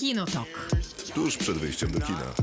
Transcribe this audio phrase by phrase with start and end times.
[0.00, 0.70] Kinotok.
[1.14, 2.34] Tuż przed wyjściem do kina.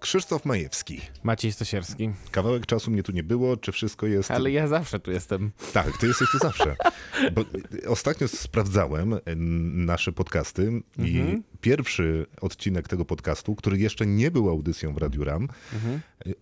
[0.00, 1.00] Krzysztof Majewski.
[1.22, 2.10] Maciej Stosierski.
[2.30, 4.30] Kawałek czasu mnie tu nie było, czy wszystko jest...
[4.30, 5.52] Ale ja zawsze tu jestem.
[5.72, 6.76] Tak, ty jesteś tu zawsze.
[7.32, 7.44] Bo
[7.86, 9.18] ostatnio sprawdzałem
[9.86, 15.48] nasze podcasty i pierwszy odcinek tego podcastu, który jeszcze nie był audycją w Radiu Ram,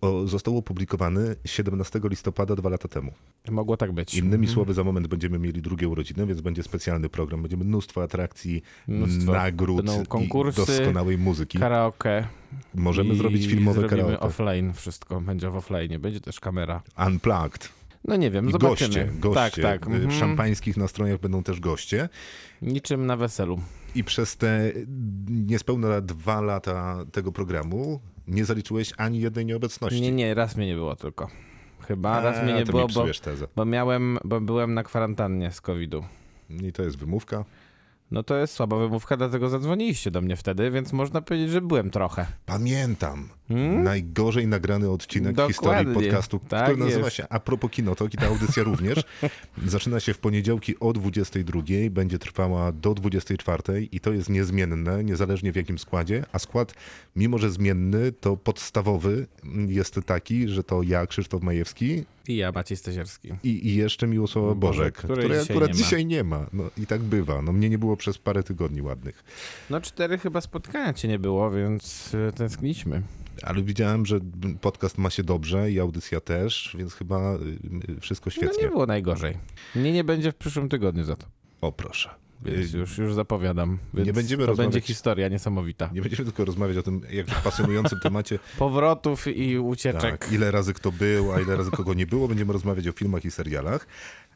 [0.01, 3.11] o, został opublikowany 17 listopada dwa lata temu.
[3.51, 4.13] Mogło tak być.
[4.15, 7.41] Innymi słowy, za moment będziemy mieli drugie urodziny, więc będzie specjalny program.
[7.41, 9.31] Będzie mnóstwo atrakcji, Mnóstwo.
[9.31, 11.59] nagród konkursy, doskonałej muzyki.
[11.59, 12.27] Karaoke.
[12.75, 14.19] Możemy I zrobić filmowe karaoke.
[14.19, 15.21] offline wszystko.
[15.21, 15.99] Będzie w offline.
[15.99, 16.81] Będzie też kamera.
[17.07, 17.69] Unplugged.
[18.05, 18.89] No nie wiem, I zobaczymy.
[18.89, 19.61] goście, goście.
[19.61, 19.89] Tak, tak.
[19.89, 20.11] W mhm.
[20.11, 22.09] szampańskich nastrojach będą też goście.
[22.61, 23.61] Niczym na weselu.
[23.95, 24.71] I przez te
[25.29, 30.01] niespełna dwa lata tego programu nie zaliczyłeś ani jednej nieobecności.
[30.01, 31.27] Nie, nie, raz mnie nie było tylko.
[31.79, 33.05] Chyba raz mnie A, nie było, bo,
[33.55, 36.03] bo miałem, bo byłem na kwarantannie z COVID-u.
[36.49, 37.45] I to jest wymówka.
[38.11, 41.89] No to jest słaba wymówka, dlatego zadzwoniliście do mnie wtedy, więc można powiedzieć, że byłem
[41.91, 42.25] trochę.
[42.45, 43.29] Pamiętam.
[43.47, 43.83] Hmm?
[43.83, 46.09] Najgorzej nagrany odcinek w historii Dokładnie.
[46.09, 47.15] podcastu, Tak który nazywa jest.
[47.15, 49.03] się A propos Kinotok i ta audycja również.
[49.65, 55.51] Zaczyna się w poniedziałki o 22, będzie trwała do 24 i to jest niezmienne, niezależnie
[55.51, 56.73] w jakim składzie, a skład,
[57.15, 59.27] mimo że zmienny, to podstawowy
[59.67, 63.29] jest taki, że to ja, Krzysztof Majewski I ja, Maciej Stazierski.
[63.43, 66.45] i, i jeszcze Miłosława Bożek, Bożek, której której dzisiaj akurat nie dzisiaj nie ma.
[66.53, 67.41] No i tak bywa.
[67.41, 69.23] No mnie nie było przez parę tygodni ładnych.
[69.69, 73.01] No cztery chyba spotkania cię nie było, więc y, tęskniliśmy.
[73.43, 74.19] Ale widziałem, że
[74.61, 77.37] podcast ma się dobrze i audycja też, więc chyba y,
[77.97, 78.63] y, wszystko No świetnie.
[78.63, 79.37] nie było najgorzej.
[79.75, 81.25] Mnie nie będzie w przyszłym tygodniu za to.
[81.61, 82.09] O proszę.
[82.45, 83.77] Więc Y, już, już zapowiadam.
[83.93, 85.89] Więc będziemy to rozmawiać- będzie historia niesamowita.
[85.93, 90.01] Nie będziemy tylko rozmawiać o tym jakże pasjonującym temacie, Powrotów i ucieczek.
[90.01, 92.27] tak, ile razy kto był, a ile razy kogo nie było.
[92.27, 93.87] Będziemy rozmawiać o filmach i serialach.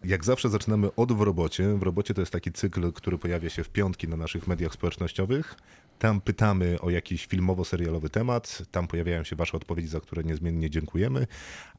[0.03, 1.75] Jak zawsze zaczynamy od W robocie.
[1.77, 5.55] W robocie to jest taki cykl, który pojawia się w piątki na naszych mediach społecznościowych.
[5.99, 8.61] Tam pytamy o jakiś filmowo-serialowy temat.
[8.71, 11.27] Tam pojawiają się wasze odpowiedzi, za które niezmiennie dziękujemy.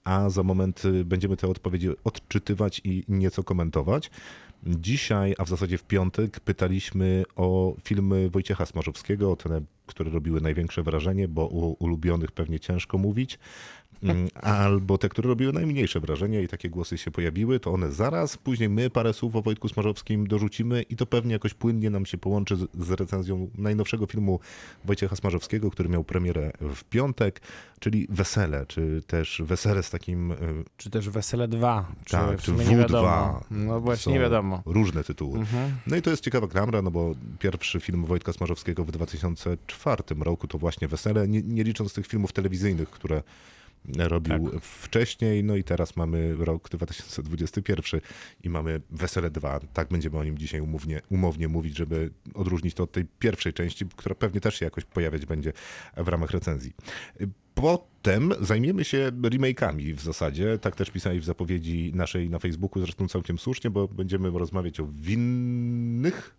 [0.04, 4.10] A za moment y, będziemy te odpowiedzi odczytywać i nieco komentować.
[4.66, 10.40] Dzisiaj, a w zasadzie w piątek, pytaliśmy o filmy Wojciecha Smarzowskiego, o te, które robiły
[10.40, 13.38] największe wrażenie, bo o ulubionych pewnie ciężko mówić,
[14.02, 18.36] Mm, albo te, które robiły najmniejsze wrażenie i takie głosy się pojawiły, to one zaraz,
[18.36, 22.18] później my parę słów o Wojtku Smarzowskim dorzucimy i to pewnie jakoś płynnie nam się
[22.18, 24.40] połączy z, z recenzją najnowszego filmu
[24.84, 27.40] Wojciecha Smarzowskiego, który miał premierę w piątek,
[27.80, 30.32] czyli Wesele, czy też Wesele z takim...
[30.32, 30.36] y,
[30.76, 31.92] Czy też Wesele 2.
[32.04, 32.78] Czy tak, czy sumie nie W2.
[32.78, 33.40] wiadomo.
[33.50, 34.62] No właśnie, nie wiadomo.
[34.66, 35.38] Różne tytuły.
[35.38, 35.72] Mhm.
[35.86, 39.75] No i to jest ciekawa klamra, no bo pierwszy film Wojtka Smarzowskiego w 2004
[40.22, 43.22] roku to właśnie Wesele, nie, nie licząc tych filmów telewizyjnych, które
[43.98, 44.62] robił Tak.
[44.62, 48.00] wcześniej, no i teraz mamy rok 2021
[48.44, 49.60] i mamy Wesele 2.
[49.60, 53.86] Tak będziemy o nim dzisiaj umownie, umownie mówić, żeby odróżnić to od tej pierwszej części,
[53.96, 55.52] która pewnie też się jakoś pojawiać będzie
[55.96, 56.72] w ramach recenzji.
[57.54, 60.58] Potem zajmiemy się remake'ami w zasadzie.
[60.58, 64.86] Tak też pisali w zapowiedzi naszej na Facebooku, zresztą całkiem słusznie, bo będziemy rozmawiać o
[64.86, 66.34] winnych.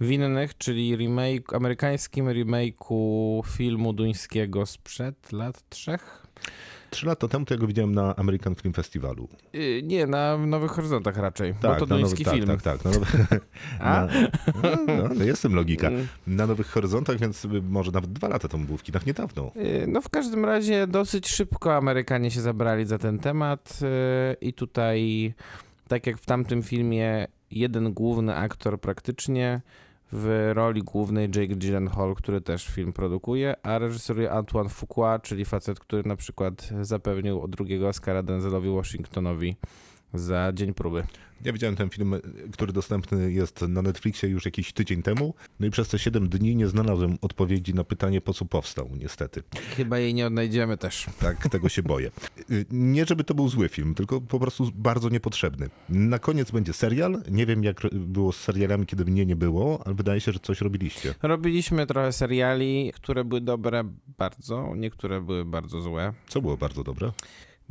[0.00, 6.26] Winnych, czyli remake, amerykańskim remake'u filmu duńskiego sprzed lat trzech?
[6.92, 9.28] Trzy lata temu to ja go widziałem na American Film Festivalu.
[9.52, 12.46] Yy, nie, na Nowych Horyzontach raczej, bo to na nowy- duński tak, film.
[12.46, 12.84] Tak, tak.
[12.84, 13.06] Na nowy,
[13.80, 14.06] A?
[14.06, 15.88] na, no, no, jest w tym logika.
[15.88, 16.06] Mm.
[16.26, 19.50] Na Nowych Horyzontach, więc może nawet dwa lata temu był w kinach, niedawno.
[19.54, 23.88] Yy, No w każdym razie dosyć szybko Amerykanie się zabrali za ten temat yy,
[24.48, 25.34] i tutaj,
[25.88, 29.60] tak jak w tamtym filmie, jeden główny aktor praktycznie
[30.12, 35.80] w roli głównej Jake Gyllenhaal, który też film produkuje, a reżyseruje Antoine Fuqua, czyli facet,
[35.80, 39.56] który na przykład zapewnił drugiego Oscara Denzelowi Washingtonowi
[40.14, 41.04] za dzień próby.
[41.44, 42.14] Ja widziałem ten film,
[42.52, 45.34] który dostępny jest na Netflixie już jakiś tydzień temu.
[45.60, 49.42] No i przez te 7 dni nie znalazłem odpowiedzi na pytanie, po co powstał, niestety.
[49.76, 51.06] Chyba jej nie odnajdziemy też.
[51.20, 52.10] Tak, tego się boję.
[52.70, 55.70] Nie, żeby to był zły film, tylko po prostu bardzo niepotrzebny.
[55.88, 57.22] Na koniec będzie serial.
[57.30, 60.60] Nie wiem, jak było z serialami, kiedy mnie nie było, ale wydaje się, że coś
[60.60, 61.14] robiliście.
[61.22, 63.84] Robiliśmy trochę seriali, które były dobre
[64.18, 66.12] bardzo, niektóre były bardzo złe.
[66.28, 67.12] Co było bardzo dobre?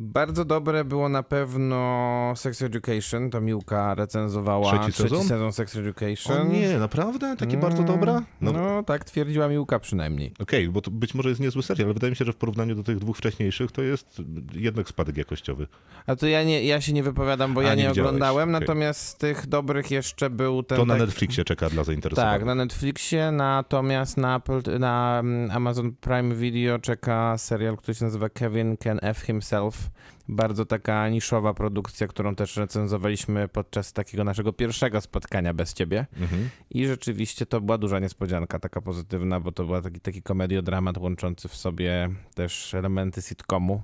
[0.04, 5.54] Bardzo dobre było na pewno Sex Education, to Miłka recenzowała Trzeci sezon?
[5.54, 6.50] Sex O Education.
[6.50, 7.36] nie, naprawdę?
[7.38, 8.22] Takie bardzo dobra?
[8.42, 10.34] No, No, tak twierdziła Miłka przynajmniej.
[10.40, 12.76] Okej, bo to być może jest niezły serial, ale wydaje mi się, że w porównaniu
[12.76, 14.22] do tych dwóch wcześniejszych to jest
[14.54, 15.68] jednak spadek jakościowy.
[16.08, 18.62] A to ja, nie, ja się nie wypowiadam, bo A, ja nie nie, oglądałem, okej.
[18.62, 20.78] natomiast z tych dobrych jeszcze był ten...
[20.78, 22.40] To na Netflixie czeka dla zainteresowanych.
[22.40, 28.06] Tak, na Netflixie, natomiast na, Apple, na mm, Amazon Prime Video czeka serial, który się
[28.06, 29.91] nazywa Kevin Can F Himself,
[30.30, 36.06] Bardzo taka niszowa produkcja, którą też recenzowaliśmy podczas takiego naszego pierwszego spotkania bez ciebie.
[36.22, 36.50] Mhm.
[36.70, 41.48] I rzeczywiście to była duża niespodzianka, taka pozytywna, bo to była taki, taki komediodramat łączący
[41.48, 43.82] w sobie też elementy sitcomu.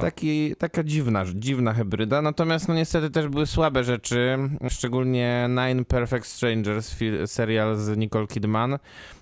[0.00, 4.38] Taki, taka dziwna, dziwna hybryda, natomiast no niestety też były słabe rzeczy,
[4.68, 8.78] szczególnie Nine Perfect Strangers, serial z Nicole Kidman.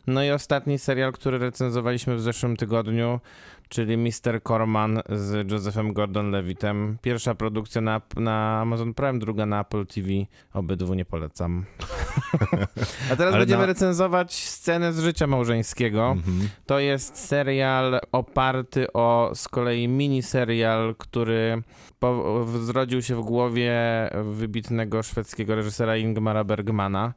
[0.06, 3.20] No i ostatni serial, który recenzowaliśmy w zeszłym tygodniu,
[3.68, 4.42] czyli Mr.
[4.48, 6.96] Corman z Josephem Gordon-Levitem.
[7.02, 10.08] Pierwsza produkcja na, na Amazon Prime, druga na Apple TV.
[10.52, 11.64] Obydwu nie polecam.
[13.12, 16.10] A teraz Ale będziemy na- recenzowwać scenę z życia małżeńskiego.
[16.10, 16.48] mhm.
[16.66, 21.62] To jest serial oparty o z kolei miniserial, który
[21.98, 23.74] po, zrodził się w głowie
[24.32, 27.14] wybitnego szwedzkiego reżysera Ingmara Bergmana.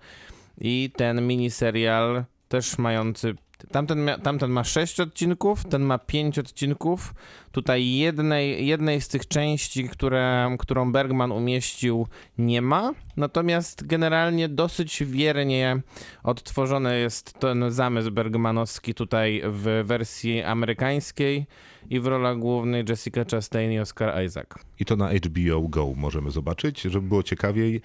[0.58, 3.36] I ten miniserial też mający.
[3.72, 7.14] Tamten, mia, tamten ma 6 odcinków, ten ma 5 odcinków.
[7.52, 12.92] Tutaj jednej, jednej z tych części, które, którą Bergman umieścił, nie ma.
[13.18, 15.82] Natomiast generalnie dosyć wiernie
[16.24, 21.46] odtworzony jest ten zamysł bergmanowski tutaj w wersji amerykańskiej
[21.90, 24.48] i w rolach głównych Jessica Chastain i Oscar Isaac.
[24.80, 26.82] I to na HBO Go możemy zobaczyć.
[26.82, 27.82] Żeby było ciekawiej,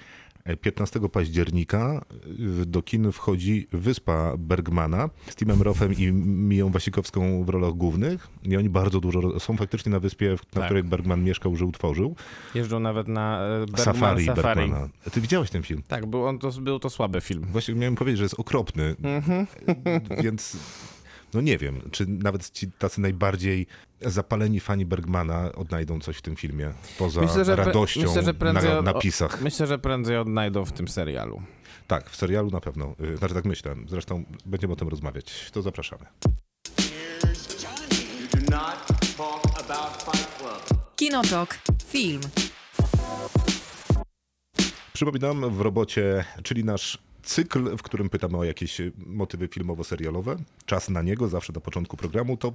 [0.60, 2.04] 15 października
[2.62, 8.28] e, do kin wchodzi Wyspa Bergmana z Timem Rofem i Miją Wasikowską w rolach głównych.
[8.42, 10.64] I oni bardzo dużo są faktycznie na wyspie, na Tak.
[10.64, 12.16] której Bergman mieszkał, że utworzył.
[12.54, 14.60] Jeżdżą nawet na e, Bergman Safari, Safari.
[14.60, 14.88] Bergmana.
[15.12, 15.82] Ty widziałeś ten film?
[15.88, 17.46] Tak, był, on to, był to słaby film.
[17.52, 19.46] Właśnie miałem powiedzieć, że jest okropny, Mhm.
[20.24, 20.56] więc
[21.34, 23.66] no nie wiem, czy nawet ci tacy najbardziej
[24.00, 28.70] zapaleni fani Bergmana odnajdą coś w tym filmie, poza Myślę, że radością myślę, że prędzej
[28.70, 29.42] na napisach.
[29.42, 31.42] Myślę, że prędzej odnajdą w tym serialu.
[31.86, 32.94] Tak, w serialu na pewno.
[33.14, 33.74] Y, Znaczy tak myślę.
[33.88, 35.50] Zresztą będziemy o tym rozmawiać.
[35.52, 36.06] To zapraszamy.
[40.96, 41.58] Kinotok.
[41.86, 42.20] Film.
[44.92, 50.36] Przypominam w robocie, czyli nasz cykl, w którym pytamy o jakieś y, motywy filmowo-serialowe.
[50.66, 52.52] Czas na niego, zawsze na początku programu, to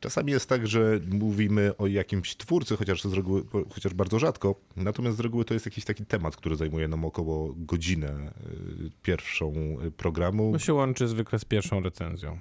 [0.00, 3.44] czasami jest tak, że mówimy o jakimś twórcy, chociaż, z reguły,
[3.74, 4.54] chociaż bardzo rzadko.
[4.76, 9.52] Natomiast z reguły to jest jakiś taki temat, który zajmuje nam około godzinę y, pierwszą
[9.86, 10.52] y, programu.
[10.52, 12.38] To się łączy zwykle z pierwszą recenzją.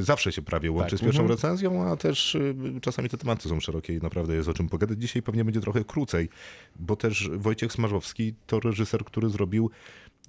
[0.00, 1.38] Zawsze się prawie łączy Tak, z pierwszą mhm.
[1.38, 2.36] recenzją, a też
[2.80, 5.00] czasami te tematy są szerokie i naprawdę jest o czym pogadać.
[5.00, 6.28] Dzisiaj pewnie będzie trochę krócej,
[6.76, 9.70] bo też Wojciech Smarzowski to reżyser, który zrobił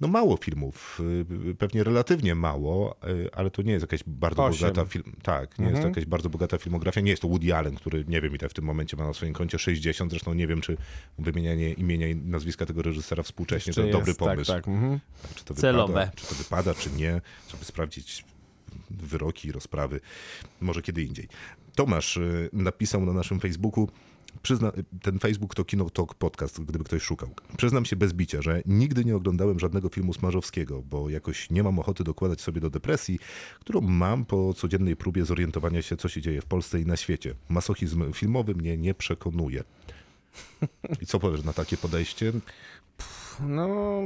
[0.00, 1.00] no mało filmów,
[1.50, 4.68] y, pewnie relatywnie mało, y, ale to nie jest jakaś bardzo Osiem.
[4.68, 5.04] bogata film.
[5.22, 5.90] Tak, nie jest to Mhm.
[5.94, 7.00] jakaś bardzo bogata filmografia.
[7.00, 9.32] Nie jest to Woody Allen, który nie wiem ile w tym momencie ma na swoim
[9.32, 10.10] koncie 60.
[10.10, 10.76] Zresztą nie wiem, czy
[11.18, 14.52] wymienianie imienia i nazwiska tego reżysera współcześnie Jeszcze to dobry jest, pomysł.
[14.52, 14.74] Tak, tak.
[14.74, 15.00] Mhm.
[15.34, 15.92] Czy to Celowe.
[15.92, 17.20] Wypada, czy to wypada, czy nie,
[17.50, 18.24] żeby sprawdzić
[18.90, 20.00] wyroki rozprawy.
[20.60, 21.28] Może kiedy indziej.
[21.74, 23.88] Tomasz y, napisał na naszym Facebooku,
[24.42, 24.72] Przyzna,
[25.02, 27.28] ten Facebook to Kino Talk Podcast, gdyby ktoś szukał.
[27.56, 31.78] Przyznam się bez bicia, że nigdy nie oglądałem żadnego filmu Smarzowskiego, bo jakoś nie mam
[31.78, 33.18] ochoty dokładać sobie do depresji,
[33.60, 37.34] którą mam po codziennej próbie zorientowania się, co się dzieje w Polsce i na świecie.
[37.48, 39.64] Masochizm filmowy mnie nie przekonuje.
[41.02, 42.32] I co powiesz na takie podejście?
[43.40, 44.00] No,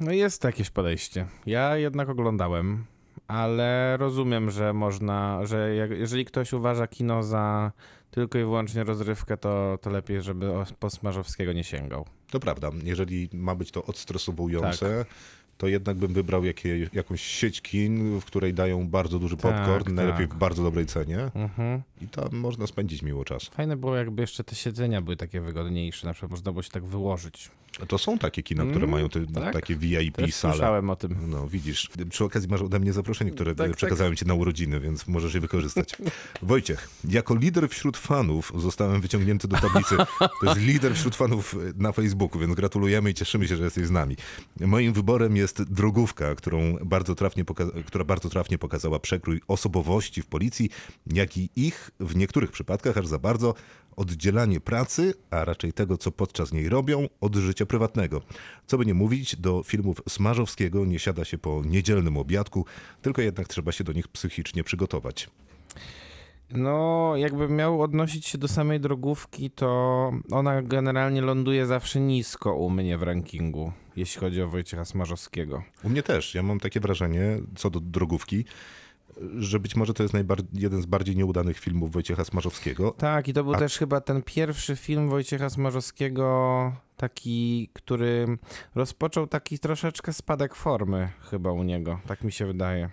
[0.00, 1.26] no jest jakieś podejście.
[1.46, 2.84] Ja jednak oglądałem,
[3.28, 7.72] ale rozumiem, że można, że jeżeli ktoś uważa kino za
[8.12, 12.06] tylko i wyłącznie rozrywkę, to, to lepiej, żeby po Smarzowskiego nie sięgał.
[12.30, 15.04] To prawda, jeżeli ma być to odstresowujące,
[15.58, 19.94] to jednak bym wybrał jakie, jakąś sieć kin, w której dają bardzo duży Tak, popcorn,
[19.94, 20.36] najlepiej tak.
[20.36, 21.82] w bardzo dobrej cenie Mhm.
[22.00, 23.44] i tam można spędzić miło czas.
[23.44, 26.84] Fajne było, jakby jeszcze te siedzenia były takie wygodniejsze, na przykład można było się tak
[26.84, 27.50] wyłożyć.
[27.88, 29.52] To są takie kina, które Mm, mają te, tak.
[29.52, 30.54] takie VIP Też sale.
[30.54, 31.16] słyszałem o tym.
[31.26, 33.76] No widzisz, przy okazji masz ode mnie zaproszenie, które Tak, tak.
[33.76, 35.96] przekazałem ci na urodziny, więc możesz je wykorzystać.
[36.42, 39.96] Wojciech, jako lider wśród fanów zostałem wyciągnięty do tablicy.
[40.40, 43.90] To jest lider wśród fanów na Facebooku, więc gratulujemy i cieszymy się, że jesteś z
[43.90, 44.16] nami.
[44.60, 47.44] Moim wyborem jest drogówka, którą bardzo trafnie
[47.86, 50.70] która bardzo trafnie pokazała przekrój osobowości w policji,
[51.06, 53.54] jak i ich w niektórych przypadkach aż za bardzo
[53.96, 58.22] oddzielanie pracy, a raczej tego, co podczas niej robią, od życia prywatnego.
[58.66, 62.66] Co by nie mówić, do filmów Smarzowskiego nie siada się po niedzielnym obiadku,
[63.02, 65.30] tylko jednak trzeba się do nich psychicznie przygotować.
[66.54, 72.70] No, jakbym miał odnosić się do samej drogówki, to ona generalnie ląduje zawsze nisko u
[72.70, 75.62] mnie w rankingu, jeśli chodzi o Wojciecha Smarzowskiego.
[75.84, 76.34] U mnie też.
[76.34, 78.44] Ja mam takie wrażenie, co do drogówki,
[79.38, 80.14] że być może to jest
[80.52, 82.90] jeden z bardziej nieudanych filmów Wojciecha Smarzowskiego.
[82.98, 88.38] Tak, i to był A- też chyba ten pierwszy film Wojciecha Smarzowskiego, taki, który
[88.74, 92.90] rozpoczął taki troszeczkę spadek formy chyba u niego, tak mi się wydaje.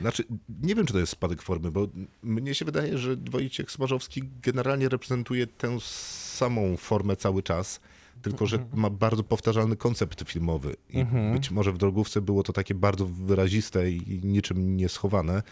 [0.00, 0.24] Znaczy,
[0.62, 1.88] nie wiem, czy to jest spadek formy, bo
[2.22, 7.80] mnie się wydaje, że Wojciech Smarzowski generalnie reprezentuje tę samą formę cały czas,
[8.22, 10.76] tylko że ma bardzo powtarzalny koncept filmowy.
[10.90, 15.42] I być może w drogówce było to takie bardzo wyraziste i niczym nie schowane.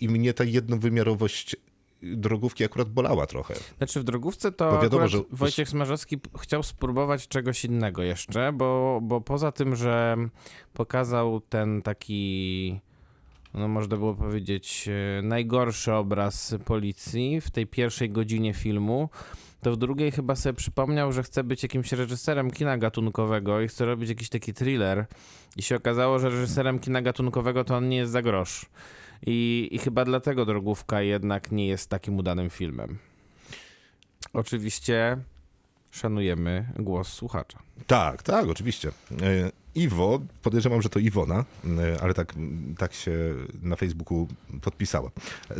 [0.00, 1.56] I mnie ta jednowymiarowość
[2.02, 3.54] drogówki akurat bolała trochę.
[3.78, 9.00] Znaczy w drogówce to Bo wiadomo, że- Wojciech Smarzowski chciał spróbować czegoś innego jeszcze, bo,
[9.02, 10.16] bo poza tym, że
[10.72, 12.80] pokazał ten taki,
[13.54, 19.08] no można było powiedzieć, e, najgorszy obraz policji w tej pierwszej godzinie filmu,
[19.62, 23.86] to w drugiej chyba sobie przypomniał, że chce być jakimś reżyserem kina gatunkowego i chce
[23.86, 25.06] robić jakiś taki thriller.
[25.56, 28.66] I się okazało, że reżyserem kina gatunkowego to on nie jest za grosz.
[29.26, 32.98] I, I chyba dlatego Drogówka jednak nie jest takim udanym filmem.
[34.32, 35.18] Oczywiście
[35.90, 37.58] szanujemy głos słuchacza.
[37.86, 38.92] Tak, tak, oczywiście.
[39.74, 42.34] Iwo, podejrzewam, że to Iwona, e, ale tak,
[42.78, 43.12] tak się
[43.62, 44.28] na Facebooku
[44.62, 45.10] podpisała.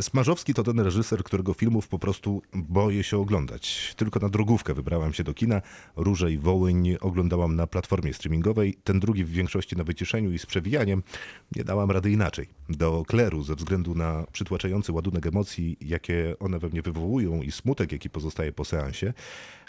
[0.01, 3.93] Smarzowski to ten reżyser, którego filmów po prostu boję się oglądać.
[3.97, 5.61] Tylko na drogówkę wybrałam się do kina.
[5.95, 8.77] Róże i Wołyń oglądałam na platformie streamingowej.
[8.83, 11.03] Ten drugi w większości na wyciszeniu i z przewijaniem.
[11.55, 12.47] Nie dałam rady inaczej.
[12.69, 17.91] Do kleru ze względu na przytłaczający ładunek emocji, jakie one we mnie wywołują i smutek,
[17.91, 19.13] jaki pozostaje po seansie.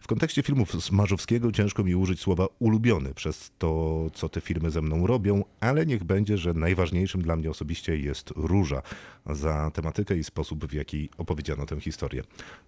[0.05, 4.83] W kontekście filmów Smarzowskiego ciężko mi użyć słowa ulubiony przez to, co te filmy ze
[4.83, 8.83] mną robią, ale niech będzie, że najważniejszym dla mnie osobiście jest Róża
[9.27, 12.23] za tematykę i sposób, w jaki opowiedziano tę historię.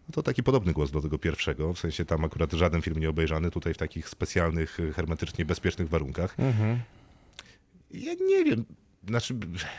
[0.09, 3.11] No to taki podobny głos do tego pierwszego, w sensie tam akurat żaden film nie
[3.11, 6.37] obejrzany, tutaj w takich specjalnych, hermetycznie bezpiecznych warunkach.
[7.91, 8.65] Ja nie wiem.
[9.09, 9.35] Znaczy,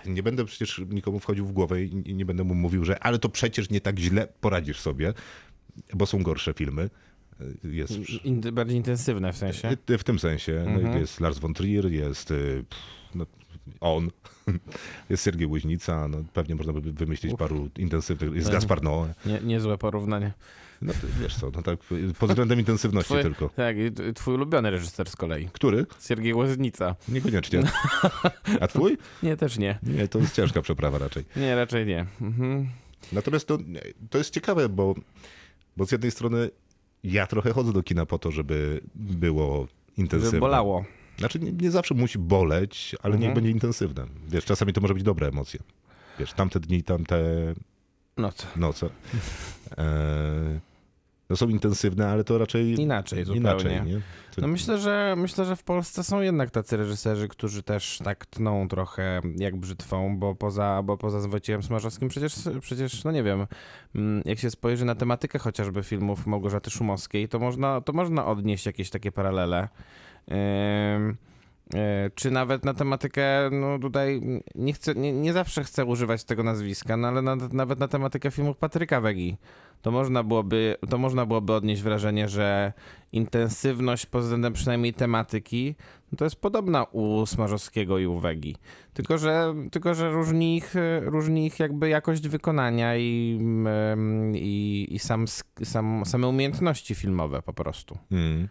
[0.05, 3.29] nie będę przecież nikomu wchodził w głowę i nie będę mu mówił, że ale to
[3.29, 5.13] przecież nie tak źle poradzisz sobie,
[5.93, 6.89] bo są gorsze filmy.
[7.63, 7.93] Jest
[8.25, 9.77] In, bardziej intensywne w sensie.
[9.99, 10.65] w tym sensie.
[10.83, 12.65] No i jest Lars von Trier, jest y,
[13.15, 13.25] no,
[13.79, 14.09] on,
[15.09, 18.55] jest Sergiej Łyźnica, no, pewnie można by wymyślić paru intensywnych, jest Tak.
[18.55, 19.07] Gaspar Noé.
[19.25, 20.33] Nie, niezłe porównanie.
[20.81, 21.79] No wiesz co, no tak
[22.19, 23.49] pod względem intensywności Twój, tylko.
[23.49, 23.75] Tak,
[24.15, 25.49] twój ulubiony reżyser z kolei.
[25.53, 25.85] Który?
[26.07, 26.95] Siergiej Łoznica.
[27.09, 27.63] Niekoniecznie.
[28.61, 28.97] A twój?
[29.23, 29.79] Nie, też nie.
[29.83, 31.23] Nie, to jest ciężka przeprawa raczej.
[31.35, 32.05] Nie, raczej nie.
[32.21, 32.67] Mhm.
[33.11, 33.57] Natomiast to,
[34.09, 34.95] to jest ciekawe, bo,
[35.77, 36.49] bo z jednej strony
[37.03, 40.27] ja trochę chodzę do kina po to, żeby było intensywne.
[40.31, 40.85] Żeby bolało.
[41.17, 43.21] Znaczy nie, nie zawsze musi boleć, ale Mhm.
[43.21, 44.07] niech będzie intensywne.
[44.27, 45.59] Wiesz, czasami to może być dobre emocje.
[46.19, 47.17] Wiesz, tamte dni, tamte
[48.17, 48.89] No to noce.
[49.77, 50.59] E,
[51.29, 53.39] no są intensywne, ale to raczej inaczej zupełnie.
[53.39, 53.81] inaczej.
[53.85, 54.01] Nie?
[54.35, 58.25] To, No myślę, że myślę, że w Polsce są jednak tacy reżyserzy, którzy też tak
[58.25, 63.47] tną trochę jak brzytwą, bo poza, bo poza Wojciechem Smarzowskim przecież, przecież, no nie wiem,
[63.95, 68.65] mm, jak się spojrzy na tematykę chociażby filmów Małgorzaty Szumowskiej, to można, to można odnieść
[68.65, 69.67] jakieś takie paralele.
[70.31, 71.13] E,
[72.15, 74.21] Czy nawet na tematykę, no tutaj
[74.55, 78.31] nie, chcę, nie, nie zawsze chcę używać tego nazwiska, no ale na, nawet na tematykę
[78.31, 79.37] filmów Patryka Wegi,
[79.81, 82.73] to można byłoby, to można byłoby odnieść wrażenie, że
[83.11, 85.75] intensywność pod względem przynajmniej tematyki
[86.11, 88.55] no to jest podobna u Smarzowskiego i u Wegi.
[88.93, 94.87] Tylko, że, tylko, że różni, ich, e, różni ich jakby jakość wykonania i, mm, i,
[94.91, 95.25] i sam,
[95.63, 97.97] sam, same umiejętności filmowe po prostu.
[98.11, 98.47] Mm.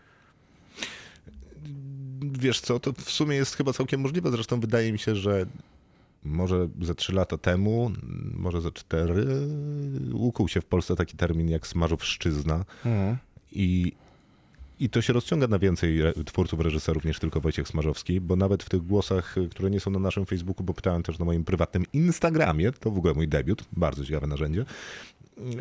[2.23, 4.31] Wiesz co, to w sumie jest chyba całkiem możliwe.
[4.31, 5.47] Zresztą wydaje mi się, że
[6.25, 7.91] może ze trzy lata temu,
[8.35, 9.27] może ze cztery,
[10.13, 12.65] ukuł się w Polsce taki termin jak smażowszczyzna.
[13.53, 13.93] I,
[14.81, 18.69] I to się rozciąga na więcej twórców, reżyserów niż tylko Wojciech Smarzowski, bo nawet w
[18.69, 21.85] tych głosach, y, które nie są na naszym Facebooku, bo pytałem też na moim prywatnym
[21.93, 24.65] Instagramie, to w ogóle mój debiut, bardzo ciekawe narzędzie.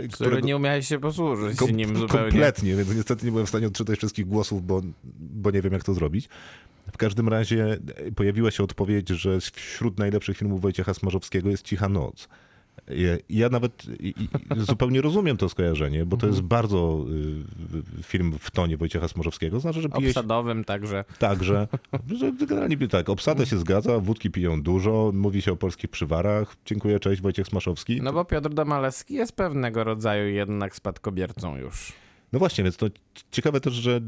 [0.03, 2.29] y, Który nie umiałeś się posłużyć Kom- nim zupełnie.
[2.31, 4.81] Kompletnie, więc niestety nie byłem w stanie odczytać wszystkich głosów, bo,
[5.19, 6.29] bo nie wiem, jak to zrobić.
[6.91, 11.89] W każdym razie e, pojawiła się odpowiedź, że wśród najlepszych filmów Wojciecha Smarzowskiego jest Cicha
[11.89, 12.27] Noc.
[13.29, 13.83] Ja- nawet
[14.57, 17.05] zupełnie rozumiem to skojarzenie, bo to jest bardzo
[17.99, 19.59] y, film w tonie Wojciecha Smarzowskiego.
[19.59, 21.05] Znaczy, że pije Obsadowym także.
[21.19, 21.67] także,
[22.19, 26.55] że generalnie tak, obsada się zgadza, wódki piją dużo, mówi się o polskich przywarach.
[26.65, 28.01] Dziękuję, cześć, Wojciech Smaszowski.
[28.01, 31.93] No bo Piotr Domalewski jest pewnego rodzaju jednak spadkobiercą już.
[32.33, 32.85] No właśnie, więc to
[33.31, 34.01] ciekawe też, że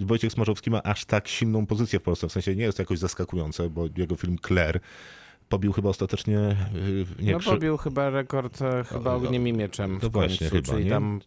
[0.00, 2.28] Wojciech Smarzowski ma aż tak silną pozycję w Polsce.
[2.28, 4.80] W sensie nie jest to jakoś zaskakujące, bo jego film Claire
[5.52, 6.56] pobił chyba ostatecznie...
[7.18, 10.50] yy, Nie, no Krzy- pobił chyba rekord e, chyba ogniem i mieczem to w właśnie
[10.50, 10.90] końcu, chyba, czyli nie?
[10.90, 11.20] tam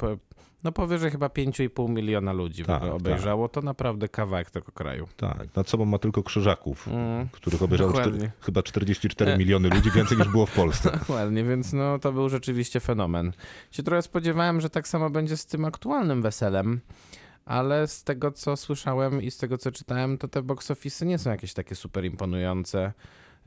[0.63, 3.49] no powyżej chyba 5,5 miliona ludzi w Tak, ogóle obejrzało.
[3.49, 5.07] To naprawdę kawałek tego kraju.
[5.17, 7.27] Tak, nad sobą ma tylko Krzyżaków, Mm.
[7.31, 7.93] których obejrzało
[8.39, 9.37] chyba 44 E.
[9.37, 10.91] miliony ludzi, więcej niż było w Polsce.
[10.91, 13.31] Dokładnie, więc no to był rzeczywiście fenomen.
[13.71, 16.79] Się trochę spodziewałem, że tak samo będzie z tym aktualnym weselem,
[17.45, 21.17] ale z tego co słyszałem i z tego co czytałem, to te box office'y nie
[21.17, 22.93] są jakieś takie super imponujące.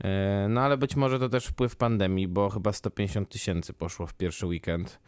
[0.03, 4.13] E, No ale być może to też wpływ pandemii, bo chyba 150 tysięcy poszło w
[4.13, 4.99] pierwszy weekend.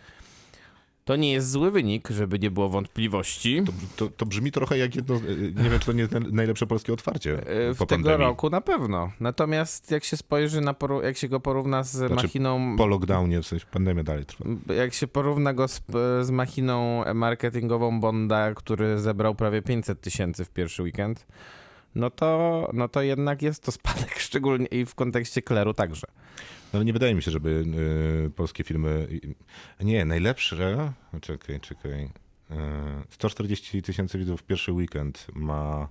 [1.05, 3.63] To nie jest zły wynik, żeby nie było wątpliwości.
[3.65, 5.15] To, to, to brzmi trochę jak jedno,
[5.63, 8.17] nie wiem, czy to nie jest naj- najlepsze polskie otwarcie E, po W tego pandemii.
[8.27, 9.11] roku na pewno.
[9.19, 13.47] Natomiast jak się spojrzy na, jak się go porówna z Znaczy, machiną Po lockdownie, w
[13.47, 14.45] sensie pandemia dalej trwa.
[14.75, 15.81] Jak się porówna go z,
[16.21, 21.27] z machiną marketingową Bonda, który zebrał prawie 500 tysięcy w pierwszy weekend,
[21.95, 26.07] no to, no to jednak jest to spadek, szczególnie i w kontekście Kleru także.
[26.73, 27.49] No, ale nie wydaje mi się, żeby
[28.27, 29.07] y, polskie filmy...
[29.79, 30.93] Nie, najlepsze...
[31.21, 32.03] Czekaj, czekaj.
[32.03, 32.09] Y,
[33.09, 35.87] 140 tysięcy widzów w pierwszy weekend ma,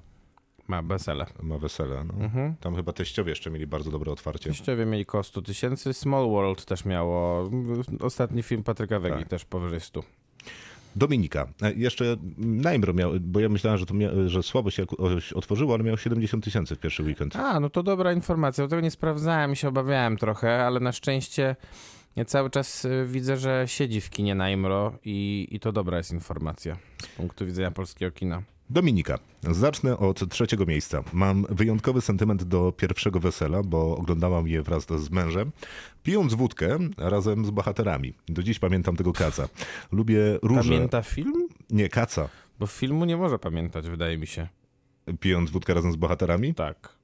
[0.69, 1.27] Ma wesele.
[1.43, 2.05] ma wesele.
[2.05, 2.15] No.
[2.25, 2.55] Mhm.
[2.61, 4.51] Tam chyba teściowie jeszcze mieli bardzo dobre otwarcie.
[4.51, 7.51] Teściowie mieli koło 100 tysięcy, Small World też miało,
[8.01, 9.29] ostatni film Patryka Wegi Tak.
[9.29, 10.03] też powyżej 100.
[10.97, 11.49] Dominika.
[11.63, 14.85] E, Jeszcze Najmro miał, bo ja myślałem, że, to mia, że słabo się
[15.35, 17.37] otworzyło, ale miał 70 tysięcy w pierwszy weekend.
[17.37, 21.57] A, no to dobra informacja, tego nie sprawdzałem się obawiałem trochę, ale na szczęście
[22.17, 26.13] ja cały czas y, widzę, że siedzi w kinie Najmro i, i to dobra jest
[26.13, 28.43] informacja z punktu widzenia polskiego kina.
[28.71, 29.19] Dominika.
[29.51, 31.03] Zacznę od trzeciego miejsca.
[31.13, 35.53] Mam wyjątkowy sentyment do pierwszego wesela, bo oglądałam je wraz z mężem,
[36.03, 38.15] pijąc wódkę razem z bohaterami.
[38.29, 39.49] Do dziś pamiętam tego kaca.
[39.93, 40.63] Lubię róże.
[40.63, 41.49] Pamięta film?
[41.71, 42.29] Nie, kaca.
[42.59, 44.49] Bo filmu nie może pamiętać, wydaje mi się.
[45.21, 46.55] Pijąc wódkę razem z bohaterami.
[46.55, 46.97] Tak.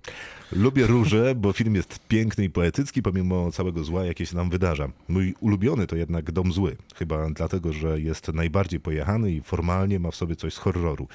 [0.52, 4.88] Lubię róże, bo film jest piękny i poetycki, pomimo całego zła, jakie się nam wydarza.
[5.08, 6.76] Mój ulubiony to jednak Dom Zły.
[6.94, 11.08] Chyba dlatego, że jest najbardziej pojechany i formalnie ma w sobie coś z horroru.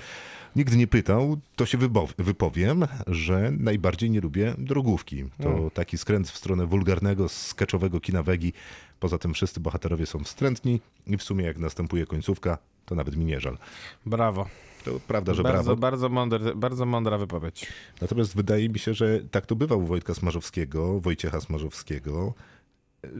[0.55, 1.77] Nikt nie pytał, to się
[2.17, 5.25] wypowiem, że najbardziej nie lubię drogówki.
[5.43, 8.53] To taki skręt w stronę wulgarnego, skeczowego kina Wegi.
[8.99, 13.25] Poza tym wszyscy bohaterowie są wstrętni i w sumie jak następuje końcówka, to nawet mi
[13.25, 13.57] nie żal.
[14.05, 14.47] Brawo.
[14.85, 15.75] To prawda, że Bardzo, brawo.
[15.81, 17.67] bardzo, mądry, bardzo mądra wypowiedź.
[18.01, 22.33] Natomiast wydaje mi się, że tak to bywa u Wojtka Smarzowskiego, Wojciecha Smarzowskiego,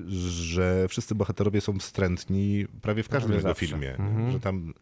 [0.08, 3.68] że wszyscy bohaterowie są wstrętni prawie w każdym Prawie jego zawsze.
[3.68, 3.96] filmie.
[3.96, 4.32] Mhm.
[4.32, 4.74] Że tam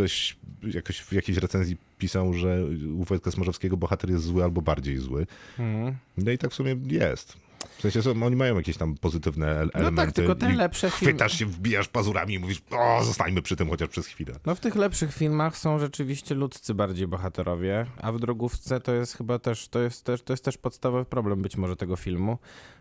[0.00, 2.64] ktoś jakoś w jakiejś recenzji pisał, że
[2.98, 5.26] u Wojtka Smarzowskiego bohater jest zły albo bardziej zły.
[5.58, 5.96] Mhm.
[6.16, 7.36] No i tak w sumie jest.
[7.78, 10.06] W sensie są, oni mają jakieś tam pozytywne el- No elementy.
[10.06, 11.12] tak, tylko te lepsze filmy.
[11.12, 14.34] Chwytasz się, wbijasz pazurami i mówisz, o, zostańmy przy tym chociaż przez chwilę.
[14.46, 19.16] No w tych lepszych filmach są rzeczywiście ludzcy bardziej bohaterowie, a w drogówce to jest
[19.16, 22.38] chyba też, to jest też, to jest też podstawowy problem być może tego filmu,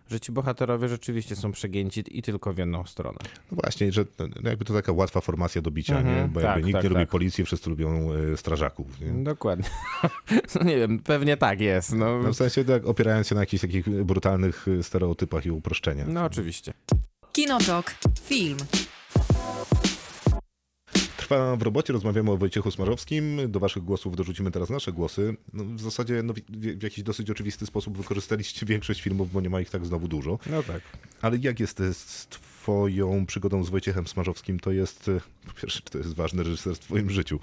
[0.10, 3.18] że ci bohaterowie rzeczywiście są przegięci i tylko w jedną stronę.
[3.52, 6.28] No właśnie, że no jakby to taka łatwa formacja do bicia, Mhm, nie?
[6.28, 7.10] Bo tak, jakby nikt tak, nie lubi tak.
[7.10, 9.00] policji, wszyscy lubią e, strażaków.
[9.02, 9.24] Nie?
[9.24, 9.70] Dokładnie.
[10.56, 11.94] No nie wiem, pewnie tak jest.
[11.94, 16.08] No, No w sensie tak, opierając się na jakichś takich brutalnych y, stereotypach i uproszczeniach.
[16.08, 16.74] no oczywiście.
[17.32, 17.96] Kinotok.
[18.24, 18.58] Film.
[21.26, 23.52] Trwa w robocie, rozmawiamy o Wojciechu Smarzowskim.
[23.52, 25.36] Do waszych głosów dorzucimy teraz nasze głosy.
[25.54, 26.38] No, w zasadzie no, w,
[26.80, 30.40] w jakiś dosyć oczywisty sposób wykorzystaliście większość filmów, bo nie ma ich tak znowu dużo.
[30.50, 30.82] No tak.
[31.22, 34.60] Ale jak jest z twoją przygodą z Wojciechem Smarzowskim?
[34.60, 37.40] To jest, y, po pierwsze, czy to jest ważny reżyser w twoim życiu?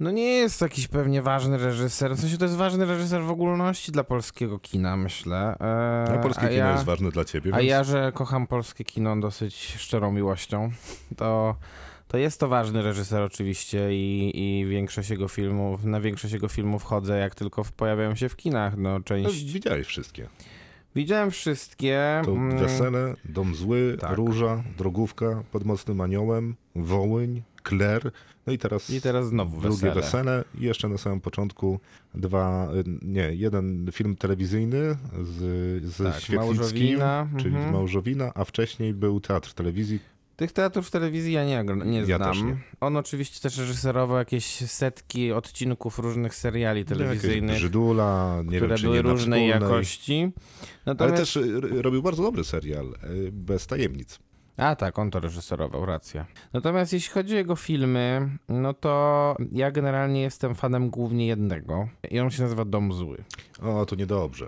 [0.00, 2.16] No nie jest jakiś pewnie ważny reżyser.
[2.16, 5.56] W sensie to jest ważny reżyser w ogólności dla polskiego kina, myślę.
[5.60, 8.46] E, A polskie a kino ja- jest ważne dla ciebie, A więc ja, że kocham
[8.46, 10.70] polskie kino dosyć szczerą miłością,
[11.16, 11.56] to,
[12.08, 16.84] to jest to ważny reżyser oczywiście i, i większość jego filmów, na większość jego filmów
[16.84, 18.76] chodzę, jak tylko pojawiają się w kinach.
[18.76, 19.52] No, no, część...
[19.52, 20.28] widziałeś wszystkie.
[20.94, 22.22] Widziałem wszystkie.
[22.24, 24.16] To mm, Wesele, Dom Zły, tak.
[24.16, 28.10] Róża, Drogówka, Pod Mocnym Aniołem, Wołyń, Kler,
[28.46, 29.94] no i teraz, I teraz znowu drugie wesele.
[29.94, 30.44] wesele.
[30.58, 31.80] i jeszcze na samym początku
[32.14, 35.36] dwa, y, nie, jeden film telewizyjny z,
[35.84, 37.72] z Tak, Świetlickim, Małżowina, czyli mhm.
[37.72, 40.00] Małżowina, a wcześniej był teatr telewizji.
[40.38, 42.32] Tych teatrów telewizji ja nie, nie Ja znam.
[42.32, 42.56] też nie.
[42.80, 48.76] On oczywiście też reżyserował jakieś setki odcinków różnych seriali telewizyjnych, Jakieś Brzydula, nie które wiem,
[48.76, 50.20] czy były różnej jakości.
[50.22, 50.32] Ale
[50.86, 51.16] Natomiast...
[51.16, 52.86] też y, robił bardzo dobry serial,
[53.26, 54.18] y, Bez Tajemnic.
[54.56, 56.26] A tak, on to reżyserował, racja.
[56.52, 62.20] Natomiast jeśli chodzi o jego filmy, no to ja generalnie jestem fanem głównie jednego i
[62.20, 63.24] on się nazywa Dom Zły.
[63.62, 64.46] O, to niedobrze.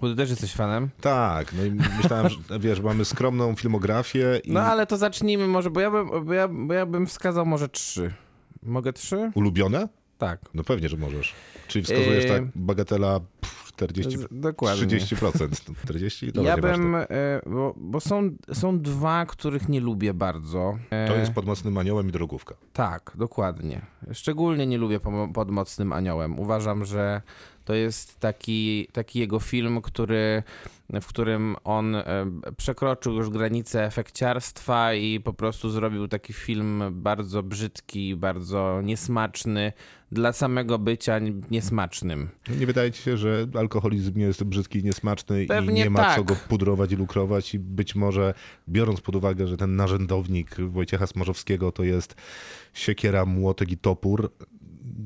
[0.00, 0.88] Bo ty też jesteś fanem?
[1.00, 5.70] Tak, no i myślałem, że wiesz, mamy skromną filmografię i No ale to zacznijmy może,
[5.70, 8.14] bo ja bym, bo ja, bo ja bym wskazał może trzy.
[8.62, 9.30] Mogę trzy?
[9.34, 9.88] ulubione?
[10.18, 10.40] Tak.
[10.54, 11.34] No pewnie, że możesz.
[11.68, 14.86] Czyli wskazujesz Yy, tak, bagatela pff, 40, Z- dokładnie.
[14.86, 15.48] 30%.
[15.82, 16.32] 40?
[16.32, 17.06] Dobra, ja bym, e,
[17.46, 20.78] bo, bo są, są dwa, których nie lubię bardzo.
[20.90, 22.54] E, To jest pod mocnym aniołem i drogówka.
[22.72, 23.80] Tak, dokładnie.
[24.12, 25.00] Szczególnie nie lubię
[25.34, 26.38] pod Mocnym Aniołem.
[26.38, 27.22] Uważam, że
[27.64, 30.42] to jest taki, taki jego film, który,
[31.00, 32.04] w którym on e,
[32.56, 39.72] przekroczył już granicę efekciarstwa i po prostu zrobił taki film bardzo brzydki, bardzo niesmaczny,
[40.12, 42.28] dla samego bycia niesmacznym.
[42.58, 46.16] Nie wydaje ci się, że, alkoholizm jest brzydki i niesmaczny Pewnie i nie ma tak.
[46.16, 48.34] co go pudrować i lukrować i być może
[48.68, 52.14] biorąc pod uwagę, że ten narzędownik Wojciecha Smarzowskiego to jest
[52.74, 54.30] siekiera, młotek i topór,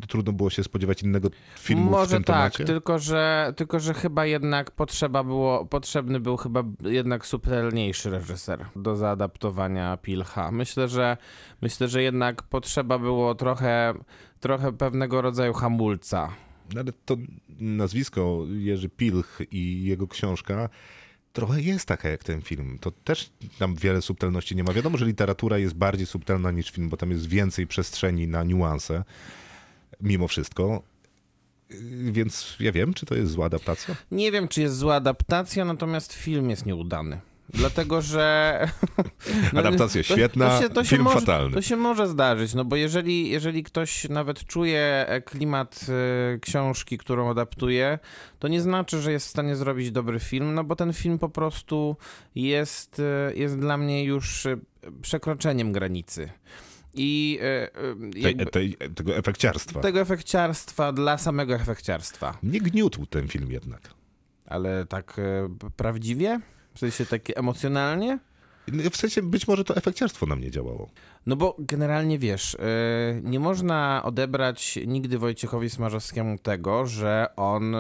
[0.09, 2.65] trudno było się spodziewać innego filmu w Może tym tak, temacie.
[2.65, 8.97] tylko że, tylko że chyba jednak potrzeba było, potrzebny był chyba jednak subtelniejszy reżyser do
[8.97, 10.51] zaadaptowania Pilcha.
[10.51, 11.17] Myślę, że
[11.63, 13.95] myślę, że jednak potrzeba było trochę,
[14.41, 16.29] trochę pewnego rodzaju hamulca.
[16.75, 17.17] No ale to
[17.61, 20.69] nazwisko Jerzy Pilch i jego książka
[21.33, 22.79] trochę jest taka jak ten film.
[22.81, 24.73] To też tam wiele subtelności nie ma.
[24.73, 29.05] Wiadomo, że literatura jest bardziej subtelna niż film, bo tam jest więcej przestrzeni na niuanse.
[30.01, 30.83] Mimo wszystko.
[31.71, 33.97] Yy, Więc ja wiem, czy to jest zła adaptacja.
[34.11, 37.21] Nie wiem, czy jest zła adaptacja, natomiast film jest nieudany.
[37.49, 38.69] Dlatego, że.
[39.57, 41.55] Adaptacja świetna, film może, fatalny.
[41.55, 45.87] To się może zdarzyć, no bo jeżeli, jeżeli ktoś nawet czuje klimat
[46.35, 47.99] e, książki, którą adaptuje,
[48.39, 51.29] to nie znaczy, że jest w stanie zrobić dobry film, no bo ten film po
[51.29, 51.97] prostu
[52.35, 54.57] jest, e, jest dla mnie już e,
[55.03, 56.31] przekroczeniem granicy.
[56.99, 59.81] I e, e, Tej, jakby, tej, tego efekciarstwa.
[59.81, 62.39] tego efekciarstwa dla samego efekciarstwa.
[62.43, 63.81] Nie gniótł ten film jednak.
[64.47, 66.41] Ale tak e, prawdziwie?
[66.75, 68.19] W sensie takie emocjonalnie?
[68.93, 70.91] W sensie być może to efekciarstwo na mnie działało.
[71.27, 72.57] No bo generalnie wiesz,
[73.23, 77.77] nie można odebrać nigdy Wojciechowi Smarzowskiemu tego, że on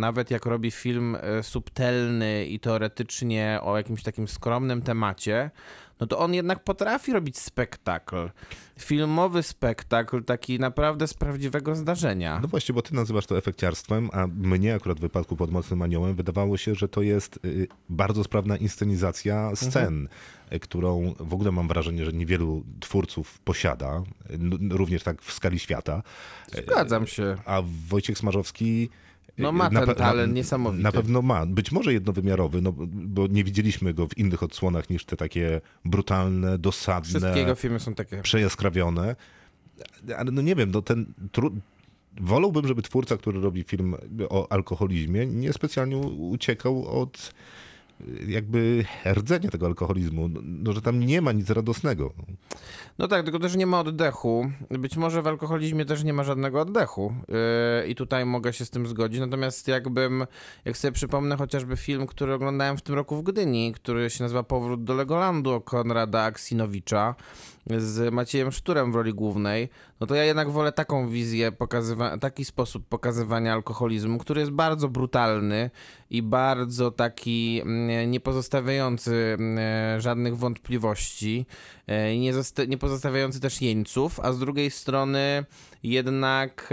[0.00, 5.50] nawet jak robi film subtelny i teoretycznie o jakimś takim skromnym temacie,
[6.00, 8.30] no to on jednak potrafi robić spektakl.
[8.78, 12.38] Filmowy spektakl, taki naprawdę z prawdziwego zdarzenia.
[12.42, 16.14] No właśnie, bo ty nazywasz to efekciarstwem, a mnie akurat w wypadku pod Mocnym Aniołem
[16.16, 20.08] wydawało się, że to jest y, bardzo sprawna inscenizacja scen,
[20.52, 25.58] y, którą w ogóle mam wrażenie, że niewielu twórców posiada, y, również tak w skali
[25.58, 26.02] świata.
[26.52, 27.36] Zgadzam się.
[27.44, 28.90] A Wojciech Smarzowski.
[29.38, 30.82] No y, ma na ten pe- talent na, niesamowity.
[30.82, 31.46] Na pewno ma.
[31.46, 36.58] Być może jednowymiarowy, no, bo nie widzieliśmy go w innych odsłonach niż te takie brutalne,
[36.58, 38.22] dosadne, Wszystkie jego filmy są takie.
[38.22, 39.16] przejaskrawione.
[40.18, 41.50] Ale no nie wiem, no ten tru...
[42.20, 43.96] wolałbym, żeby twórca, który robi film
[44.28, 47.32] o alkoholizmie, niespecjalnie uciekał od
[48.26, 52.12] jakby rdzenia tego alkoholizmu, no, że tam nie ma nic radosnego.
[52.98, 54.50] No tak, tylko też nie ma oddechu.
[54.70, 57.14] Być może w alkoholizmie też nie ma żadnego oddechu.
[57.28, 59.20] Yy, I tutaj mogę się z tym zgodzić.
[59.20, 60.26] Natomiast jakbym,
[60.64, 64.42] jak sobie przypomnę chociażby film, który oglądałem w tym roku w Gdyni, który się nazywa
[64.42, 67.14] Powrót do Legolandu Konrada Aksinowicza
[67.78, 69.68] z Maciejem Szturem w roli głównej,
[70.00, 74.88] no to ja jednak wolę taką wizję, pokazywa- taki sposób pokazywania alkoholizmu, który jest bardzo
[74.88, 75.70] brutalny
[76.10, 81.46] i bardzo taki mm, nie pozostawiający mm, żadnych wątpliwości
[81.86, 82.32] e, nie,
[82.68, 85.44] nie pozostawiający też jeńców, a z drugiej strony
[85.84, 86.70] jednak,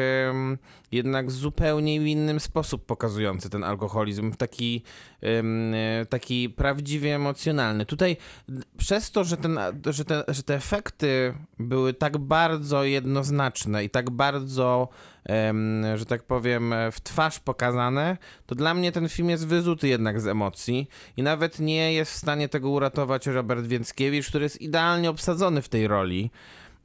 [0.91, 4.83] jednak zupełnie w innym sposób pokazujący ten alkoholizm, w taki,
[5.23, 7.85] e, taki prawdziwie emocjonalny.
[7.85, 8.17] Tutaj
[8.77, 14.09] przez to, że, ten, że, te, że te efekty były tak bardzo jednoznaczne i tak
[14.09, 14.89] bardzo,
[15.95, 20.27] że tak powiem, w twarz pokazane, to dla mnie ten film jest wyzuty jednak z
[20.27, 25.61] emocji i nawet nie jest w stanie tego uratować Robert Więckiewicz, który jest idealnie obsadzony
[25.61, 26.31] w tej roli.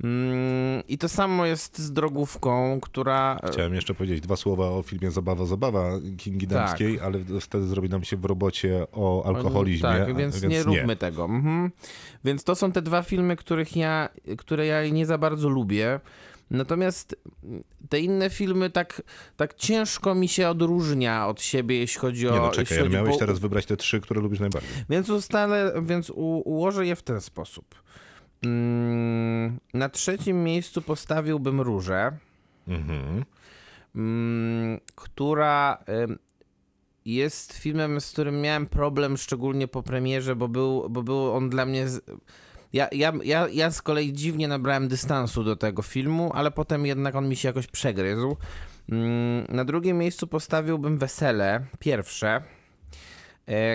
[0.04, 3.38] Mm, I to samo jest z drogówką, która.
[3.52, 6.56] Chciałem jeszcze powiedzieć dwa słowa o filmie Zabawa, Zabawa Kingi Tak.
[6.66, 9.88] Dębskiej, ale wtedy zrobi nam się w robocie o alkoholizmie.
[9.88, 11.24] Tak, a- więc, nie róbmy tego.
[11.24, 11.70] Mhm.
[12.24, 16.00] Więc to są te dwa filmy, których ja, które ja nie za bardzo lubię.
[16.50, 17.16] Natomiast
[17.88, 19.02] te inne filmy tak,
[19.36, 22.32] tak ciężko mi się odróżnia od siebie, jeśli chodzi o.
[22.32, 24.70] Nie no, czekaj, ale miałeś bo- teraz wybrać te trzy, które lubisz najbardziej.
[24.90, 27.74] Więc ustalę, więc u, ułożę je w ten sposób.
[28.44, 32.12] Mm, na trzecim miejscu postawiłbym Różę,
[32.68, 33.24] Mhm.
[33.94, 35.84] mm, która
[37.04, 41.66] jest filmem, z którym miałem problem, szczególnie po premierze, bo był, bo był on dla
[41.66, 41.88] mnie.
[41.88, 42.04] Z...
[42.72, 47.14] Ja, ja, ja, ja z kolei dziwnie nabrałem dystansu do tego filmu, ale potem jednak
[47.14, 48.36] on mi się jakoś przegryzł.
[48.92, 52.42] Mm, Na drugim miejscu postawiłbym Wesele, pierwsze,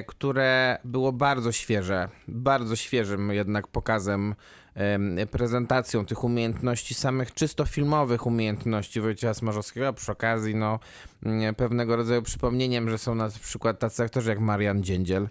[0.07, 4.35] które było bardzo świeże, bardzo świeżym jednak pokazem,
[4.75, 10.79] em, prezentacją tych umiejętności, samych czysto filmowych umiejętności Wojciecha Smarzowskiego, a przy okazji no,
[11.23, 15.29] mm, pewnego rodzaju przypomnieniem, że są na przykład tacy aktorzy jak Marian Dziędziel,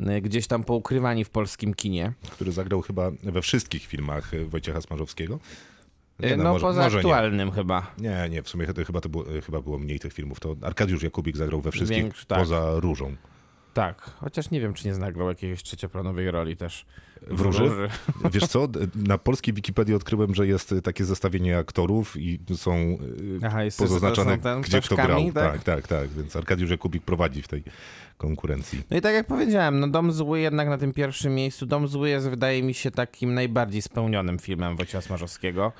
[0.00, 2.12] e, gdzieś tam poukrywani w polskim kinie.
[2.32, 5.38] który zagrał chyba we wszystkich filmach y, Wojciecha Smarzowskiego.
[6.22, 7.00] E, no, No, może- poza może nie.
[7.00, 7.94] aktualnym chyba.
[7.98, 10.40] Nie, nie, w sumie to chyba, to było, chyba było mniej tych filmów.
[10.40, 12.38] To Arkadiusz Jakubik zagrał we wszystkich tak.
[12.38, 13.16] poza Różą.
[13.76, 16.86] Tak, chociaż nie wiem, czy nie zagrał jakiejś trzecioplanowej roli też.
[17.26, 17.70] W Róży?
[18.32, 22.98] Wiesz co, na polskiej Wikipedii odkryłem, że jest takie zestawienie aktorów i są y,
[23.42, 25.32] Aha, jest pozaznaczone, ten gdzie kto grał.
[25.32, 25.32] tak?
[25.34, 26.08] Tak, tak, tak.
[26.08, 27.62] Więc Arkadiusz Jakubik prowadzi w tej
[28.16, 28.82] konkurencji.
[28.90, 31.66] No i tak jak powiedziałem, no Dom Zły jednak na tym pierwszym miejscu.
[31.66, 35.72] Dom Zły jest, wydaje mi się, takim najbardziej spełnionym filmem Wojciecha Smarzowskiego.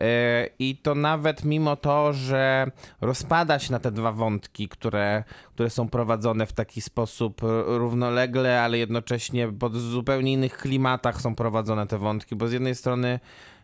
[0.00, 5.70] E, I to nawet mimo to, że rozpada się na te dwa wątki, które, które
[5.70, 10.83] są prowadzone w taki sposób równolegle, ale jednocześnie pod zupełnie innych klimatach
[11.18, 13.20] są prowadzone te wątki, bo z jednej strony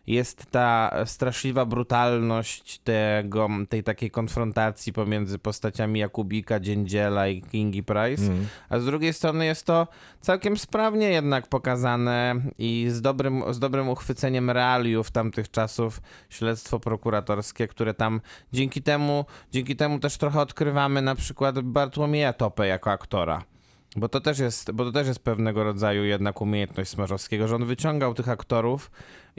[0.07, 8.23] jest ta straszliwa brutalność tego, tej takiej konfrontacji pomiędzy postaciami Jakubika, Dziędziela i Kingi Price,
[8.69, 9.87] a z drugiej strony jest to
[10.21, 17.67] całkiem sprawnie jednak pokazane i z dobrym, z dobrym uchwyceniem realiów tamtych czasów śledztwo prokuratorskie,
[17.67, 18.21] które tam
[18.53, 23.50] dzięki temu, dzięki temu też trochę odkrywamy na przykład Bartłomieja Topę jako aktora.
[23.95, 27.65] Bo to, też jest, bo to też jest pewnego rodzaju jednak umiejętność Smarzowskiego, że on
[27.65, 28.91] wyciągał tych aktorów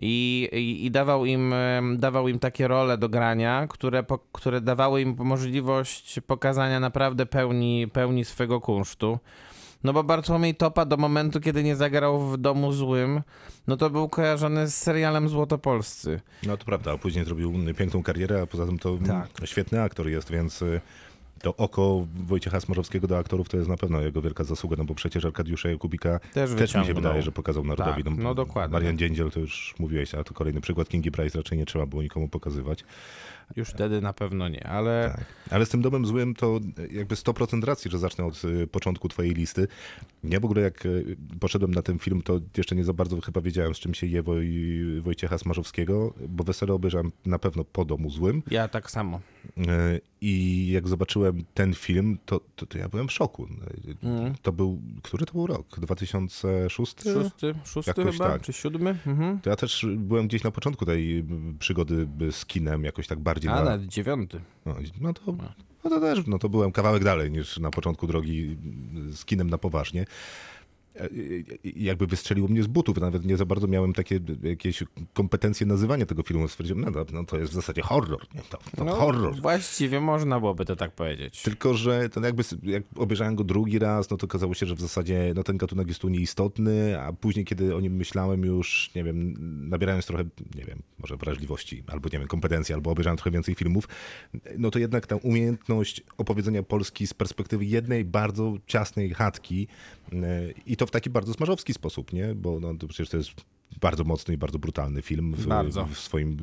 [0.03, 1.55] i, i, i dawał, im,
[1.97, 7.89] dawał im takie role do grania, które, po, które dawały im możliwość pokazania naprawdę pełni,
[7.93, 9.19] pełni swego kunsztu.
[9.85, 13.23] No bo Bartłomiej Topa do momentu, kiedy nie zagrał w Domu Złym,
[13.67, 16.21] no to był kojarzony z serialem Złotopolscy.
[16.43, 19.29] No to prawda, a później zrobił piękną karierę, a poza tym to Tak.
[19.49, 20.81] świetny aktor jest, więc y,
[21.43, 24.95] to oko Wojciecha Smarzowskiego do aktorów to jest na pewno jego wielka zasługa, no bo
[24.95, 28.05] przecież Arkadiusza Jakubika Też też mi się wydaje, że pokazał narodowi.
[28.05, 28.73] Tak, no dokładnie.
[28.73, 30.89] Marian Dziędziel to już mówiłeś, a to kolejny przykład.
[30.89, 32.85] Kingi Price raczej nie trzeba było nikomu pokazywać.
[33.57, 35.25] Już wtedy na pewno nie, ale Tak.
[35.51, 36.61] Ale z tym domem złym to
[36.91, 39.69] jakby 100% racji, że zacznę od y, początku twojej listy.
[40.25, 43.41] Ja w ogóle jak y, poszedłem na ten film, to jeszcze nie za bardzo chyba
[43.41, 44.53] wiedziałem, z czym się je Woj,
[45.01, 48.43] Wojciecha Smarzowskiego, bo Wesele obejrzałem na pewno po domu złym.
[48.51, 49.21] ja tak samo.
[49.59, 53.45] Y, I jak zobaczyłem ten film, to, to, to ja byłem w szoku.
[53.45, 55.81] Y, To był, który to był rok?
[55.81, 56.69] 2006?
[56.69, 58.43] Szósty, szósty Jakoś chyba, tak.
[58.43, 58.91] czy siódmy?
[59.07, 59.41] Mhm.
[59.41, 61.25] To ja też byłem gdzieś na początku tej y,
[61.59, 64.41] przygody z kinem, jakoś tak bardziej A, na, dziewiąty.
[64.67, 65.23] no, no, to,
[65.85, 68.57] no to też, no to byłem kawałek dalej niż na początku drogi
[69.13, 70.07] z kinem na poważnie.
[70.97, 71.09] E,
[71.65, 76.23] Jakby wystrzeliło mnie z butów, nawet nie za bardzo miałem takie jakieś kompetencje nazywania tego
[76.23, 76.49] filmu.
[76.49, 78.41] Stwierdziłem, no, no, to jest w zasadzie horror, nie?
[78.51, 79.41] To, to No, horror.
[79.41, 81.43] Właściwie można byłoby to tak powiedzieć.
[81.43, 84.81] Tylko, że ten jakby, jak obejrzałem go drugi raz, no to okazało się, że w
[84.81, 89.05] zasadzie no, ten gatunek jest tu nieistotny, a później, kiedy o nim myślałem już, nie
[89.05, 89.35] wiem,
[89.69, 90.25] nabierając trochę,
[90.55, 93.89] nie wiem, może wrażliwości, albo nie wiem, kompetencji, albo obejrzałem trochę więcej filmów,
[94.59, 99.69] no to jednak ta umiejętność opowiedzenia Polski z perspektywy jednej bardzo ciasnej chatki
[100.13, 100.21] yy,
[100.67, 102.35] i to w taki bardzo smarzowski sposób, nie?
[102.35, 103.31] Bo no, to przecież to jest
[103.81, 105.87] bardzo mocny i bardzo brutalny film w, Bardzo.
[105.87, 106.37] w, swoim,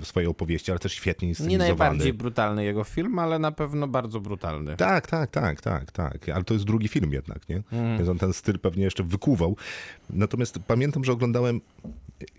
[0.00, 1.68] w swojej opowieści, ale też świetnie Nie inscenizowany.
[1.68, 4.76] najbardziej brutalny jego film, ale na pewno bardzo brutalny.
[4.76, 6.28] Tak, tak, tak, tak, tak.
[6.28, 7.62] Ale to jest drugi film jednak, nie?
[7.72, 9.56] Więc on ten styl pewnie jeszcze wykuwał.
[10.10, 11.60] Natomiast pamiętam, że oglądałem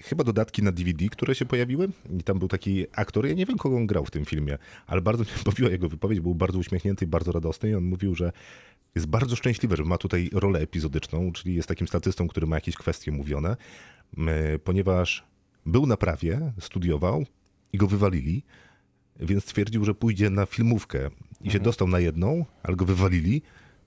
[0.03, 3.57] chyba dodatki na DVD, które się pojawiły i tam był taki aktor, ja nie wiem
[3.57, 7.05] kogo on grał w tym filmie, ale bardzo mnie bawiła jego wypowiedź, był bardzo uśmiechnięty
[7.05, 8.31] i bardzo radosny i on mówił, że
[8.95, 12.75] jest bardzo szczęśliwy, że ma tutaj rolę epizodyczną, czyli jest takim statystą, który ma jakieś
[12.75, 13.55] kwestie mówione,
[14.63, 15.23] ponieważ
[15.65, 17.25] był na prawie, studiował
[17.73, 18.43] i go wywalili,
[19.19, 21.09] więc stwierdził, że pójdzie na filmówkę.
[21.41, 23.41] I się dostał na jedną, ale go wywalili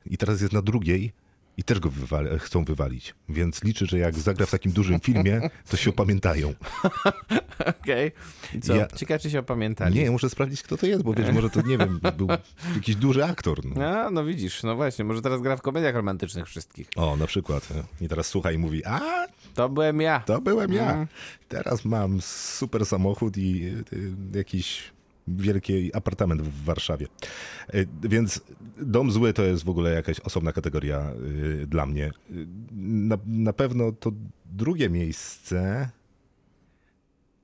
[0.07, 1.13] i teraz jest na drugiej
[1.61, 1.91] i też go
[2.39, 3.15] chcą wywalić.
[3.29, 6.55] Więc liczy, że jak zagra w takim dużym filmie, to się opamiętają.
[7.83, 8.13] Okej.
[8.63, 8.75] Co?
[8.77, 9.95] Ja- Ciekawe, czy się opamiętali.
[9.95, 12.29] Nie, muszę sprawdzić, kto to jest, bo wiesz, może to, nie wiem, był
[12.75, 13.65] jakiś duży aktor.
[13.65, 13.85] No.
[13.87, 16.89] A, no widzisz, no właśnie, może teraz gra w komediach romantycznych wszystkich.
[16.97, 17.69] O, na przykład.
[18.01, 19.01] I teraz słucha i mówi, a
[19.55, 20.21] To byłem ja.
[20.21, 21.07] to byłem ja.
[21.49, 24.83] Teraz mam super samochód i y, jakiś
[25.37, 27.07] wielki apartament w Warszawie.
[27.75, 28.41] Y, Więc
[28.83, 31.13] dom zły to jest w ogóle jakaś osobna kategoria
[31.63, 32.11] y, dla mnie.
[32.31, 34.13] Y, Na, na pewno to
[34.47, 35.91] drugie miejsce.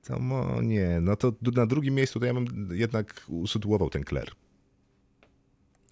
[0.07, 4.31] To mo, nie, no to na drugim miejscu to ja bym jednak usytuował ten Kler.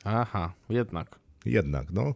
[0.04, 1.20] Aha, jednak.
[1.46, 2.14] Jednak, no.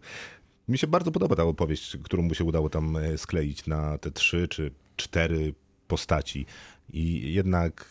[0.67, 4.11] Mi się bardzo podoba ta opowieść, którą mu się udało tam e, skleić na te
[4.11, 5.53] trzy czy cztery
[5.87, 6.45] postaci.
[6.93, 7.85] I jednak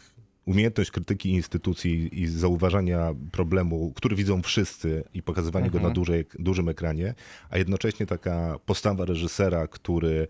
[0.49, 6.69] umiejętność krytyki instytucji i zauważania problemu, który widzą wszyscy i pokazywanie go na dużej, dużym
[6.69, 7.15] ekranie,
[7.51, 10.29] a jednocześnie taka postawa reżysera, który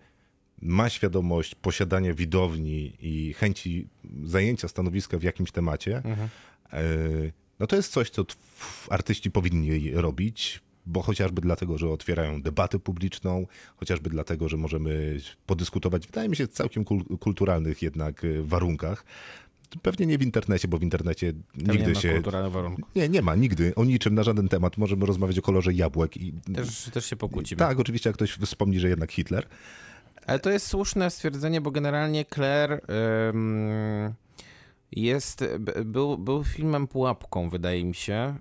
[0.61, 3.87] ma świadomość posiadania widowni i chęci
[4.23, 6.01] zajęcia stanowiska w jakimś temacie,
[6.73, 6.81] e,
[7.59, 8.25] no to jest coś, co
[8.89, 16.05] artyści powinni robić, bo chociażby dlatego, że otwierają debatę publiczną, chociażby dlatego, że możemy podyskutować,
[16.07, 19.05] wydaje mi się, w całkiem kul- kulturalnych jednak e, warunkach.
[19.81, 21.41] Pewnie nie w internecie, bo w internecie Tam
[21.75, 22.13] nigdy nie ma się...
[22.13, 22.81] kulturalnego warunku.
[22.95, 23.75] Nie, nie ma, nigdy.
[23.75, 24.77] O niczym, na żaden temat.
[24.77, 26.33] Możemy rozmawiać o kolorze jabłek i...
[26.55, 27.59] Też, też się pokłócimy.
[27.59, 29.47] Tak, oczywiście, jak ktoś wspomni, że jednak Hitler.
[30.25, 32.81] Ale to jest słuszne stwierdzenie, bo generalnie Claire
[33.29, 34.13] ym,
[34.91, 35.45] jest,
[35.85, 38.35] był, był filmem pułapką, wydaje mi się,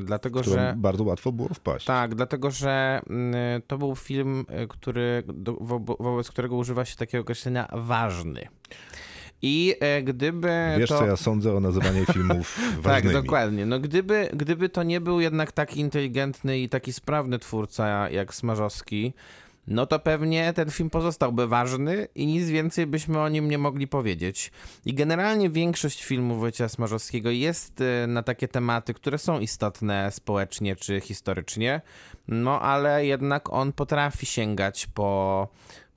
[0.00, 0.74] y, dlatego którą że...
[0.76, 1.86] bardzo łatwo było wpaść.
[1.86, 3.00] Tak, dlatego że
[3.66, 5.22] to był film, y, który,
[5.60, 8.48] wo, wobec którego używa się takiego określenia ważny.
[9.46, 10.98] I e, gdyby Wiesz, to...
[10.98, 13.14] co ja sądzę o nazywaniu filmów Tak, ważnymi.
[13.14, 13.66] dokładnie.
[13.66, 19.14] No gdyby, gdyby to nie był jednak taki inteligentny i taki sprawny twórca jak Smarzowski,
[19.66, 23.88] no to pewnie ten film pozostałby ważny i nic więcej byśmy o nim nie mogli
[23.88, 24.52] powiedzieć.
[24.86, 30.76] I generalnie większość filmów Wojciecha Smarzowskiego jest y, na takie tematy, które są istotne społecznie
[30.76, 31.80] czy historycznie,
[32.28, 35.48] no ale jednak on potrafi sięgać po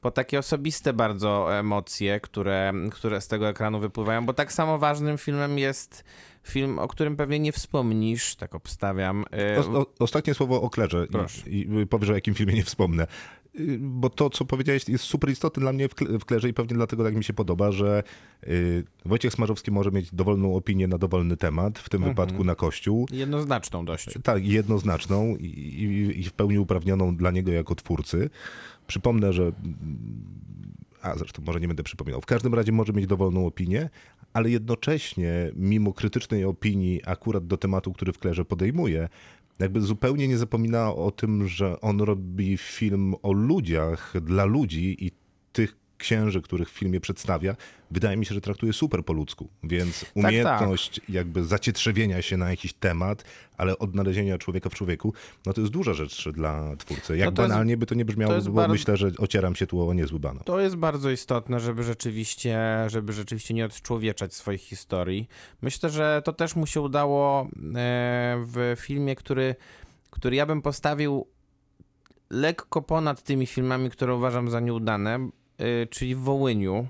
[0.01, 5.17] po takie osobiste bardzo emocje, które, które z tego ekranu wypływają, bo tak samo ważnym
[5.17, 6.03] filmem jest
[6.43, 9.25] film, o którym pewnie nie wspomnisz, tak obstawiam.
[9.55, 11.07] y, O, o, ostatnie słowo o Klerze
[11.47, 13.07] i, i powiesz, o jakim filmie nie wspomnę.
[13.59, 16.53] Y, Bo to, co powiedziałeś, jest super istotne dla mnie w, Kle- w Klerze i
[16.53, 18.03] pewnie dlatego tak mi się podoba, że
[18.47, 22.15] y, Wojciech Smarzowski może mieć dowolną opinię na dowolny temat, w tym Mhm.
[22.15, 23.07] wypadku na Kościół.
[23.11, 24.09] Jednoznaczną dość.
[24.23, 28.29] Tak, jednoznaczną i, i, i w pełni uprawnioną dla niego jako twórcy.
[28.87, 29.51] Przypomnę, że.
[31.01, 32.21] A zresztą może nie będę przypominał.
[32.21, 33.89] W każdym razie może mieć dowolną opinię,
[34.33, 39.09] ale jednocześnie, mimo krytycznej opinii akurat do tematu, który w Klerze podejmuje,
[39.59, 45.11] jakby zupełnie nie zapomina o tym, że on robi film o ludziach, dla ludzi i
[45.97, 47.55] księży, których w filmie przedstawia,
[47.91, 49.49] wydaje mi się, że traktuje super po ludzku.
[49.63, 50.09] Więc tak.
[50.15, 53.23] umiejętność jakby zacietrzewienia się na jakiś temat,
[53.57, 55.13] ale odnalezienia człowieka w człowieku,
[55.45, 57.17] no to jest duża rzecz dla twórcy.
[57.17, 59.55] Jak No to jest- banalnie by to nie brzmiało, to bo bardzo- myślę, że ocieram
[59.55, 60.43] się tu o niezły banał.
[60.43, 65.27] To jest bardzo istotne, żeby rzeczywiście, żeby rzeczywiście nie odczłowieczać swoich historii.
[65.61, 67.47] Myślę, że to też mu się udało e,
[68.45, 69.55] w filmie, który,
[70.09, 71.27] który ja bym postawił
[72.29, 75.29] lekko ponad tymi filmami, które uważam za nieudane,
[75.89, 76.87] czyli w Wołyniu.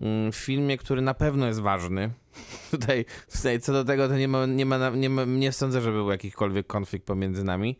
[0.00, 2.10] Mm, W filmie, który na pewno jest ważny.
[2.70, 5.92] Tutaj, tutaj co do tego, to nie, ma, nie, ma, nie, ma, nie sądzę, że
[5.92, 7.76] był jakikolwiek konflikt pomiędzy nami.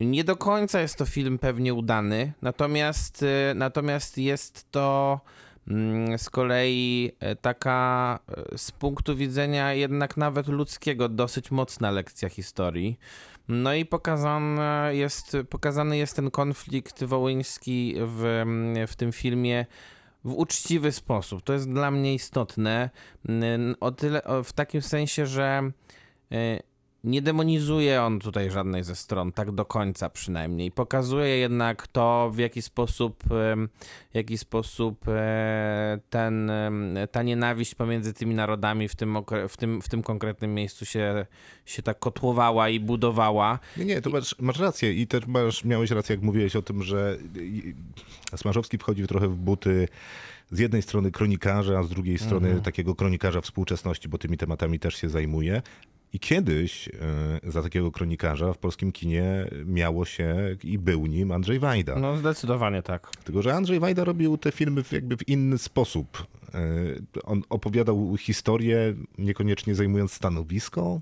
[0.00, 5.20] Nie do końca jest to film pewnie udany, natomiast, y, natomiast jest to
[5.68, 8.18] mm, z kolei e, taka
[8.56, 12.98] z punktu widzenia jednak nawet ludzkiego dosyć mocna lekcja historii.
[13.48, 18.44] No i pokazane jest, pokazany jest ten konflikt wołyński w,
[18.88, 19.66] w tym filmie
[20.24, 21.42] w uczciwy sposób.
[21.42, 22.90] To jest dla mnie istotne.
[23.80, 25.70] O tyle, o- w takim sensie, że
[26.32, 26.60] e,
[27.04, 30.70] nie demonizuje on tutaj żadnej ze stron, tak do końca przynajmniej.
[30.70, 33.24] Pokazuje jednak to, w jaki sposób,
[34.10, 36.50] w jaki sposób e, ten,
[37.12, 39.16] ta nienawiść pomiędzy tymi narodami w tym,
[39.48, 41.26] w tym, w tym konkretnym miejscu się,
[41.64, 43.58] się tak kotłowała i budowała.
[43.76, 46.82] Nie, nie, to masz, masz rację i też masz, miałeś rację, jak mówiłeś o tym,
[46.82, 47.18] że
[48.36, 49.88] Smarzowski wchodzi trochę w buty
[50.50, 52.64] z jednej strony kronikarza, a z drugiej strony Mhm.
[52.64, 55.62] takiego kronikarza współczesności, bo tymi tematami też się zajmuje.
[56.12, 61.58] I kiedyś e, za takiego kronikarza w polskim kinie miało się i był nim Andrzej
[61.58, 61.96] Wajda.
[61.96, 63.10] No zdecydowanie tak.
[63.24, 66.26] Tylko, że Andrzej Wajda robił te filmy jakby w inny sposób.
[66.54, 66.60] E,
[67.24, 71.00] On opowiadał historię, niekoniecznie zajmując stanowisko,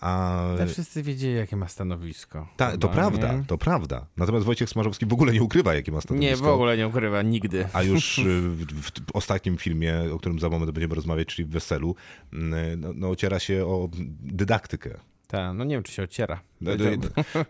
[0.00, 0.40] a...
[0.50, 2.48] Ale wszyscy wiedzieli, jakie ma stanowisko.
[2.56, 3.44] Ta, to prawda, nie?
[3.44, 4.06] to prawda.
[4.16, 6.30] Natomiast Wojciech Smarzowski w ogóle nie ukrywa, jakie ma stanowisko.
[6.30, 7.68] Nie, w ogóle nie ukrywa, nigdy.
[7.72, 11.50] A już y, w, w ostatnim filmie, o którym za moment będziemy rozmawiać, czyli w
[11.50, 11.94] Weselu,
[12.32, 13.88] mm, no, no ociera się o
[14.20, 15.00] dydaktykę.
[15.30, 16.40] Tak, no nie wiem, czy się ociera.
[16.60, 16.90] No, To- no,
[17.32, 17.44] to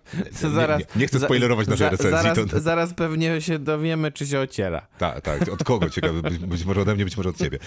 [0.49, 2.11] nie, zaraz- nie, nie chcę za- spoilerować naszej za- recenzji.
[2.23, 4.87] Zaraz, to, zaraz pewnie się dowiemy, czy się ociera.
[4.99, 7.59] tak, tak, od kogo ciekawe, być, być może ode mnie, być może od ciebie.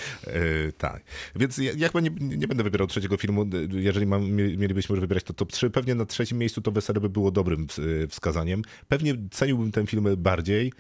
[0.78, 1.04] Tak,
[1.36, 5.24] więc ja, ja chyba nie, nie będę wybierał trzeciego filmu, jeżeli mam, mie- mielibyśmy wybierać
[5.24, 8.62] to top 3, pewnie na trzecim miejscu to Wesele by było dobrym ws- wskazaniem.
[8.88, 10.74] Pewnie ceniłbym ten film bardziej,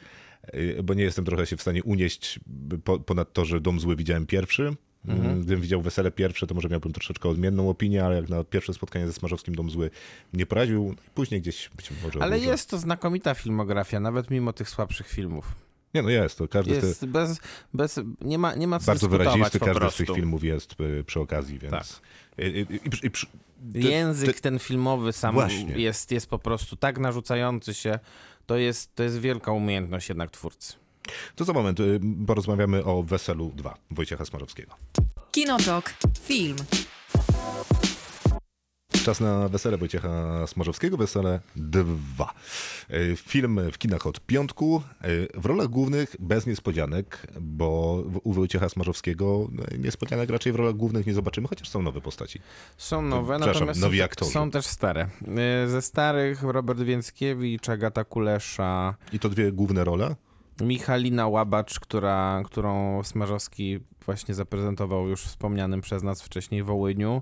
[0.43, 2.39] e, bo nie jestem trochę się w stanie unieść
[2.83, 4.75] po, ponad to, że Dom Zły widziałem pierwszy.
[5.07, 5.41] Mhm.
[5.41, 9.07] Gdybym widział Wesele pierwsze, to może miałbym troszeczkę odmienną opinię, ale jak na pierwsze spotkanie
[9.07, 9.89] ze Smarzowskim Dom Zły
[10.33, 12.51] nie poraził, i później gdzieś być może Ale odłożył.
[12.51, 15.45] jest to znakomita filmografia, nawet mimo tych słabszych filmów.
[15.93, 16.83] Nie, no jest, to każdy z tych...
[16.83, 17.39] Jest bez,
[17.73, 20.05] bez, nie ma, nie ma co bardzo wyrazisty, każdy z prostu.
[20.05, 21.71] tych filmów jest y, przy okazji, więc...
[21.71, 21.85] Tak.
[22.37, 23.27] I, i, i, i, przy-
[23.73, 25.75] Język ty- ten filmowy sam Właśnie.
[25.77, 27.99] jest, jest po prostu tak narzucający się.
[28.45, 30.73] To jest, to jest wielka umiejętność jednak twórcy.
[31.35, 34.75] To za moment y, porozmawiamy o Weselu 2 Wojciecha Smarzowskiego.
[35.31, 35.93] Kinotok.
[36.21, 36.55] Film.
[39.05, 42.33] Czas na wesele Wojciecha Smarzowskiego, wesele 2.
[42.89, 44.81] E, Film w kinach od piątku.
[45.01, 45.07] E,
[45.41, 47.93] W rolach głównych bez niespodzianek, bo
[48.23, 52.39] u Wojciecha Smarzowskiego no, niespodzianek raczej w rolach głównych nie zobaczymy, chociaż są nowe postaci.
[52.77, 54.31] Są nowe, natomiast nowi są, aktorzy.
[54.31, 55.07] są też stare.
[55.65, 60.15] Y, Ze starych Robert Więckiewicz, Agata Kulesza, I to dwie główne role.
[60.61, 67.21] Michalina Łabacz, która, którą Smarzowski właśnie zaprezentował już wspomnianym przez nas wcześniej Wołyniu.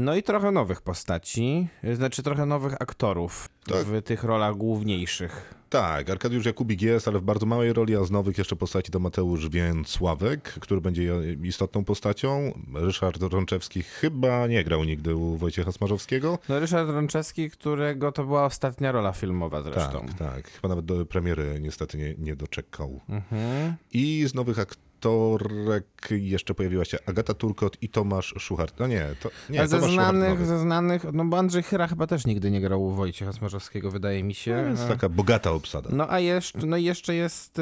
[0.00, 3.78] No i trochę nowych postaci, y, znaczy trochę nowych aktorów Tak.
[3.84, 5.54] w tych rolach główniejszych.
[5.70, 8.98] Tak, Arkadiusz Jakubik jest, ale w bardzo małej roli, a z nowych jeszcze postaci to
[8.98, 12.52] Mateusz Więcławek, który będzie istotną postacią.
[12.74, 16.38] Ryszard Rączewski chyba nie grał nigdy u Wojciecha Smarzowskiego.
[16.48, 20.06] No Ryszard Rączewski, którego to była ostatnia rola filmowa zresztą.
[20.06, 20.50] Tak, tak.
[20.50, 23.00] Chyba nawet do premiery niestety nie, nie doczekał.
[23.08, 23.74] Mhm.
[23.92, 24.58] I z nowych
[25.00, 28.78] aktorek jeszcze pojawiła się Agata Turkot i Tomasz Szuchart.
[28.78, 32.06] No nie, to nie, Ale ze Tomasz znanych, ze znanych, no bo Andrzej Chyra chyba
[32.06, 34.56] też nigdy nie grał u Wojciecha Smarzowskiego, wydaje mi się.
[34.56, 35.90] No, więc taka bogata obsada.
[35.92, 37.60] No a jeszcze, no i jeszcze jest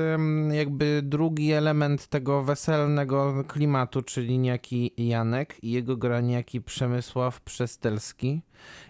[0.50, 8.42] jakby drugi element tego weselnego klimatu, czyli niejaki Janek i jego gra niejaki Przemysław Przestelski.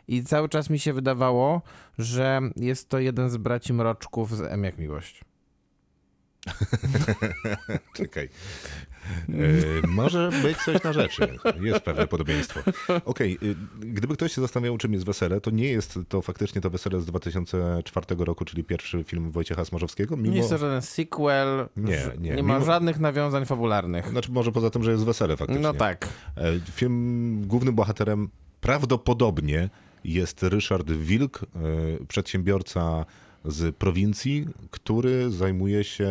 [0.09, 1.63] I cały czas mi się wydawało,
[1.99, 5.28] że jest to jeden z braci Mroczków z M jak Miłość.
[7.99, 8.29] Czekaj.
[9.29, 11.39] E, może być coś na rzeczy.
[11.61, 12.61] Jest pewne podobieństwo.
[13.05, 16.71] Okej, y, gdyby ktoś się zastanawiał, czym jest wesele, to nie jest to faktycznie to
[16.71, 20.17] wesele z 2004 roku, czyli pierwszy film Wojciecha Smarzowskiego.
[20.17, 20.31] Mimo...
[20.31, 24.09] Nie jest to żaden sequel, Nie, nie, nie ma mimo- żadnych nawiązań fabularnych.
[24.09, 25.63] Znaczy, może poza tym, że jest wesele faktycznie.
[25.63, 26.09] No tak.
[26.37, 28.29] E, Film głównym bohaterem
[28.61, 29.71] prawdopodobnie
[30.05, 33.05] jest Ryszard Wilk, e, przedsiębiorca
[33.49, 36.05] z prowincji, który zajmuje się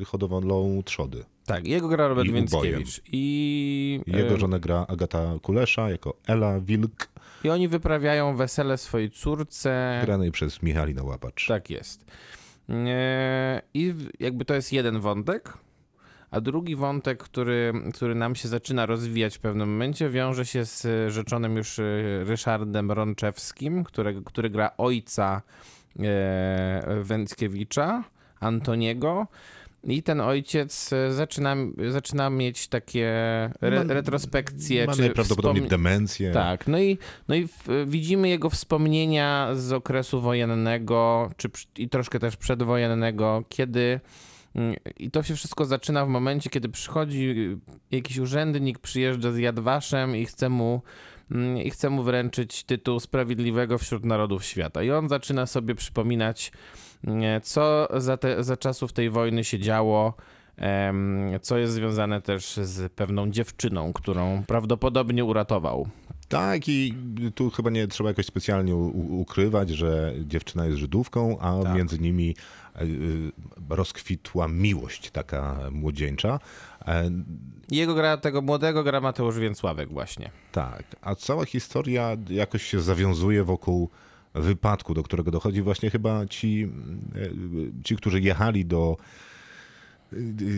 [0.00, 1.24] e, hodowlą trzody.
[1.46, 3.00] Tak, jego gra Robert I Więckiewicz.
[3.12, 7.08] I, Jego em, żonę gra Agata Kulesza jako Ela Wilk,
[7.44, 10.00] I oni wyprawiają wesele swojej córce.
[10.04, 11.46] granej przez Michalina Łapacz.
[11.46, 12.04] Tak jest.
[12.68, 15.58] E, I jakby to jest jeden wątek,
[16.30, 21.12] a drugi wątek, który, który nam się zaczyna rozwijać w pewnym momencie, wiąże się z
[21.12, 21.80] rzeczonym już
[22.24, 25.42] Ryszardem Rączewskim, którego, który gra ojca
[27.02, 28.04] Węckiewicza,
[28.40, 29.26] Antoniego.
[29.84, 31.56] I ten ojciec e, zaczyna,
[31.90, 33.08] zaczyna mieć takie
[33.60, 34.86] re, Ma- retrospekcje.
[34.86, 36.32] Ma czy najprawdopodobniej wspom- demencję.
[36.32, 42.18] tak, no i, no i w, widzimy jego wspomnienia z okresu wojennego, czy i troszkę
[42.18, 44.00] też przedwojennego, kiedy
[44.54, 47.56] mm, i to się wszystko zaczyna w momencie, kiedy przychodzi
[47.90, 50.82] jakiś urzędnik, przyjeżdża z Jadwaszem i chce mu
[51.64, 54.82] i chce mu wręczyć tytuł Sprawiedliwego wśród Narodów Świata.
[54.82, 56.52] I on zaczyna sobie przypominać,
[57.04, 60.14] mm, co za, te, za czasów tej wojny się działo,
[61.42, 65.88] co jest związane też z pewną dziewczyną, którą prawdopodobnie uratował.
[66.28, 66.94] Tak, i
[67.34, 71.76] tu chyba nie trzeba jakoś specjalnie ukrywać, że dziewczyna jest Żydówką, a Tak.
[71.76, 72.36] między nimi
[72.76, 73.32] e, y,
[73.70, 76.40] rozkwitła miłość taka młodzieńcza.
[76.88, 77.10] E,
[77.70, 80.30] Jego gra, tego młodego gra Mateusz Więcławek właśnie.
[80.52, 83.88] Tak, a cała historia jakoś się zawiązuje wokół
[84.34, 86.68] wypadku, do którego dochodzi właśnie chyba ci,
[87.14, 88.96] e, ci którzy jechali do,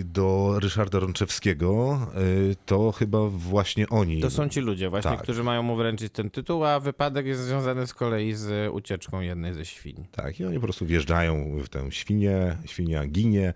[0.05, 2.21] do Ryszarda Rączewskiego, e,
[2.67, 4.21] to chyba właśnie oni.
[4.21, 5.23] To są ci ludzie właśnie, Tak.
[5.23, 9.55] którzy mają mu wręczyć ten tytuł, a wypadek jest związany z kolei z ucieczką jednej
[9.55, 10.07] ze świń.
[10.13, 13.53] Tak, i oni po prostu wjeżdżają w tę świnię, świnia ginie.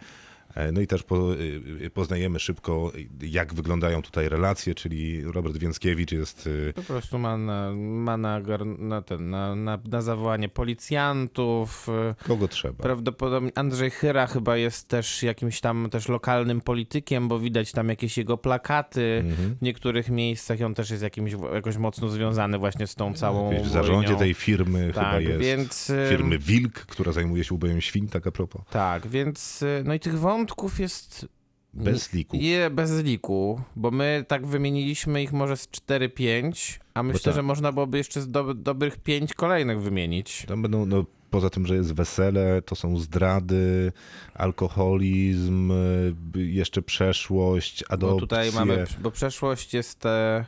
[0.54, 2.92] E, No i też po, y, poznajemy szybko,
[3.22, 8.40] jak wyglądają tutaj relacje, czyli Robert Więckiewicz jest y, Po prostu ma na, ma na,
[8.78, 11.88] na, ten, na, na, na zawołanie policjantów.
[12.22, 12.82] y, kogo trzeba.
[12.82, 18.18] Prawdopodobnie Andrzej Chyra chyba jest też jakimś tam też lokalnym politykiem, bo widać tam jakieś
[18.18, 19.54] jego plakaty Mhm.
[19.60, 23.68] w niektórych miejscach on też jest jakimś, jakoś mocno związany właśnie z tą całą W
[23.68, 24.18] zarządzie wojną.
[24.18, 25.40] tej firmy chyba Tak, jest.
[25.40, 25.92] więc...
[26.08, 28.62] Firmy Wilk, która zajmuje się ubojem świń, tak a propos.
[28.70, 30.43] Tak, więc no i tych wątków
[30.78, 31.28] jest
[31.74, 32.36] Bez liku.
[32.36, 37.34] Je bez liku, bo my tak wymieniliśmy ich może z 4-5, a myślę, tak.
[37.34, 40.44] że można byłoby jeszcze z dob- dobrych 5 kolejnych wymienić.
[40.48, 43.92] Tam będą, no, poza tym, że jest wesele, to są zdrady,
[44.34, 48.14] alkoholizm, y, jeszcze przeszłość, adopcje.
[48.14, 50.46] Bo tutaj mamy, bo przeszłość jest e,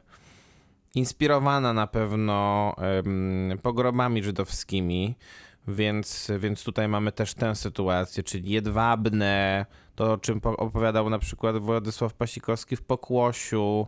[0.94, 5.14] inspirowana na pewno em, pogromami żydowskimi,
[5.68, 9.66] więc, więc tutaj mamy też tę sytuację, czyli jedwabne,
[9.96, 13.86] to o czym po- opowiadał na przykład Władysław Pasikowski w Pokłosiu,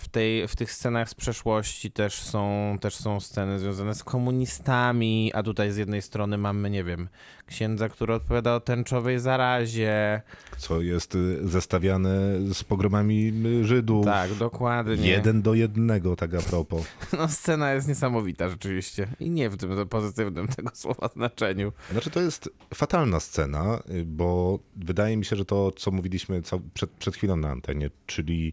[0.00, 5.30] W, tej, w tych scenach z przeszłości też są, też są sceny związane z komunistami,
[5.34, 7.08] a tutaj z jednej strony mamy, nie wiem,
[7.46, 10.22] księdza, który odpowiada o tęczowej zarazie.
[10.58, 12.10] Co jest y, zestawiane
[12.54, 14.04] z pogromami y, Żydów.
[14.04, 15.10] Tak, dokładnie.
[15.10, 16.84] Jeden do jednego, tak a propos.
[17.18, 19.08] No, scena jest niesamowita rzeczywiście.
[19.20, 21.72] I nie w tym pozytywnym tego słowa znaczeniu.
[21.92, 26.42] Znaczy to jest fatalna scena, y, bo wydaje mi się, że to, co mówiliśmy
[26.74, 28.52] przed, przed chwilą na antenie, czyli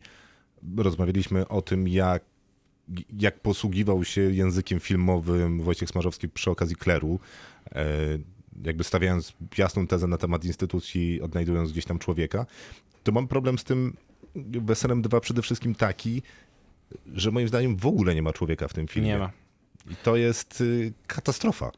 [0.78, 2.24] rozmawialiśmy o tym, jak,
[3.20, 7.20] jak posługiwał się językiem filmowym Wojciech Smarzowski przy okazji Kleru,
[7.72, 7.86] e,
[8.64, 12.45] jakby stawiając jasną tezę na temat instytucji, odnajdując gdzieś tam człowieka,
[13.03, 13.93] to mam problem z tym
[14.36, 16.22] Weselem 2 przede wszystkim taki,
[17.14, 19.09] że moim zdaniem w ogóle nie ma człowieka w tym filmie.
[19.09, 19.32] Nie ma.
[19.91, 21.71] I to jest y, katastrofa.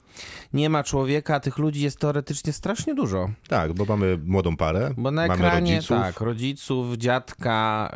[0.54, 3.30] Nie ma człowieka, a tych ludzi jest teoretycznie strasznie dużo.
[3.48, 7.90] Tak, bo mamy młodą parę, Bo na mamy ekranie, rodziców, tak, rodziców, dziadka,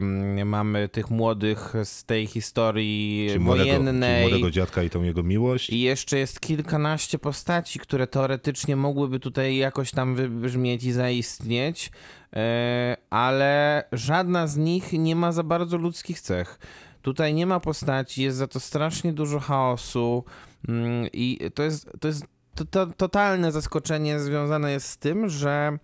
[0.00, 4.22] em, mamy tych młodych z tej historii Czyli młodego, czyli wojennej.
[4.28, 5.70] młodego dziadka i tą jego miłość.
[5.70, 11.90] I jeszcze jest kilkanaście postaci, które teoretycznie mogłyby tutaj jakoś tam wybrzmieć i zaistnieć,
[12.32, 16.58] e, ale żadna z nich nie ma za bardzo ludzkich cech.
[17.06, 20.24] Tutaj nie ma postaci, jest za to strasznie dużo chaosu
[20.68, 25.78] mm, i to jest, to jest to, to, totalne zaskoczenie związane jest z tym, że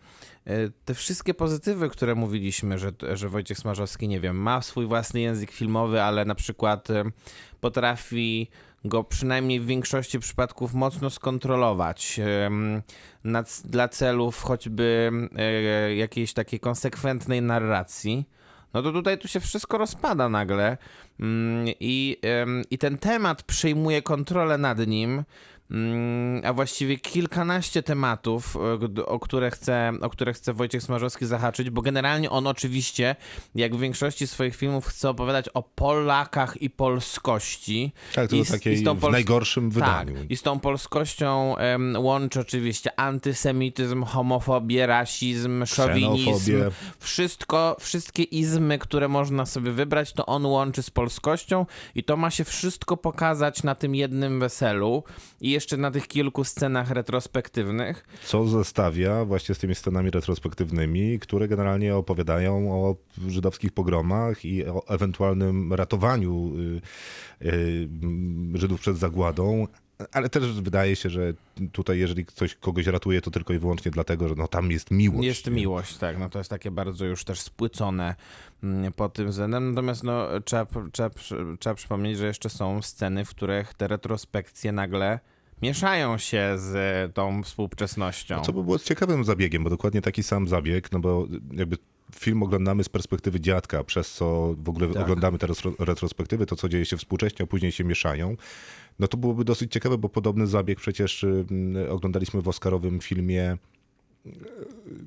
[0.47, 5.21] e, te wszystkie pozytywy, które mówiliśmy, że, że Wojciech Smarzowski, nie wiem, ma swój własny
[5.21, 7.05] język filmowy, ale na przykład e,
[7.61, 8.51] potrafi
[8.85, 12.21] go przynajmniej w większości przypadków mocno skontrolować
[13.25, 18.27] na, dla celów choćby e, jakiejś takiej konsekwentnej narracji.
[18.75, 20.77] No to tutaj tu się wszystko rozpada nagle.
[21.21, 22.17] Mm, i,
[22.71, 25.25] i ten temat przejmuje kontrolę nad nim,
[26.45, 28.57] a właściwie kilkanaście tematów,
[28.97, 33.17] e, o które, chce, o które chce Wojciech Smarzowski zahaczyć, bo generalnie on oczywiście,
[33.55, 37.93] jak w większości swoich filmów, chce opowiadać o Polakach i polskości.
[38.15, 40.15] tak, to i takiej i tą w Pols- najgorszym wydaniu.
[40.15, 46.53] tak, i z tą polskością em, łączy oczywiście antysemityzm, homofobię, rasizm, szowinizm.
[46.99, 52.31] Wszystko, wszystkie izmy, które można sobie wybrać, to on łączy z polskością i to ma
[52.31, 55.05] się wszystko pokazać na tym jednym weselu
[55.41, 58.05] i jeszcze na tych kilku scenach retrospektywnych.
[58.25, 62.97] Co zestawia właśnie z tymi scenami retrospektywnymi, które generalnie opowiadają o
[63.29, 66.53] żydowskich pogromach i o ewentualnym ratowaniu
[67.43, 67.89] y, y,
[68.55, 69.67] Żydów przed zagładą.
[70.13, 71.33] Ale też wydaje się, że
[71.73, 75.27] tutaj, jeżeli ktoś kogoś ratuje, to tylko i wyłącznie dlatego, że no, tam jest miłość.
[75.27, 78.15] Jest miłość, tak, no to jest takie bardzo już też spłycone
[78.63, 79.69] mm, pod tym względem.
[79.71, 81.11] Natomiast no, trzeba, trzeba,
[81.59, 85.21] trzeba przypomnieć, że jeszcze są sceny, w których te retrospekcje nagle
[85.63, 88.41] mieszają się z tą współczesnością.
[88.43, 91.77] Co by było ciekawym zabiegiem, bo dokładnie taki sam zabieg, no bo jakby
[92.15, 95.03] film oglądamy z perspektywy dziadka, przez co w ogóle Tak.
[95.03, 98.37] oglądamy te retro- retrospektywy, to co dzieje się współcześnie, a później się mieszają.
[98.99, 103.57] No to byłoby dosyć ciekawe, bo podobny zabieg przecież ym, oglądaliśmy w Oscarowym filmie
[104.27, 104.31] y,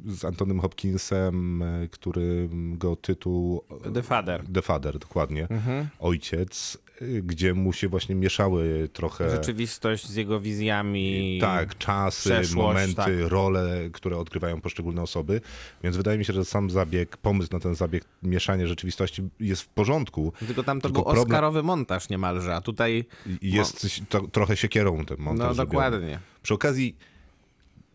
[0.08, 3.62] z Antonym Hopkinsem, y, który go tytuł
[3.94, 4.44] The Father.
[4.54, 5.88] The Father, dokładnie, Mhm.
[6.00, 6.78] ojciec,
[7.24, 11.38] gdzie mu się właśnie mieszały trochę Rzeczywistość z jego wizjami.
[11.42, 13.08] tak, czasy, momenty, tak.
[13.28, 15.42] role, które odgrywają poszczególne osoby.
[15.84, 19.68] Więc wydaje mi się, że sam zabieg, pomysł na ten zabieg mieszania rzeczywistości jest w
[19.68, 20.34] porządku.
[20.48, 23.06] Tylko tam to Tylko był problem- Oscarowy montaż niemalże, a tutaj.
[23.42, 26.20] Jest to, trochę siekierą ten montaż No dokładnie.
[26.44, 26.96] Przy okazji,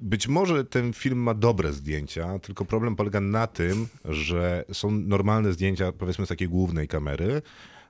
[0.01, 5.53] być może ten film ma dobre zdjęcia, tylko problem polega na tym, że są normalne
[5.53, 7.42] zdjęcia, powiedzmy z takiej głównej kamery,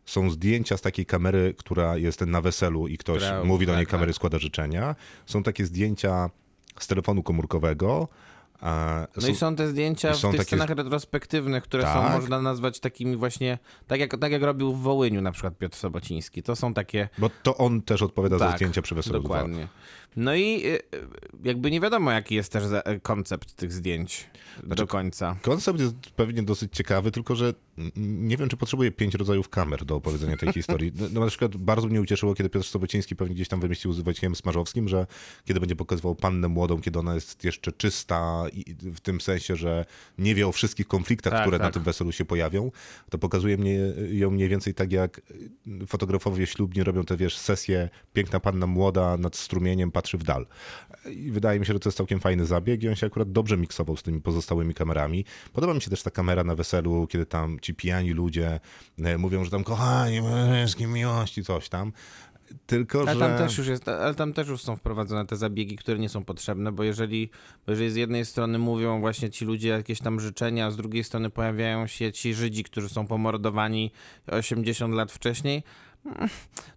[0.05, 3.87] są zdjęcia z takiej kamery, która jest na weselu i ktoś Która- mówi do niej
[3.87, 4.17] tak, kamery, tak.
[4.17, 4.97] składa życzenia.
[5.27, 6.31] Są takie zdjęcia
[6.79, 8.09] z telefonu komórkowego.
[9.23, 12.13] No i są te zdjęcia i w są tych takie- scenach retrospektywnych, które są, Tak.
[12.13, 16.43] można nazwać takimi właśnie, tak jak, tak jak robił w Wołyniu na przykład Piotr Sobociński.
[16.43, 19.29] To są takie Bo to on też odpowiada za Tak, zdjęcia przy weselu 2.
[19.35, 19.69] Dokładnie.
[20.17, 20.81] No i y, y,
[21.45, 24.31] jakby nie wiadomo, jaki jest też za- koncept tych zdjęć
[24.65, 25.37] Znaczy, do końca.
[25.43, 27.55] Koncept jest pewnie dosyć ciekawy, tylko że
[27.97, 30.93] nie wiem, czy potrzebuje pięć rodzajów kamer do opowiedzenia tej historii.
[30.95, 34.01] No, No, na przykład bardzo mnie ucieszyło, kiedy Piotr Sobociński pewnie gdzieś tam wymyślił z
[34.01, 35.07] Wojciechem Smarzowskim, że
[35.45, 39.85] kiedy będzie pokazywał pannę młodą, kiedy ona jest jeszcze czysta i w tym sensie, że
[40.19, 41.75] nie wie o wszystkich konfliktach, Tak, które na tak.
[41.75, 42.71] tym weselu się pojawią,
[43.11, 43.79] to pokazuje mnie
[44.11, 45.21] ją mniej więcej tak, jak
[45.87, 50.47] fotografowie ślubni robią te, wiesz, sesje piękna panna młoda nad strumieniem patrzy w dal.
[51.11, 53.57] I wydaje mi się, że to jest całkiem fajny zabieg i on się akurat dobrze
[53.57, 55.25] miksował z tymi pozostałymi kamerami.
[55.53, 58.61] Podoba mi się też ta kamera na weselu, kiedy tam ci pijani ludzie
[58.99, 61.93] e, mówią, że tam kochani, męskie miłości, coś tam.
[62.67, 63.21] Tylko, Ale że...
[63.21, 66.25] tam, też już jest, ale tam też już są wprowadzone te zabiegi, które nie są
[66.25, 67.31] potrzebne, bo jeżeli,
[67.67, 71.05] bo jeżeli z jednej strony mówią właśnie ci ludzie jakieś tam życzenia, a z drugiej
[71.05, 73.93] strony pojawiają się ci Żydzi, którzy są pomordowani
[74.27, 75.63] 80 lat wcześniej,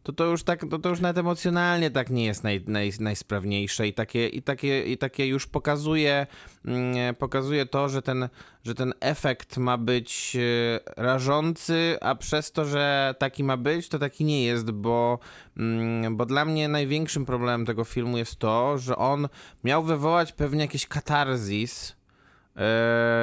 [0.04, 3.88] to to już tak, to, to już nawet emocjonalnie tak nie jest naj, naj, najsprawniejsze
[3.88, 6.28] i takie, i takie, i takie już pokazuje,
[6.66, 8.30] mm, pokazuje to, że ten,
[8.64, 14.00] że ten efekt ma być e, rażący, a przez to, że taki ma być, to
[14.00, 15.20] taki nie jest, bo,
[15.58, 19.28] mm, bo dla mnie największym problemem tego filmu jest to, że on
[19.64, 21.96] miał wywołać pewnie jakiś katarzis,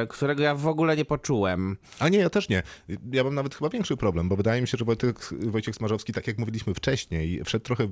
[0.08, 1.76] którego ja w ogóle nie poczułem.
[1.98, 2.62] A nie, ja też nie.
[3.12, 6.26] Ja mam nawet chyba większy problem, bo wydaje mi się, że Wojtek, Wojciech Smarzowski, tak
[6.26, 7.86] jak mówiliśmy wcześniej, wszedł trochę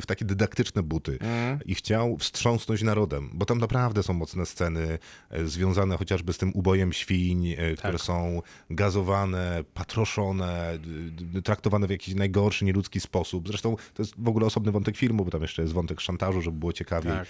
[0.00, 1.18] w, takie dydaktyczne buty
[1.66, 4.98] i chciał wstrząsnąć narodem, bo tam naprawdę są mocne sceny
[5.30, 10.78] e, związane chociażby z tym ubojem świń, e, które są gazowane, patroszone,
[11.44, 13.48] traktowane w jakiś najgorszy, nieludzki sposób.
[13.48, 16.58] Zresztą to jest w ogóle osobny wątek filmu, bo tam jeszcze jest wątek szantażu, żeby
[16.58, 17.12] było ciekawiej.
[17.12, 17.28] Tak.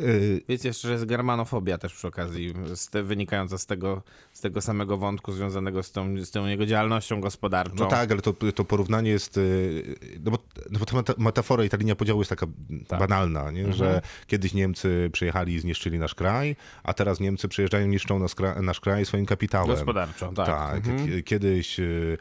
[0.00, 4.40] Y, Więc jeszcze, że jest germanofobia też przy okazji, z te, wynikająca z tego, z
[4.40, 7.74] tego samego wątku związanego z tą, z tą jego działalnością gospodarczą.
[7.78, 9.36] No tak, ale to, to porównanie jest.
[9.38, 10.38] y, No bo,
[10.70, 12.46] no bo ta meta- metafora i ta linia podziału jest taka
[12.88, 12.98] Tak.
[13.00, 13.72] banalna, nie?
[13.72, 18.36] że kiedyś Niemcy przyjechali i zniszczyli nasz kraj, a teraz Niemcy przyjeżdżają i niszczą nas,
[18.36, 19.68] kra- nasz kraj swoim kapitałem.
[19.68, 20.46] Gospodarczą, tak.
[20.46, 21.22] Tak, Mhm.
[21.22, 22.18] Kiedyś y, y,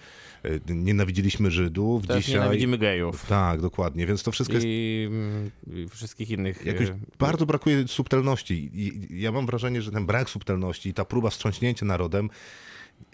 [0.68, 2.40] nienawidziliśmy Żydów, Też dzisiaj.
[2.40, 3.26] nienawidzimy gejów.
[3.26, 4.66] Tak, dokładnie, więc to wszystko jest.
[4.70, 6.66] I, mm, I wszystkich innych.
[6.66, 8.72] Jakoś e, bardzo brakuje subtelności.
[8.74, 12.30] I ja mam wrażenie, że ten brak subtelności i ta próba wstrząśnięcia narodem.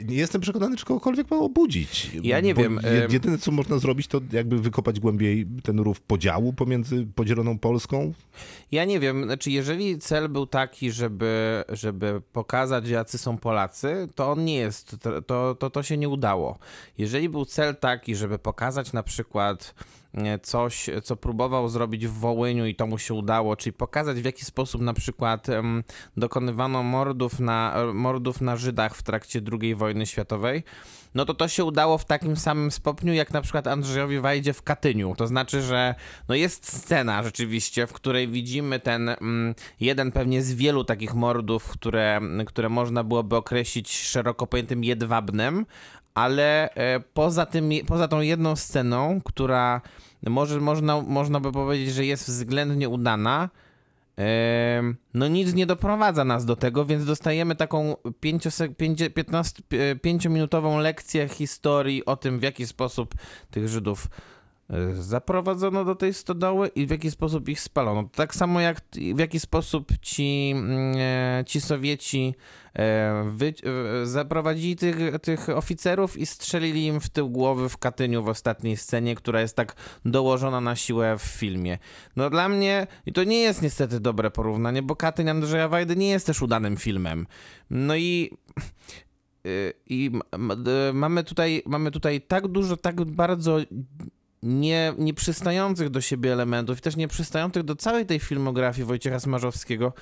[0.06, 2.12] Nie jestem przekonany, czy kogokolwiek ma obudzić.
[2.24, 6.02] Ja nie wiem, je- em- Jedyne, co można zrobić, to jakby wykopać głębiej ten rów
[6.02, 8.14] podziału pomiędzy podzieloną Polską.
[8.72, 14.32] Ja nie wiem, znaczy jeżeli cel był taki, żeby, żeby pokazać, jacy są Polacy, to
[14.32, 16.58] on nie jest, to, to, to, to się nie udało.
[16.98, 19.76] Jeżeli był cel taki, żeby pokazać na przykład
[20.44, 24.46] coś, co próbował zrobić w Wołyniu i to mu się udało, czyli pokazać w jaki
[24.46, 25.48] sposób na przykład
[26.18, 30.64] dokonywano mordów na, mordów na Żydach w trakcie II wojny światowej,
[31.16, 34.64] no to to się udało w takim samym stopniu, jak na przykład Andrzejowi Wajdzie w
[34.64, 35.16] Katyniu.
[35.18, 35.96] To znaczy, że
[36.28, 41.68] no jest scena rzeczywiście, w której widzimy ten mm, jeden pewnie z wielu takich mordów,
[41.68, 45.66] które, które można byłoby określić szeroko pojętym jedwabnem,
[46.14, 49.82] ale e, poza, tym, poza tą jedną sceną, która
[50.28, 53.50] może można, można by powiedzieć, że jest względnie udana,
[54.22, 57.96] Em, No nic nie doprowadza nas do tego, więc dostajemy taką
[60.04, 63.16] 5-minutową lekcję historii o tym, w jaki sposób
[63.52, 64.10] tych Żydów e,
[64.94, 68.10] zaprowadzono do tej stodoły i w jaki sposób ich spalono.
[68.16, 68.82] Tak samo jak
[69.16, 72.36] w jaki sposób ci, mm, e, ci Sowieci
[72.76, 73.54] e, wy,
[74.02, 78.78] e, zaprowadzili tych, tych oficerów i strzelili im w tył głowy w Katyniu w ostatniej
[78.78, 81.78] scenie, która jest tak dołożona na siłę w filmie.
[82.16, 86.10] No dla mnie, i to nie jest niestety dobre porównanie, bo Katyń Andrzeja Wajdy nie
[86.10, 87.28] jest też udanym filmem.
[87.70, 88.38] No i
[89.86, 90.12] i
[90.94, 93.60] mamy tutaj, mamy tutaj tak dużo, tak bardzo
[94.44, 99.94] nie, nieprzystających do siebie elementów i też nieprzystających do całej tej filmografii Wojciecha Smarzowskiego,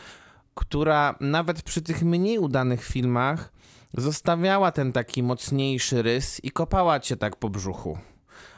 [0.55, 3.51] która nawet przy tych mniej udanych filmach
[3.97, 7.97] zostawiała ten taki mocniejszy rys i kopała cię tak po brzuchu.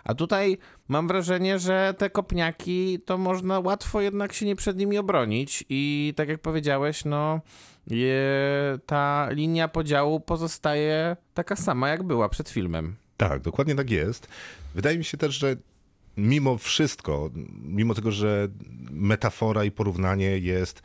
[0.03, 0.57] A tutaj
[0.87, 6.13] mam wrażenie, że te kopniaki to można łatwo jednak się nie przed nimi obronić i
[6.15, 7.41] tak jak powiedziałeś, no
[7.87, 8.23] je,
[8.85, 12.95] ta linia podziału pozostaje taka sama jak była przed filmem.
[13.17, 14.27] Tak, dokładnie tak jest.
[14.75, 15.55] Wydaje mi się też, że
[16.17, 17.29] mimo wszystko,
[17.63, 18.47] mimo tego, że
[18.91, 20.81] metafora i porównanie jest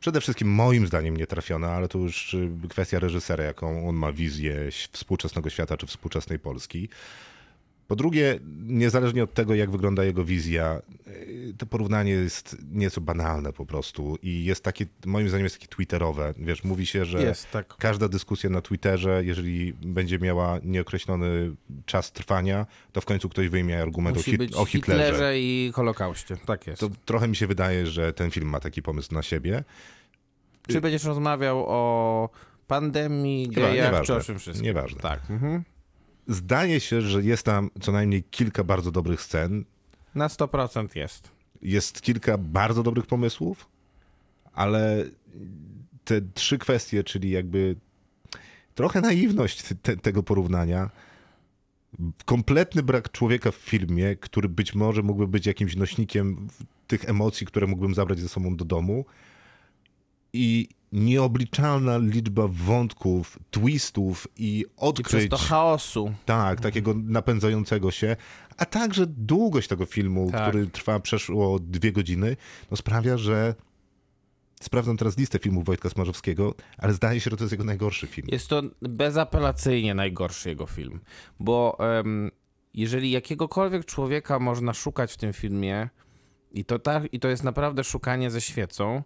[0.00, 4.68] przede wszystkim moim zdaniem nietrafiona, ale to już y, kwestia reżysera, jaką on ma wizję
[4.92, 6.88] współczesnego świata czy współczesnej Polski.
[7.88, 10.82] Po drugie, niezależnie od tego, jak wygląda jego wizja,
[11.58, 16.34] to porównanie jest nieco banalne po prostu i jest takie, moim zdaniem jest takie twitterowe.
[16.36, 17.76] Wiesz, mówi się, że Jest, tak.
[17.76, 23.82] każda dyskusja na Twitterze, jeżeli będzie miała nieokreślony czas trwania, to w końcu ktoś wyjmie
[23.82, 25.04] argument o, Musi hit, być o Hitlerze.
[25.04, 26.36] Hitlerze i Holokauście.
[26.36, 26.80] Tak jest.
[26.80, 29.64] To trochę mi się wydaje, że ten film ma taki pomysł na siebie.
[30.68, 32.28] Czy będziesz rozmawiał o
[32.66, 34.16] pandemii, Chyba, gejach, czy nieważne.
[34.16, 34.64] o czym wszystkim?
[34.66, 35.00] Nieważne.
[35.00, 35.20] Tak.
[35.30, 35.62] Mhm.
[36.28, 39.64] Zdaje się, że jest tam co najmniej kilka bardzo dobrych scen,
[40.14, 41.30] Na 100% jest.
[41.62, 43.68] Jest kilka bardzo dobrych pomysłów,
[44.52, 45.04] ale
[46.04, 47.76] te trzy kwestie, czyli jakby
[48.74, 50.90] trochę naiwność te, tego porównania,
[52.24, 56.48] kompletny brak człowieka w filmie, który być może mógłby być jakimś nośnikiem
[56.86, 59.04] tych emocji, które mógłbym zabrać ze sobą do domu
[60.32, 65.30] i nieobliczalna liczba wątków, twistów i I przez odkryć.
[65.30, 66.12] to chaosu.
[66.26, 68.16] Tak, takiego napędzającego się,
[68.56, 70.48] a także długość tego filmu, Tak.
[70.48, 72.36] który trwa przeszło dwie godziny,
[72.70, 73.54] no sprawia, że
[74.62, 78.28] sprawdzam teraz listę filmów Wojtka Smarzowskiego, ale zdaje się, że to jest jego najgorszy film.
[78.30, 81.00] Jest to bezapelacyjnie najgorszy jego film,
[81.40, 82.30] bo em,
[82.74, 85.88] jeżeli jakiegokolwiek człowieka można szukać w tym filmie,
[86.52, 89.02] i to, tak, i to jest naprawdę szukanie ze świecą,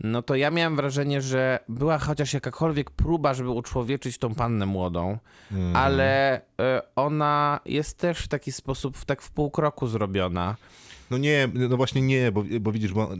[0.00, 5.18] no to ja miałem wrażenie, że była chociaż jakakolwiek próba, żeby uczłowieczyć tą pannę młodą,
[5.74, 10.56] ale e, ona jest też w taki sposób, w tak w pół kroku zrobiona.
[11.10, 13.16] No nie, no właśnie nie, bo, bo widzisz, bo e,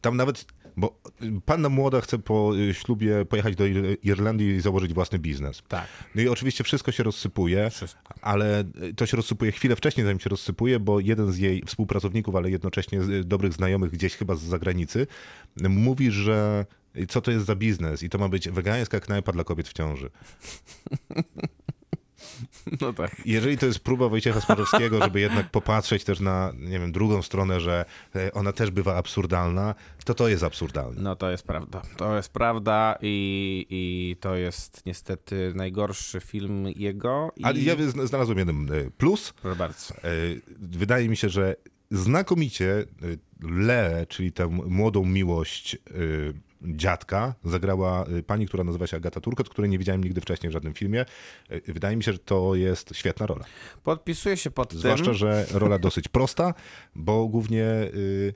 [0.00, 0.44] tam nawet,
[0.76, 1.00] bo
[1.44, 5.62] panna młoda chce po y, ślubie pojechać do Ir- Irlandii i założyć własny biznes.
[5.68, 5.86] Tak.
[6.14, 8.14] No i oczywiście wszystko się rozsypuje, Wszystko.
[8.22, 12.36] ale y, to się rozsypuje chwilę wcześniej, zanim się rozsypuje, bo jeden z jej współpracowników,
[12.36, 15.06] ale jednocześnie y, dobrych znajomych gdzieś chyba z zagranicy,
[15.68, 16.66] mówi, że
[17.08, 20.10] co to jest za biznes i to ma być wegańska knajpa dla kobiet w ciąży.
[22.80, 23.16] No tak.
[23.24, 27.60] Jeżeli to jest próba Wojciecha Smarowskiego, żeby jednak popatrzeć też na, nie wiem, drugą stronę,
[27.60, 27.84] że
[28.16, 29.74] e, ona też bywa absurdalna,
[30.04, 31.02] to to jest absurdalne.
[31.02, 31.82] No to jest prawda.
[31.96, 37.32] To jest prawda i, i to jest niestety najgorszy film jego.
[37.36, 37.44] I...
[37.44, 39.32] Ale ja zna- znalazłem jeden e, plus.
[39.42, 39.94] Proszę bardzo.
[39.94, 40.00] E,
[40.58, 41.56] Wydaje mi się, że
[41.90, 42.84] znakomicie
[43.40, 45.76] Le, czyli tę młodą miłość
[46.64, 50.52] dziadka, zagrała e, pani, która nazywa się Agata Turkot, której nie widziałem nigdy wcześniej w
[50.52, 51.04] żadnym filmie.
[51.48, 53.44] E, Wydaje mi się, że to jest świetna rola.
[53.82, 55.14] Podpisuję się pod Zwłaszcza, tym.
[55.14, 56.54] że rola dosyć prosta,
[56.94, 58.34] bo głównie, y,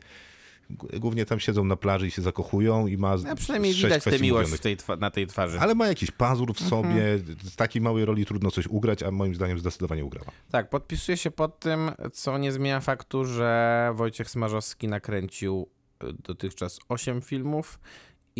[1.00, 4.18] głównie tam siedzą na plaży i się zakochują i ma A przynajmniej sześć widać tę
[4.18, 5.58] miłość tej na tej twarzy.
[5.60, 7.36] Ale ma jakiś pazur w sobie, Mhm.
[7.44, 10.30] z takiej małej roli trudno coś ugrać, a moim zdaniem zdecydowanie ugrała.
[10.50, 15.68] Tak, podpisuję się pod tym, co nie zmienia faktu, że Wojciech Smarzowski nakręcił
[16.04, 17.78] y, dotychczas 8 filmów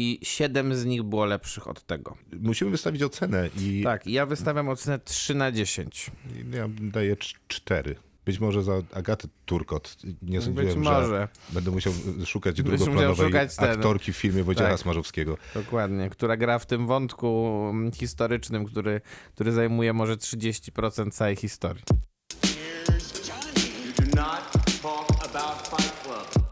[0.01, 2.17] i 7 z nich było lepszych od tego.
[2.41, 6.11] Musimy wystawić ocenę i Tak, i ja wystawiam ocenę 3 na 10.
[6.55, 7.97] ja daję cz- cztery.
[8.25, 9.97] Być może za Agatę Turkot.
[10.23, 11.93] Nie Być sądziłem, że może, będę musiał
[12.27, 14.81] szukać drugoplanowej szukać ten- aktorki w filmie Wojciecha Tak.
[14.81, 15.39] Smarzowskiego.
[15.55, 17.55] dokładnie, która gra w tym wątku
[17.95, 19.01] historycznym, który,
[19.35, 21.83] który zajmuje może 30% całej historii.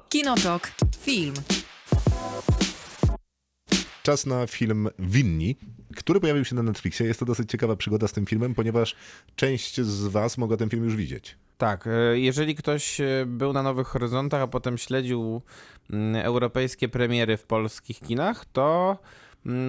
[0.09, 0.71] Kinotok.
[1.01, 1.35] Film.
[4.07, 5.57] Czas na film Winni,
[5.97, 7.07] który pojawił się na Netflixie.
[7.07, 8.97] Jest to dosyć ciekawa przygoda z tym filmem, ponieważ
[9.37, 11.37] część z was mogła ten film już widzieć.
[11.59, 15.43] Tak, e, jeżeli ktoś e, był na Nowych Horyzontach, a potem śledził
[15.91, 18.99] mm, europejskie premiery w polskich kinach, to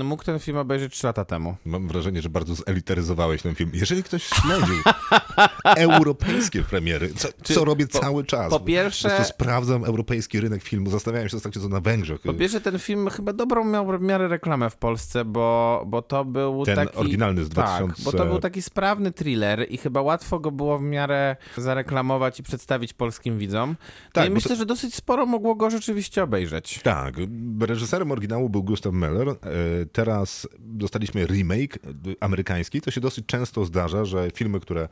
[0.04, 1.56] mógł ten film obejrzeć 3 lata temu.
[1.66, 3.72] Mam wrażenie, że bardzo zelitaryzowałeś ten film.
[3.74, 4.76] Jeżeli ktoś śledził
[5.66, 8.50] europejskie premiery, co, co robię po- cały czas.
[8.50, 10.90] po pierwsze- sprawdzam europejski rynek filmu.
[10.90, 12.22] Zastanawiałem się ostatnio co na Węgrzech.
[12.22, 16.26] Po pierwsze, ten film chyba dobrą miał w miarę reklamę w Polsce, bo, bo to
[16.26, 16.98] był Ten taki...
[16.98, 20.78] oryginalny z Tak, 2000 bo to był taki sprawny thriller i chyba łatwo go było
[20.80, 23.76] w miarę zareklamować i przedstawić polskim widzom.
[23.76, 26.80] Tak, Tak, I bo myślę, to- że dosyć sporo mogło go rzeczywiście obejrzeć.
[26.84, 27.16] Tak,
[27.62, 29.28] reżyserem oryginału był Gustav Meller.
[29.92, 31.80] Teraz dostaliśmy remake
[32.20, 32.82] amerykański.
[32.82, 34.90] To się dosyć często zdarza, że filmy, które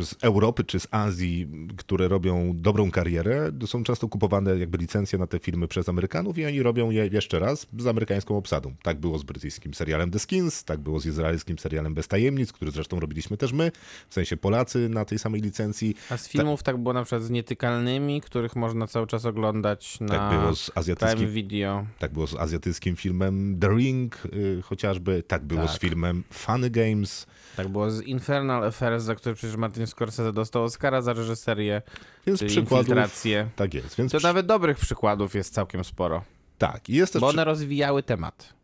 [0.00, 5.26] z Europy czy z Azji, które robią dobrą karierę, są często kupowane jakby licencje na
[5.26, 8.74] te filmy przez Amerykanów i oni robią je jeszcze raz z amerykańską obsadą.
[8.82, 12.70] Tak było z brytyjskim serialem The Skins, tak było z izraelskim serialem Bez Tajemnic, który
[12.70, 13.72] zresztą robiliśmy też my,
[14.08, 15.94] w sensie Polacy na tej samej licencji.
[16.10, 20.08] A z filmów tak było na przykład z Nietykalnymi, których można cały czas oglądać na
[20.08, 21.86] Tak było z azjatyckim Prime Video.
[21.98, 25.80] Tak było z azjatyckim filmem The Ring y, chociażby, tak było z Tak.
[25.80, 27.26] filmem Funny Games,
[27.56, 31.82] Tak było z Infernal Affairs, za który przecież Martin Scorsese dostał Oscara za reżyserię,
[32.26, 32.88] więc czyli przykładów...
[32.88, 33.48] infiltrację.
[33.56, 34.26] Tak jest, więc To przy...
[34.26, 36.24] nawet dobrych przykładów jest całkiem sporo,
[36.58, 36.88] tak.
[36.88, 37.36] I jest też bo przy...
[37.36, 38.54] one rozwijały temat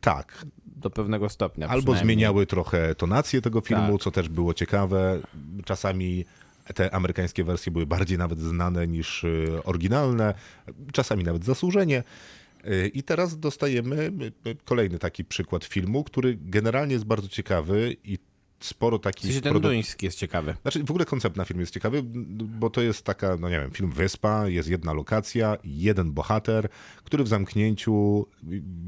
[0.00, 4.02] tak, do pewnego stopnia albo zmieniały trochę tonację tego filmu, Tak.
[4.02, 5.20] co też było ciekawe.
[5.64, 6.24] Czasami
[6.74, 10.34] te amerykańskie wersje były bardziej nawet znane niż y, oryginalne,
[10.92, 12.02] czasami nawet zasłużenie.
[12.94, 14.12] I teraz dostajemy
[14.64, 18.18] kolejny taki przykład filmu, który generalnie jest bardzo ciekawy i
[18.60, 20.54] sporo W takich sensie ten produk- duński jest ciekawy.
[20.62, 22.02] Znaczy w ogóle koncept na film jest ciekawy,
[22.60, 26.68] bo to jest taka, no nie wiem, film Wyspa, jest jedna lokacja, jeden bohater,
[27.04, 28.26] który w zamknięciu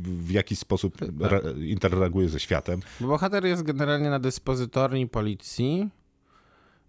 [0.03, 2.81] w jakiś sposób re- interaguje ze światem.
[3.01, 5.89] Bo bohater jest generalnie na dyspozytorni policji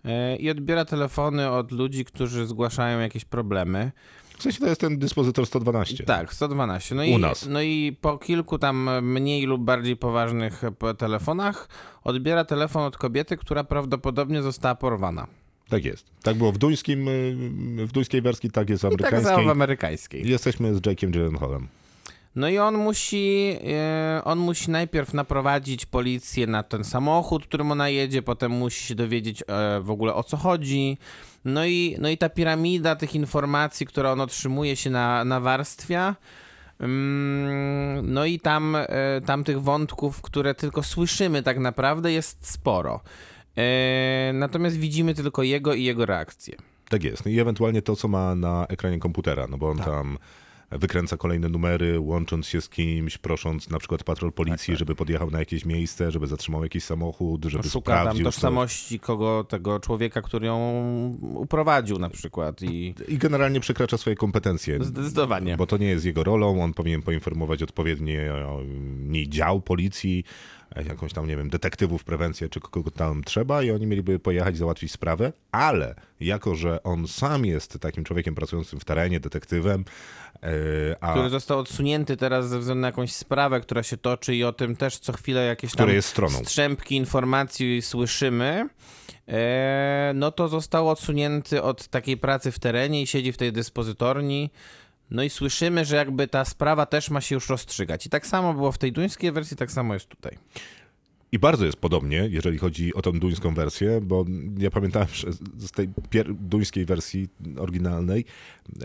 [0.06, 3.92] e, i odbiera telefony od ludzi, którzy zgłaszają jakieś problemy.
[4.38, 6.04] W sensie to jest ten dyspozytor 112.
[6.04, 6.96] Tak, 112.
[6.96, 7.46] No U i, nas.
[7.50, 11.70] No i po kilku tam mniej lub bardziej poważnych e, telefonach
[12.04, 15.28] odbiera telefon od kobiety, która prawdopodobnie została porwana.
[15.70, 16.06] Tak jest.
[16.24, 19.46] Tak było w duńskim, y, w duńskiej wersji, tak jest w I tak amerykańskiej.
[19.46, 20.30] w amerykańskiej.
[20.30, 21.68] Jesteśmy z Jake'iem Gyllenhaalem.
[22.36, 27.90] No i on musi, e, on musi najpierw naprowadzić policję na ten samochód, którym ona
[27.90, 30.98] jedzie, potem musi się dowiedzieć e, w ogóle o co chodzi.
[31.48, 36.16] No i, no i ta piramida tych informacji, które on otrzymuje się na, nawarstwia.
[36.80, 38.88] Mm, No i tam, e,
[39.26, 43.00] tam tych wątków, które tylko słyszymy tak naprawdę jest sporo.
[43.58, 46.56] E, Natomiast widzimy tylko jego i jego reakcję.
[46.90, 47.26] Tak jest.
[47.26, 49.88] No I ewentualnie to, co ma na ekranie komputera, no bo Tak.
[49.88, 50.18] on tam
[50.72, 55.40] wykręca kolejne numery, łącząc się z kimś, prosząc na przykład patrol policji, żeby podjechał na
[55.40, 58.26] jakieś miejsce, żeby zatrzymał jakiś samochód, żeby Tak, Szuka tam sprawdził.
[58.26, 58.36] coś.
[58.36, 60.58] tożsamości kogo, tego człowieka, który ją
[61.22, 64.84] uprowadził na przykład i I generalnie przekracza swoje kompetencje.
[64.84, 65.58] zdecydowanie.
[65.58, 68.16] Bo to nie jest jego rolą, on powinien poinformować odpowiedni
[69.28, 70.24] dział policji,
[70.76, 74.58] e, jakąś tam, nie wiem, detektywów, prewencję, czy kogo tam trzeba i oni mieliby pojechać,
[74.58, 80.27] załatwić sprawę, ale jako, że on sam jest takim człowiekiem pracującym w terenie, detektywem, e,
[81.02, 84.54] a Który został odsunięty teraz ze względu na jakąś sprawę, która się toczy i o
[84.54, 86.40] tym też co chwilę jakieś tam jest stroną.
[86.40, 88.70] strzępki informacji słyszymy,
[89.28, 94.50] e, no to został odsunięty od takiej pracy w terenie i siedzi w tej dyspozytorni.
[95.12, 98.06] No i słyszymy, że jakby ta sprawa też ma się już rozstrzygać.
[98.06, 100.38] I tak samo było w tej duńskiej wersji, tak samo jest tutaj.
[101.32, 104.26] I bardzo jest podobnie, jeżeli chodzi o tą duńską wersję, bo
[104.58, 105.90] ja pamiętałem, że z tej
[106.40, 108.26] duńskiej wersji oryginalnej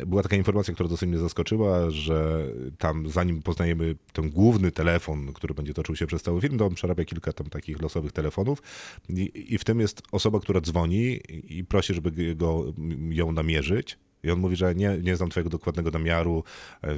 [0.07, 2.47] była taka informacja, która dosyć mnie zaskoczyła, że
[2.79, 6.75] tam zanim poznajemy ten główny telefon, który będzie toczył się przez cały film, to on
[6.75, 8.63] przerabia kilka tam takich losowych telefonów
[9.09, 12.73] i, i w tym jest osoba, która dzwoni i prosi, żeby go,
[13.11, 13.99] ją namierzyć.
[14.25, 16.45] I on mówi, że nie, nie znam twojego dokładnego namiaru,
[16.83, 16.95] e,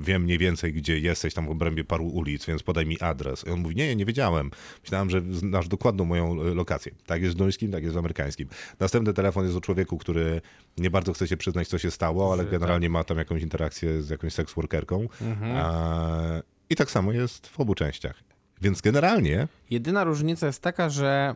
[0.00, 3.44] wiem mniej więcej, gdzie jesteś tam w obrębie paru ulic, więc podaj mi adres.
[3.46, 4.50] I on mówi, nie, nie, wiedziałem.
[4.82, 6.92] Myślałem, że znasz dokładną moją e, lokację.
[7.06, 8.48] Tak jest w duńskim, tak jest w amerykańskim.
[8.80, 10.40] Następny telefon jest o człowieku, który
[10.78, 14.10] nie bardzo chce się przyznać, co się stało, ale generalnie ma tam jakąś interakcję z
[14.10, 15.08] jakąś sex workerką.
[15.42, 18.22] E, I tak samo jest w obu częściach.
[18.60, 21.34] Więc generalnie Jedyna różnica jest taka, że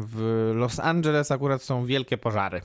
[0.00, 2.60] w Los Angeles akurat są wielkie pożary.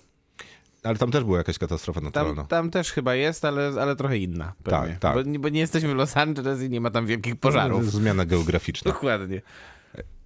[0.84, 2.36] Ale tam też była jakaś katastrofa naturalna.
[2.36, 4.54] Tam, tam też chyba jest, ale, ale trochę inna.
[4.64, 4.98] Pewnie.
[5.00, 5.14] tak.
[5.16, 7.92] Bo, nie- bo nie jesteśmy w Los Angeles i nie ma tam wielkich pożarów.
[7.92, 8.92] Zmiana geograficzna.
[8.92, 9.42] Dokładnie.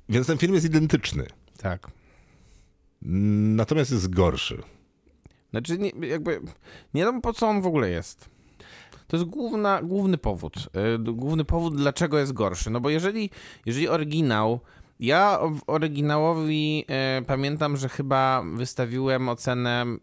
[0.09, 1.25] Więc ten film jest identyczny.
[1.61, 1.87] Tak.
[3.01, 4.63] Natomiast jest gorszy.
[5.51, 6.41] Znaczy, nie, jakby
[6.93, 8.29] nie wiem po co on w ogóle jest.
[9.07, 10.55] To jest główna, główny powód.
[10.95, 12.69] y, Główny powód, dlaczego jest gorszy.
[12.69, 13.29] No bo jeżeli,
[13.65, 14.59] jeżeli oryginał.
[14.99, 19.97] Ja w oryginałowi e, pamiętam, że chyba wystawiłem ocenę e,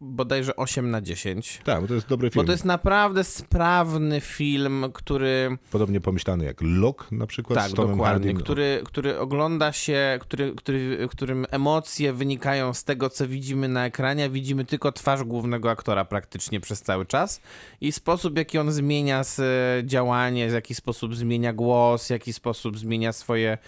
[0.00, 1.60] bodajże 8 na 10.
[1.64, 2.42] Tak, bo to jest dobry film.
[2.42, 5.58] Bo to jest naprawdę sprawny film, który.
[5.70, 8.34] Podobnie pomyślany jak Lok na przykład Tak, z Tomem dokładnie.
[8.34, 14.30] Który, który ogląda się, który, który, którym emocje wynikają z tego, co widzimy na ekranie.
[14.30, 17.40] Widzimy tylko twarz głównego aktora praktycznie przez cały czas.
[17.80, 19.40] I sposób, w jaki on zmienia s-
[19.84, 23.58] działanie, w jaki sposób zmienia głos, w jaki sposób zmienia swoje, e,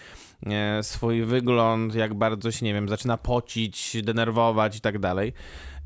[0.82, 5.32] swój wygląd, jak bardzo się, nie wiem, zaczyna pocić, denerwować i tak dalej.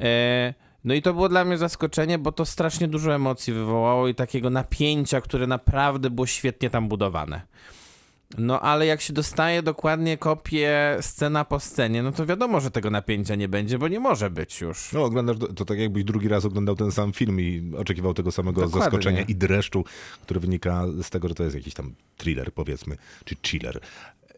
[0.00, 4.14] E, No i to było dla mnie zaskoczenie, bo to strasznie dużo emocji wywołało i
[4.14, 7.40] takiego napięcia, które naprawdę było świetnie tam budowane.
[8.38, 12.90] No ale jak się dostaje dokładnie kopię scena po scenie, no to wiadomo, że tego
[12.90, 14.92] napięcia nie będzie, bo nie może być już.
[14.92, 18.32] No oglądasz, to, to tak jakbyś drugi raz oglądał ten sam film i oczekiwał tego
[18.32, 18.84] samego Dokładnie.
[18.84, 19.84] zaskoczenia i dreszczu,
[20.22, 23.80] który wynika z tego, że to jest jakiś tam thriller powiedzmy, czy chiller.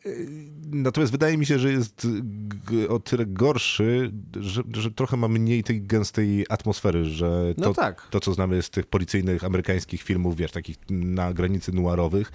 [0.07, 2.07] Yy, Natomiast wydaje mi się, że jest
[2.89, 8.09] o tyle gorszy, że, że trochę ma mniej tej gęstej atmosfery, że No to, tak.
[8.11, 12.33] to, co znamy z tych policyjnych amerykańskich filmów, wiesz, takich na granicy noirowych,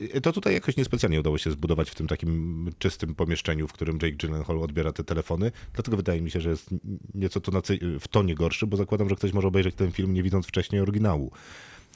[0.00, 3.98] yy, to tutaj jakoś niespecjalnie udało się zbudować w tym takim czystym pomieszczeniu, w którym
[4.02, 5.52] Jake Gyllenhaal odbiera te telefony.
[5.74, 6.70] Dlatego wydaje mi się, że jest
[7.14, 7.62] nieco to
[8.00, 11.32] w tonie gorszy, bo zakładam, że ktoś może obejrzeć ten film nie widząc wcześniej oryginału.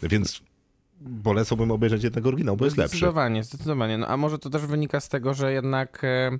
[0.02, 0.42] Więc
[1.24, 2.96] polecałbym obejrzeć jednak oryginał, bo jest lepszy.
[2.96, 3.98] Zdecydowanie, zdecydowanie.
[3.98, 6.38] No, a może to też wynika z tego, że jednak e,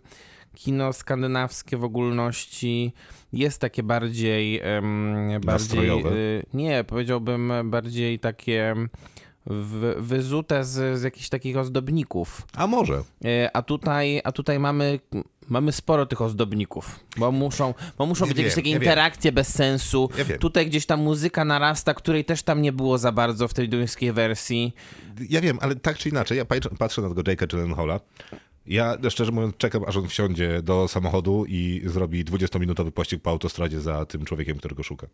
[0.54, 2.92] kino skandynawskie w ogólności
[3.32, 4.62] jest takie bardziej...
[5.44, 8.74] bardziej y, nie, powiedziałbym bardziej takie
[9.46, 12.42] w, wyzute z, z jakichś takich ozdobników.
[12.56, 13.02] A może.
[13.24, 15.00] E, A tutaj, a tutaj mamy,
[15.48, 18.82] mamy sporo tych ozdobników, bo muszą, bo muszą Ja być jakieś wiem, takie ja wiem.
[18.82, 20.08] interakcje bez sensu.
[20.18, 20.38] Ja wiem.
[20.38, 24.12] Tutaj gdzieś ta muzyka narasta, której też tam nie było za bardzo w tej duńskiej
[24.12, 24.74] wersji.
[25.30, 28.00] Ja wiem, ale tak czy inaczej, ja patrzę, patrzę na tego Jake'a Gyllenhaala.
[28.66, 33.80] Ja szczerze mówiąc czekam, aż on wsiądzie do samochodu i zrobi 20-minutowy pościg po autostradzie
[33.80, 35.06] za tym człowiekiem, którego szuka.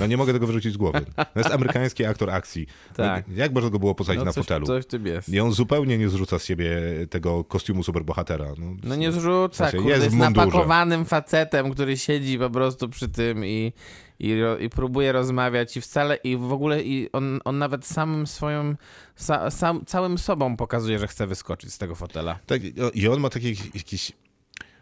[0.00, 1.04] No nie mogę tego wyrzucić z głowy.
[1.16, 2.66] To jest amerykański aktor akcji.
[2.96, 3.28] Tak.
[3.28, 4.66] No, jak można go było posadzić No na coś, fotelu?
[4.66, 5.28] coś w tym jest.
[5.28, 6.70] I on zupełnie nie zrzuca z siebie
[7.10, 8.46] tego kostiumu superbohatera.
[8.58, 12.88] No, No nie zrzuca, Znaczy, kurde, jest jest, w napakowanym facetem, który siedzi po prostu
[12.88, 13.72] przy tym i,
[14.18, 18.74] i, i próbuje rozmawiać i wcale, i w ogóle i on, on nawet samym swoją,
[19.16, 22.38] sa, sam, całym sobą pokazuje, że chce wyskoczyć z tego fotela.
[22.46, 22.62] Tak,
[22.94, 24.12] I on ma taki jakiś.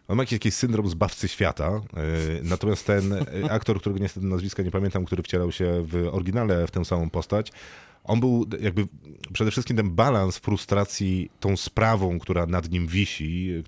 [0.09, 1.71] On ma jakiś, jakiś syndrom zbawcy świata.
[1.71, 6.67] Yy, natomiast ten y, aktor, którego niestety nazwiska nie pamiętam, który wcielał się w oryginale
[6.67, 7.53] w tę samą postać,
[8.05, 8.87] on był jakby
[9.33, 13.63] przede wszystkim ten balans frustracji tą sprawą, która nad nim wisi,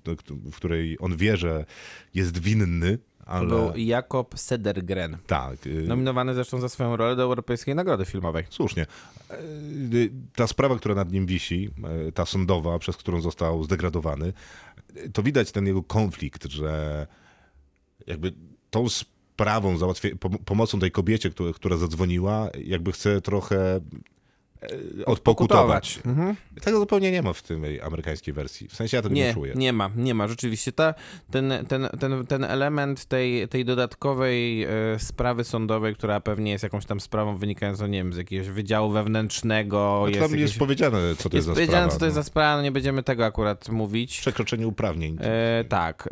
[0.51, 1.65] w której on wie, że
[2.13, 2.97] jest winny,
[3.27, 3.47] To ale.
[3.47, 5.17] był Jakob Sedergren.
[5.27, 5.65] Tak.
[5.65, 8.43] yy, Nominowany zresztą za swoją rolę do Europejskiej Nagrody Filmowej.
[8.49, 8.85] Słusznie.
[9.31, 9.37] E,
[10.35, 11.69] Ta sprawa, która nad nim wisi,
[12.07, 14.33] e, ta sądowa, przez którą został zdegradowany,
[15.13, 17.07] to widać ten jego konflikt, że
[18.07, 18.33] jakby
[18.69, 23.79] tą sprawą, załatwie, pom- pomocą tej kobiecie, która, która zadzwoniła, jakby chce trochę
[25.05, 25.99] odpokutować.
[26.05, 26.35] Mhm.
[26.61, 28.67] Tego zupełnie nie ma w tej amerykańskiej wersji.
[28.67, 29.53] W sensie ja tego nie, Nie, czuję.
[29.55, 30.27] nie ma, nie ma.
[30.27, 30.93] Rzeczywiście ta,
[31.31, 36.85] ten, ten, ten, ten element tej, tej dodatkowej e, sprawy sądowej, która pewnie jest jakąś
[36.85, 39.99] tam sprawą wynikającą, nie wiem, z jakiegoś wydziału wewnętrznego.
[40.01, 41.93] No jest tam jest jakieś, powiedziane, co to jest, jest za powiedziane, sprawa.
[41.93, 42.23] co to jest no.
[42.23, 44.19] za sprawa, no nie będziemy tego akurat mówić.
[44.19, 45.17] Przekroczenie uprawnień.
[45.21, 46.09] E, tak,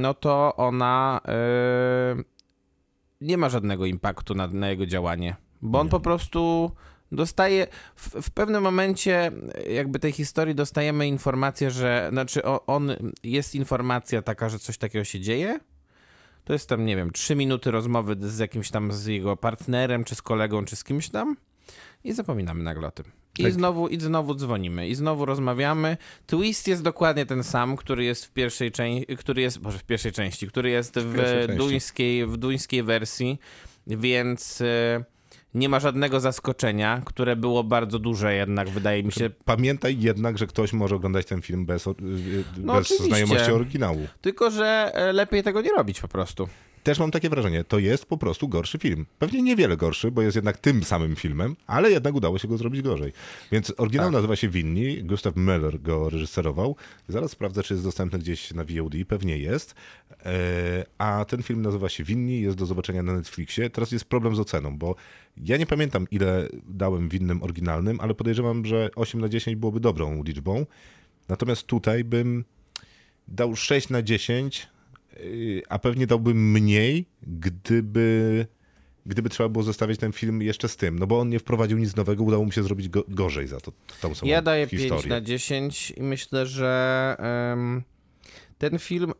[0.00, 2.22] no to ona e,
[3.20, 6.70] nie ma żadnego impaktu na, na jego działanie, bo on po prostu
[7.12, 9.32] dostaje, w, w pewnym momencie
[9.70, 12.92] jakby tej historii dostajemy informację, że, znaczy on,
[13.22, 15.60] jest informacja taka, że coś takiego się dzieje,
[16.44, 20.14] to jest tam, nie wiem, trzy minuty rozmowy z jakimś tam, z jego partnerem, czy
[20.14, 21.36] z kolegą, czy z kimś tam
[22.04, 23.04] i zapominamy nagle o tym.
[23.38, 23.52] I Tak.
[23.52, 25.96] znowu, i znowu dzwonimy, i znowu rozmawiamy.
[26.26, 30.12] Twist jest dokładnie ten sam, który jest w pierwszej części, który jest, może w pierwszej
[30.12, 31.56] części, który jest w, części.
[31.56, 33.38] duńskiej, w duńskiej wersji,
[33.86, 35.04] więc e,
[35.54, 39.30] nie ma żadnego zaskoczenia, które było bardzo duże jednak, wydaje mi się.
[39.44, 41.94] Pamiętaj jednak, że ktoś może oglądać ten film bez, o-
[42.62, 43.04] No bez oczywiście.
[43.08, 44.06] znajomości oryginału.
[44.20, 46.48] Tylko, że e, lepiej tego nie robić po prostu.
[46.82, 49.06] Też mam takie wrażenie, to jest po prostu gorszy film.
[49.18, 52.82] Pewnie niewiele gorszy, bo jest jednak tym samym filmem, ale jednak udało się go zrobić
[52.82, 53.12] gorzej.
[53.52, 54.12] Więc oryginał Tak.
[54.12, 56.76] nazywa się Winni, Gustav Möller go reżyserował.
[57.08, 59.74] Zaraz sprawdzę, czy jest dostępny gdzieś na VOD, pewnie jest.
[60.24, 63.70] E, A ten film nazywa się Winni, jest do zobaczenia na Netflixie.
[63.70, 64.94] Teraz jest problem z oceną, bo
[65.36, 70.22] ja nie pamiętam ile dałem winnym oryginalnym, ale podejrzewam, że 8 na 10 byłoby dobrą
[70.22, 70.66] liczbą.
[71.28, 72.44] Natomiast tutaj bym
[73.28, 74.79] dał 6 na 10, yy,
[75.68, 78.46] a pewnie dałbym mniej, gdyby,
[79.06, 80.98] gdyby trzeba było zestawiać ten film jeszcze z tym.
[80.98, 83.72] No bo on nie wprowadził nic nowego, udało mu się zrobić go, gorzej za to,
[84.00, 85.02] tą samą Ja daję historię.
[85.02, 87.16] 5 na 10 i myślę, że
[87.52, 87.82] em,
[88.58, 89.12] ten film,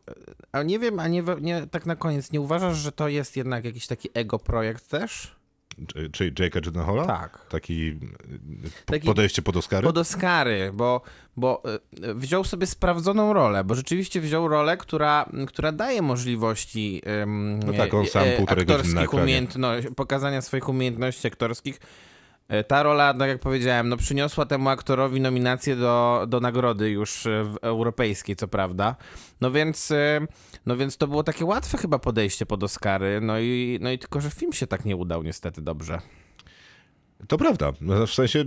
[0.51, 3.65] a nie wiem, a nie, nie tak na koniec, nie uważasz, że to jest jednak
[3.65, 5.40] jakiś taki ego projekt też?
[5.87, 7.05] Czy- Czyli Jake'a Gyllenhaala?
[7.05, 7.45] Tak.
[7.49, 7.91] Taki,
[8.85, 9.87] po- Taki- podejście pod Oscary?
[9.87, 11.01] Pod Oscary, bo,
[11.37, 11.63] bo
[12.03, 17.73] e, wziął sobie sprawdzoną rolę, bo rzeczywiście wziął rolę, która, która daje możliwości em, No
[17.73, 21.79] tak, on sam e, na aktorskich umiejętności, pokazania swoich umiejętności aktorskich.
[22.51, 27.25] E, Ta rola, tak jak powiedziałem, no przyniosła temu aktorowi nominację do, do nagrody już
[27.25, 28.95] e, europejskiej, co prawda.
[29.41, 30.27] No więc, e,
[30.65, 34.21] no więc to było takie łatwe chyba podejście pod Oscary, no i, no i tylko,
[34.21, 35.99] że film się tak nie udał niestety dobrze.
[37.27, 37.73] To prawda.
[37.81, 38.45] No, W sensie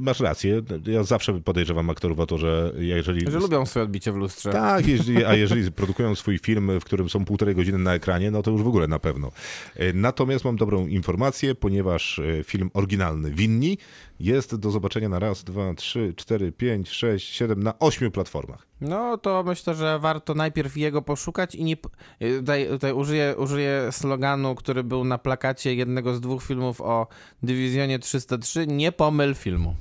[0.00, 0.62] masz rację.
[0.86, 3.30] Ja zawsze podejrzewam aktorów o to, że jeżeli...
[3.30, 4.50] Że lubią swoje odbicie w lustrze.
[4.52, 8.42] Tak, jeżeli, a jeżeli produkują swój film, w którym są półtorej godziny na ekranie, no
[8.42, 9.30] to już w ogóle na pewno.
[9.76, 13.78] E, Natomiast mam dobrą informację, ponieważ e, film oryginalny Winni
[14.20, 18.66] jest do zobaczenia na raz, dwa, trzy, cztery, pięć, sześć, siedem, na ośmiu platformach.
[18.80, 21.76] No to myślę, że warto najpierw jego poszukać i nie.
[22.22, 27.06] y, Tutaj, tutaj użyję, użyję sloganu, który był na plakacie jednego z dwóch filmów o
[27.42, 28.66] Dywizjonie 303.
[28.66, 29.74] Nie pomyl filmu.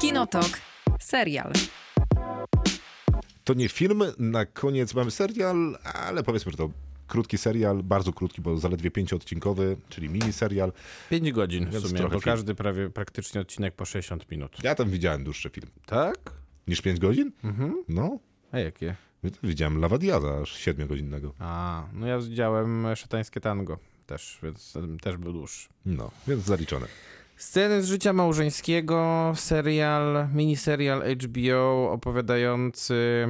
[0.00, 0.46] Kinotok.
[1.00, 1.52] Serial.
[3.44, 6.70] To nie film, na koniec mamy serial, ale powiedzmy, że to
[7.10, 10.72] krótki serial, bardzo krótki, bo zaledwie pięcioodcinkowy, czyli miniserial.
[11.10, 12.20] 5 godzin w sumie, bo film.
[12.20, 14.64] każdy prawie praktycznie odcinek po 60 minut.
[14.64, 15.66] Ja tam widziałem dłuższy film.
[15.86, 16.16] Tak?
[16.68, 17.32] Niż pięć godzin?
[17.44, 17.84] Mhm.
[17.88, 18.18] No,
[18.52, 18.94] A jakie?
[19.42, 21.34] widziałem Lawadiada, aż siedmiogodzinnego.
[21.38, 25.68] A, no ja widziałem szatańskie tango też, więc też był dłuższy.
[25.86, 26.86] No, więc zaliczone.
[27.36, 33.26] Sceny z życia małżeńskiego, serial, miniserial HBO opowiadający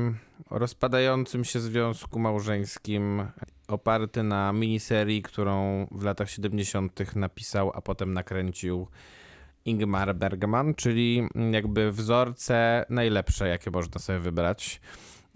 [0.51, 3.23] o rozpadającym się związku małżeńskim,
[3.71, 7.17] oparty na miniserii, którą w latach 70.
[7.17, 8.87] napisał, a potem nakręcił
[9.65, 14.81] Ingmar Bergman, czyli jakby wzorce najlepsze, jakie można sobie wybrać.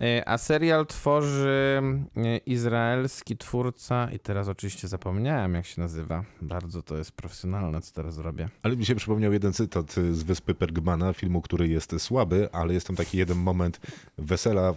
[0.01, 1.83] E, A serial tworzy
[2.17, 6.25] e, izraelski twórca i teraz oczywiście zapomniałem jak się nazywa.
[6.43, 8.49] Bardzo to jest profesjonalne co teraz robię.
[8.63, 12.87] Ale mi się przypomniał jeden cytat z Wyspy Pergmana, filmu, który jest słaby, ale jest
[12.87, 13.81] tam taki jeden moment
[14.19, 14.75] wesela,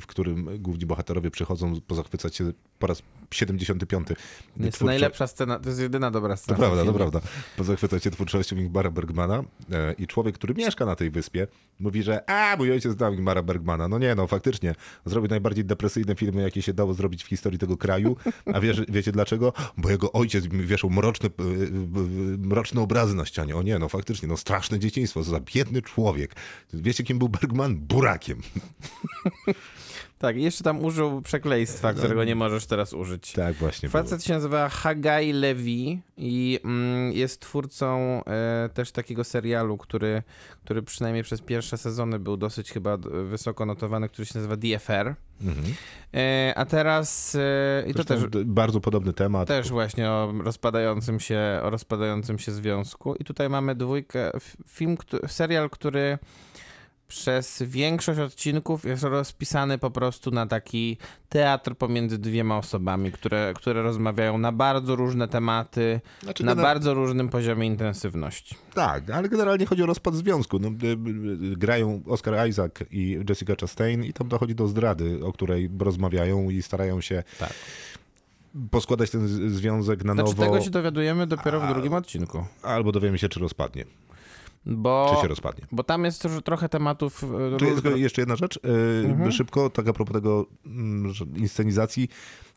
[0.00, 4.08] w którym główni bohaterowie przychodzą pozachwycać się po raz 75.
[4.56, 6.56] Jest to najlepsza scena, to jest jedyna dobra To scena.
[6.56, 7.20] w prawda, to prawda.
[7.56, 11.46] Pozachwycać się twórczością Ingmara Bergmana e, i człowiek, który mieszka na tej wyspie,
[11.80, 13.88] mówi, że a, mój ojciec znał Ingmara Bergmana.
[13.88, 14.74] No nie, no faktycznie.
[15.04, 18.16] Zrobił najbardziej depresyjne filmy, jakie się dało zrobić w historii tego kraju.
[18.54, 19.52] A wiesz, wiecie dlaczego?
[19.76, 21.46] Bo jego ojciec wieszał mroczne, e, e,
[22.38, 23.56] mroczne obrazy na ścianie.
[23.56, 26.34] O nie, no faktycznie, no straszne dzieciństwo, co za biedny człowiek.
[26.72, 27.76] Wiecie, kim był Bergman?
[27.76, 28.40] Burakiem.
[30.20, 33.32] Tak, jeszcze tam użył przekleństwa, którego nie możesz teraz użyć.
[33.32, 34.02] Tak właśnie było.
[34.02, 40.22] Facet się nazywa Hagai Levi i mm, jest twórcą e, też takiego serialu, który,
[40.64, 45.14] który przynajmniej przez pierwsze sezony był dosyć chyba wysoko notowany, który się nazywa DFR.
[45.42, 45.74] Mhm.
[46.14, 49.48] E, a teraz e, i to też, bardzo podobny temat.
[49.48, 53.14] też właśnie o rozpadającym się, o rozpadającym się związku.
[53.14, 54.30] I tutaj mamy dwójkę,
[54.68, 54.96] film,
[55.26, 56.18] serial, który
[57.10, 60.96] przez większość odcinków jest rozpisany po prostu na taki
[61.28, 67.28] teatr pomiędzy dwiema osobami, które, które rozmawiają na bardzo różne tematy, Znaczy, na bardzo różnym
[67.28, 68.56] poziomie intensywności.
[68.74, 70.58] Tak, ale generalnie chodzi o rozpad związku.
[70.58, 70.86] No, y,
[71.52, 76.50] y, grają Oscar Isaac i Jessica Chastain i tam dochodzi do zdrady, o której rozmawiają
[76.50, 77.52] i starają się Tak.
[78.70, 83.18] poskładać ten związek na Znaczy nowo, tego się dowiadujemy dopiero w drugim odcinku, albo dowiemy
[83.18, 83.84] się, czy rozpadnie,
[84.66, 85.66] bo, czy się rozpadnie.
[85.72, 87.24] bo tam jest trochę tematów...
[87.54, 88.60] e, Tu jest jeszcze jedna rzecz, y,
[89.06, 89.32] Mhm.
[89.32, 92.08] szybko, tak a propos tego mm, inscenizacji,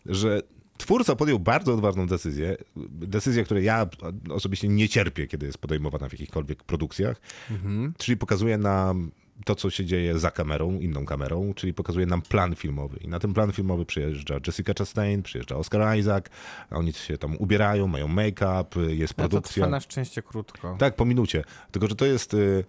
[0.05, 0.41] że
[0.77, 2.57] twórca podjął bardzo odważną decyzję,
[2.89, 3.85] decyzję, której ja
[4.29, 7.93] osobiście nie cierpię, kiedy jest podejmowana w jakichkolwiek produkcjach, Mhm.
[7.97, 9.11] czyli pokazuje nam
[9.45, 12.97] to, co się dzieje za kamerą, inną kamerą, czyli pokazuje nam plan filmowy.
[13.01, 16.25] I na ten plan filmowy przyjeżdża Jessica Chastain, przyjeżdża Oscar Isaac,
[16.71, 19.53] oni się tam ubierają, mają make-up, jest to produkcja.
[19.53, 20.75] trwa na szczęście krótko.
[20.79, 21.43] Tak, po minucie.
[21.71, 22.65] Tylko, że to jest, y,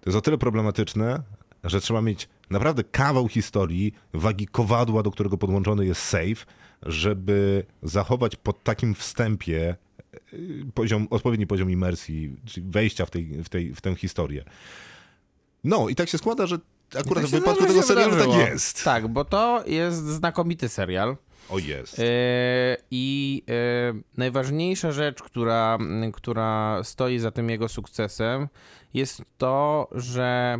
[0.00, 1.22] to jest o tyle problematyczne,
[1.64, 6.46] że trzeba mieć naprawdę kawał historii, wagi kowadła, do którego podłączony jest safe,
[6.82, 9.76] żeby zachować pod takim wstępie
[10.32, 14.44] y, poziom, odpowiedni poziom imersji, czyli wejścia w, tej, w, tej, w tę historię.
[15.64, 16.58] No i tak się składa, że
[16.98, 18.84] akurat Tak w wypadku tego serialu tak jest.
[18.84, 21.16] Tak, bo to jest znakomity serial.
[21.48, 21.98] O jest.
[21.98, 22.02] E,
[22.90, 23.52] I e,
[24.16, 25.78] najważniejsza rzecz, która,
[26.12, 28.48] która stoi za tym jego sukcesem,
[28.94, 30.58] jest to, że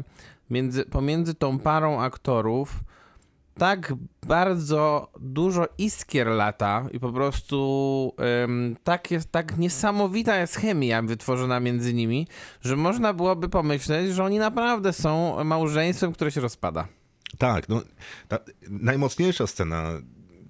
[0.50, 2.70] między, pomiędzy tą parą aktorów
[3.58, 3.94] tak
[4.26, 11.60] bardzo dużo iskier lata i po prostu em, tak, jest, tak niesamowita jest chemia wytworzona
[11.60, 12.26] między nimi,
[12.60, 16.88] że można byłoby pomyśleć, że oni naprawdę są małżeństwem, które się rozpada.
[17.38, 17.82] Tak, no,
[18.68, 19.90] najmocniejsza scena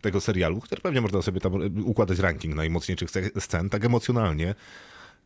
[0.01, 1.53] tego serialu, chociaż pewnie można sobie tam
[1.85, 4.55] układać ranking najmocniejszych sce- scen, tak emocjonalnie.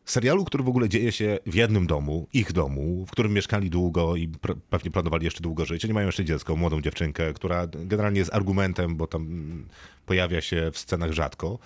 [0.08, 4.16] Serialu, który w ogóle dzieje się w jednym domu, ich domu, w którym mieszkali długo
[4.16, 4.28] i
[4.70, 5.84] pewnie planowali jeszcze długo żyć.
[5.84, 9.64] Oni mają jeszcze dziecko, młodą dziewczynkę, która generalnie jest argumentem, bo tam
[10.06, 11.58] pojawia się w scenach rzadko.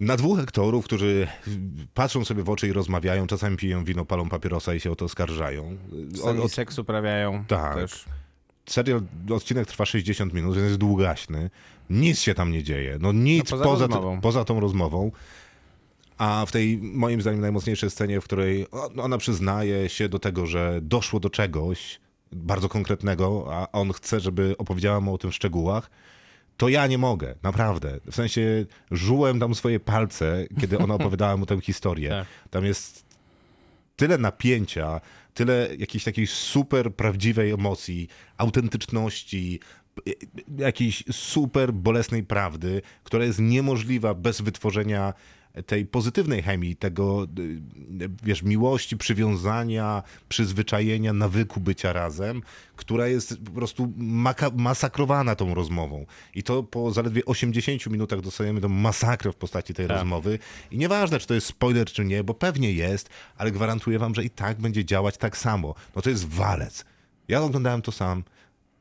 [0.00, 1.28] Na dwóch aktorów, którzy
[1.94, 5.04] patrzą sobie w oczy i rozmawiają, czasami piją wino, palą papierosa i się o to
[5.04, 5.76] oskarżają.
[6.24, 7.74] Oni O- o- seks uprawiają Tak.
[7.74, 8.04] też.
[8.66, 11.50] serial, odcinek trwa 60 minut, więc jest długaśny.
[11.90, 12.98] Nic się tam nie dzieje.
[13.00, 15.10] No nic No poza poza, poza tą rozmową.
[16.18, 20.46] A w tej, moim zdaniem, najmocniejszej scenie, w której o- ona przyznaje się do tego,
[20.46, 22.00] że doszło do czegoś
[22.32, 25.90] bardzo konkretnego, a on chce, żeby opowiedziała mu o tym w szczegółach,
[26.56, 28.00] to ja nie mogę, naprawdę.
[28.10, 32.08] W sensie żułem tam swoje palce, kiedy ona opowiadała mu tę historię.
[32.08, 32.26] Tak.
[32.50, 33.04] Tam jest
[33.96, 35.00] tyle napięcia,
[35.34, 39.60] tyle jakiejś takiej super prawdziwej emocji, autentyczności,
[40.58, 45.14] jakiejś super bolesnej prawdy, która jest niemożliwa bez wytworzenia
[45.66, 52.42] tej pozytywnej chemii, tego, y, wiesz, miłości, przywiązania, przyzwyczajenia, nawyku bycia razem,
[52.76, 53.92] która jest po prostu
[54.56, 56.06] masakrowana tą rozmową.
[56.34, 59.96] I to po zaledwie 80 minutach dostajemy tą masakrę w postaci tej Tak.
[59.96, 60.38] rozmowy.
[60.70, 64.24] I nieważne, czy to jest spoiler, czy nie, bo pewnie jest, ale gwarantuję wam, że
[64.24, 65.74] i tak będzie działać tak samo.
[65.96, 66.84] No to jest walec.
[67.28, 68.24] Ja oglądałem to sam,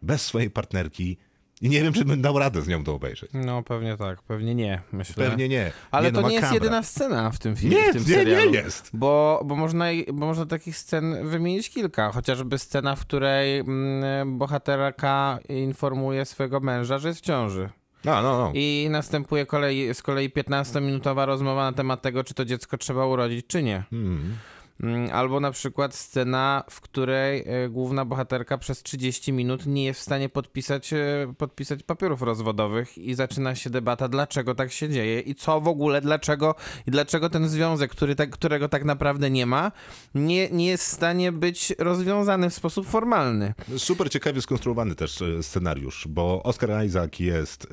[0.01, 1.17] bez swojej partnerki
[1.65, 3.31] i nie wiem, czy bym dał radę z nią to obejrzeć.
[3.33, 5.29] No pewnie tak, pewnie nie, myślę.
[5.29, 5.71] Pewnie nie.
[5.91, 8.15] Ale no, to nie jest jedyna scena w tym filmie, Nie, w tym nie, nie
[8.15, 8.53] serialu.
[8.53, 8.89] jest.
[8.93, 12.11] Bo, bo, można, bo można takich scen wymienić kilka.
[12.11, 17.69] Chociażby scena, w której mm, bohaterka informuje swojego męża, że jest w ciąży.
[18.05, 18.51] No, no, no.
[18.53, 23.47] I następuje kolei, z kolei 15-minutowa rozmowa na temat tego, czy to dziecko trzeba urodzić,
[23.47, 23.83] czy nie.
[23.89, 24.37] Hmm.
[24.83, 29.99] Mm, Albo na przykład scena, w której e, główna bohaterka przez 30 minut nie jest
[29.99, 35.19] w stanie podpisać, e, podpisać papierów rozwodowych i zaczyna się debata, dlaczego tak się dzieje
[35.19, 36.55] i co w ogóle, dlaczego
[36.87, 39.71] i dlaczego ten związek, który tak, którego tak naprawdę nie ma,
[40.15, 43.53] nie, nie jest w stanie być rozwiązany w sposób formalny.
[43.77, 47.67] Super ciekawie skonstruowany też e, scenariusz, bo Oscar Isaac jest,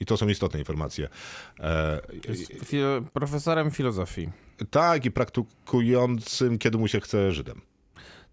[0.00, 1.08] i to są istotne informacje,
[1.60, 2.00] e,
[2.64, 4.28] Fil- profesorem filozofii.
[4.70, 7.60] tak i praktykującym, kiedy mu się chce Żydem.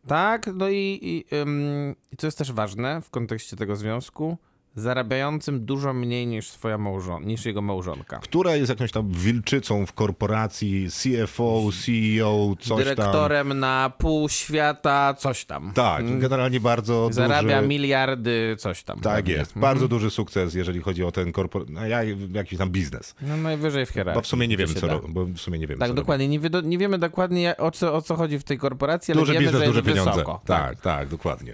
[0.08, 4.38] Tak, no i, i, ym, i co jest też ważne w kontekście tego związku,
[4.78, 8.20] zarabiającym dużo mniej niż swoja małżon- niż jego małżonka.
[8.20, 12.78] Która jest jakąś tam wilczycą w korporacji, CFO, CEO, coś tam.
[12.78, 15.72] Dyrektorem na pół świata, coś tam.
[15.76, 17.68] Tak, generalnie bardzo Zarabia duży...
[17.68, 19.00] miliardy, coś tam.
[19.00, 19.34] Tak pewnie.
[19.34, 21.70] jest, bardzo duży sukces, jeżeli chodzi o ten korpor...
[21.70, 22.00] no, ja,
[22.34, 23.16] jakiś tam biznes.
[23.22, 24.16] No najwyżej w hierarchii.
[24.16, 25.02] Bo w sumie nie się co ro...
[25.10, 26.28] bo w sumie nie wiemy, Tak, dokładnie.
[26.28, 29.34] Nie, wie, nie wiemy dokładnie o co, o co chodzi w tej korporacji, ale Duży
[29.34, 30.12] wiemy, biznes, że duże jest pieniądze.
[30.12, 30.42] wysoko.
[30.46, 31.54] Tak, tak, dokładnie.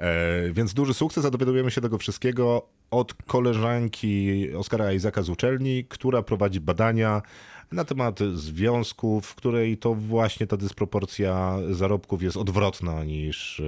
[0.00, 5.84] E, więc duży sukces, a dowiadujemy się tego wszystkiego od koleżanki Oskara Izaka z uczelni,
[5.84, 7.22] która prowadzi badania
[7.72, 13.62] na temat związków, w której to właśnie ta dysproporcja zarobków jest odwrotna niż...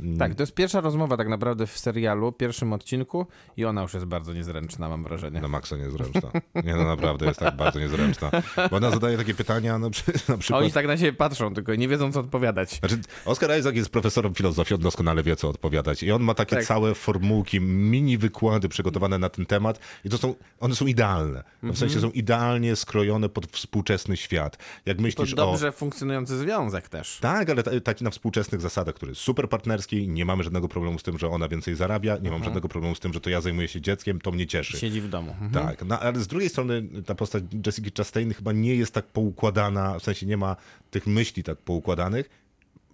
[0.00, 3.26] e, Tak, to jest pierwsza rozmowa tak naprawdę w serialu, pierwszym odcinku
[3.56, 5.40] i ona już jest bardzo niezręczna, mam wrażenie.
[5.40, 6.30] Na maksa niezręczna.
[6.64, 8.30] Nie, no naprawdę jest tak bardzo niezręczna.
[8.70, 10.62] Bo ona zadaje takie pytania, na, przy, na przykład...
[10.62, 12.70] Oni tak na siebie patrzą, tylko nie wiedzą co odpowiadać.
[12.78, 16.02] Znaczy, Oscar Isaac jest profesorem filozofii, on doskonale wie, co odpowiadać.
[16.02, 16.64] I on ma takie Tak.
[16.64, 19.78] całe formułki, mini wykłady przygotowane na ten temat.
[20.04, 21.42] I to są, one są idealne.
[21.42, 21.76] W Mhm.
[21.76, 24.58] sensie są idealnie skrojone pod współczesny świat.
[24.86, 25.36] Jak To myślisz o...
[25.36, 27.18] dobrze funkcjonujący związek też.
[27.20, 30.98] Tak, ale ta- taki na współczesnych zasadach, który jest super partnerski, nie mamy żadnego problemu
[30.98, 33.40] z tym, że ona więcej zarabia, nie mam żadnego problemu z tym, że to ja
[33.40, 34.78] zajmuję się dzieckiem, to mnie cieszy.
[34.78, 35.30] Siedzi w domu.
[35.40, 35.50] Mhm.
[35.66, 39.98] Tak, no, ale z drugiej strony ta postać Jessica Chastain chyba nie jest tak poukładana,
[39.98, 40.56] w sensie nie ma
[40.90, 42.30] tych myśli tak poukładanych,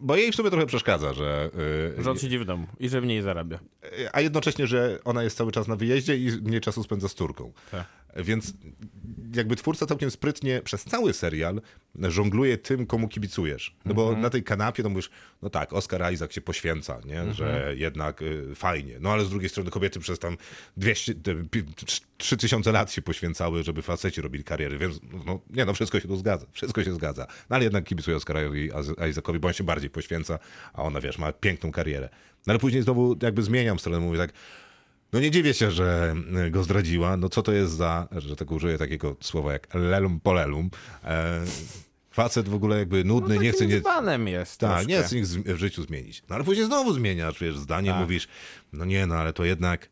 [0.01, 1.51] bo jej w sumie trochę przeszkadza, że...
[1.97, 3.59] yy, Że on siedzi w domu i że mniej zarabia.
[4.13, 7.53] a jednocześnie, że ona jest cały czas na wyjeździe i mniej czasu spędza z córką.
[7.71, 7.85] Tak.
[8.17, 8.53] Więc
[9.35, 11.61] jakby twórca całkiem sprytnie przez cały serial
[12.03, 13.75] żongluje tym, komu kibicujesz.
[13.85, 15.11] No bo na tej kanapie to mówisz,
[15.43, 17.35] no tak, Oscar Isaac się poświęca, nie?
[17.35, 18.97] że jednak y, fajnie.
[19.01, 20.37] No ale z drugiej strony kobiety przez tam
[20.77, 25.65] 200, te pi- trz- 3000 lat się poświęcały, żeby faceci robili kariery, więc no, nie,
[25.65, 27.27] no wszystko się tu zgadza, wszystko się zgadza.
[27.51, 28.71] No ale jednak kibicuje Oscarowi
[29.11, 30.39] Isaacowi, bo on się bardziej poświęca,
[30.73, 32.09] a ona, wiesz, ma piękną karierę.
[32.47, 34.33] No ale później znowu jakby zmieniam stronę, mówię tak,
[35.15, 36.15] no nie dziwię się, że
[36.47, 37.17] y, go zdradziła.
[37.17, 40.71] No co to jest za, że tak użyję takiego słowa jak lelum polelum.
[41.05, 41.41] E,
[42.11, 43.81] facet w ogóle jakby nudny, nie chce nie...
[43.81, 44.87] dzbanem jest Tak, troszkę.
[44.93, 46.23] nie chce nic w życiu zmienić.
[46.29, 48.01] No ale później znowu zmieniasz, wiesz, zdanie, Tak.
[48.01, 48.29] mówisz,
[48.73, 49.89] no nie, no ale to jednak,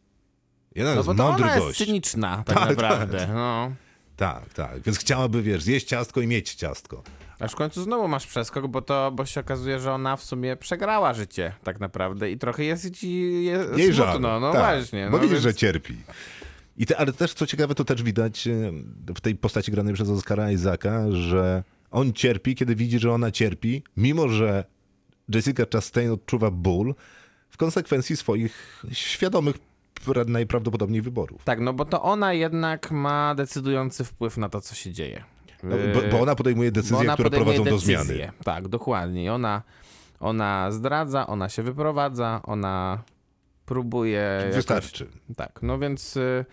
[0.75, 1.79] jednak No bo to ona jest gość.
[1.79, 3.19] cyniczna tak, Tak, naprawdę.
[3.19, 3.29] tak.
[3.29, 3.73] No.
[4.17, 7.03] Tak, tak, więc chciałaby, wiesz, zjeść ciastko i mieć ciastko.
[7.43, 10.57] Aż w końcu znowu masz przeskok, bo to bo się okazuje, że ona w sumie
[10.57, 14.11] przegrała życie tak naprawdę i trochę jest ci jest Jej żal.
[14.11, 14.41] smutno.
[14.41, 15.05] No tak, właśnie.
[15.05, 15.97] Bo no, widzisz, więc- że cierpi.
[16.77, 18.73] I te, ale też, co ciekawe, to też widać e,
[19.17, 23.83] w tej postaci granej przez Oscara Isaaca, że on cierpi, kiedy widzi, że ona cierpi,
[23.97, 24.65] mimo że
[25.35, 26.95] Jessica Chastain odczuwa ból
[27.51, 29.57] w konsekwencji swoich świadomych
[30.07, 31.45] pra- najprawdopodobniej wyborów.
[31.45, 35.25] Tak, no bo to ona jednak ma decydujący wpływ na to, co się dzieje.
[35.63, 38.05] No, bo, bo ona podejmuje decyzje, ona które podejmuje prowadzą do decyzje.
[38.05, 38.33] zmiany.
[38.45, 39.25] Tak, dokładnie.
[39.25, 39.63] I Ona,
[40.21, 43.03] ona zdradza, ona się wyprowadza, ona
[43.67, 44.21] próbuje.
[44.41, 45.07] Jakoś, Wystarczy.
[45.37, 46.17] tak, no więc.
[46.17, 46.45] y,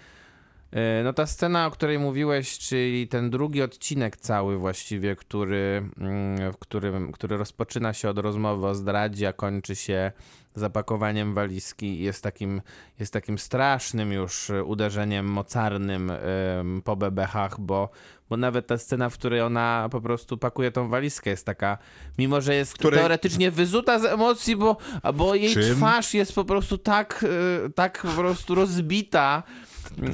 [1.03, 6.57] No ta scena, o której mówiłeś, czyli ten drugi odcinek cały właściwie, który, mm, w
[6.57, 10.11] którym, który rozpoczyna się od rozmowy o zdradzie, a kończy się
[10.55, 12.61] zapakowaniem walizki, jest takim,
[12.99, 17.89] jest takim strasznym już uderzeniem mocarnym ym, po bebechach, bo,
[18.29, 21.77] bo nawet ta scena, w której ona po prostu pakuje tą walizkę jest taka,
[22.17, 24.77] mimo że jest Której- teoretycznie wyzuta z emocji, bo,
[25.13, 25.75] bo jej Czym?
[25.75, 27.25] twarz jest po prostu tak,
[27.67, 29.43] y, tak po prostu rozbita,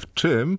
[0.01, 0.57] W czym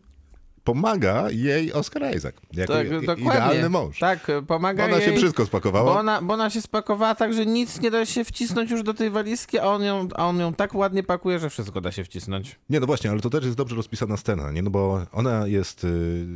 [0.65, 2.35] pomaga jej Oscar Isaac.
[2.53, 2.87] Jako Tak,
[3.19, 3.99] idealny mąż.
[3.99, 5.99] Tak, pomaga Ona jej, się wszystko bo spakowała.
[6.01, 9.11] ona, bo ona się spakowała tak, że nic nie da się wcisnąć już do tej
[9.11, 12.57] walizki, a on ją, a on ją tak ładnie pakuje, że wszystko da się wcisnąć.
[12.71, 14.63] Nie, no właśnie, ale to też jest dobrze rozpisana scena, nie?
[14.63, 15.85] No bo ona jest...
[15.85, 16.27] y,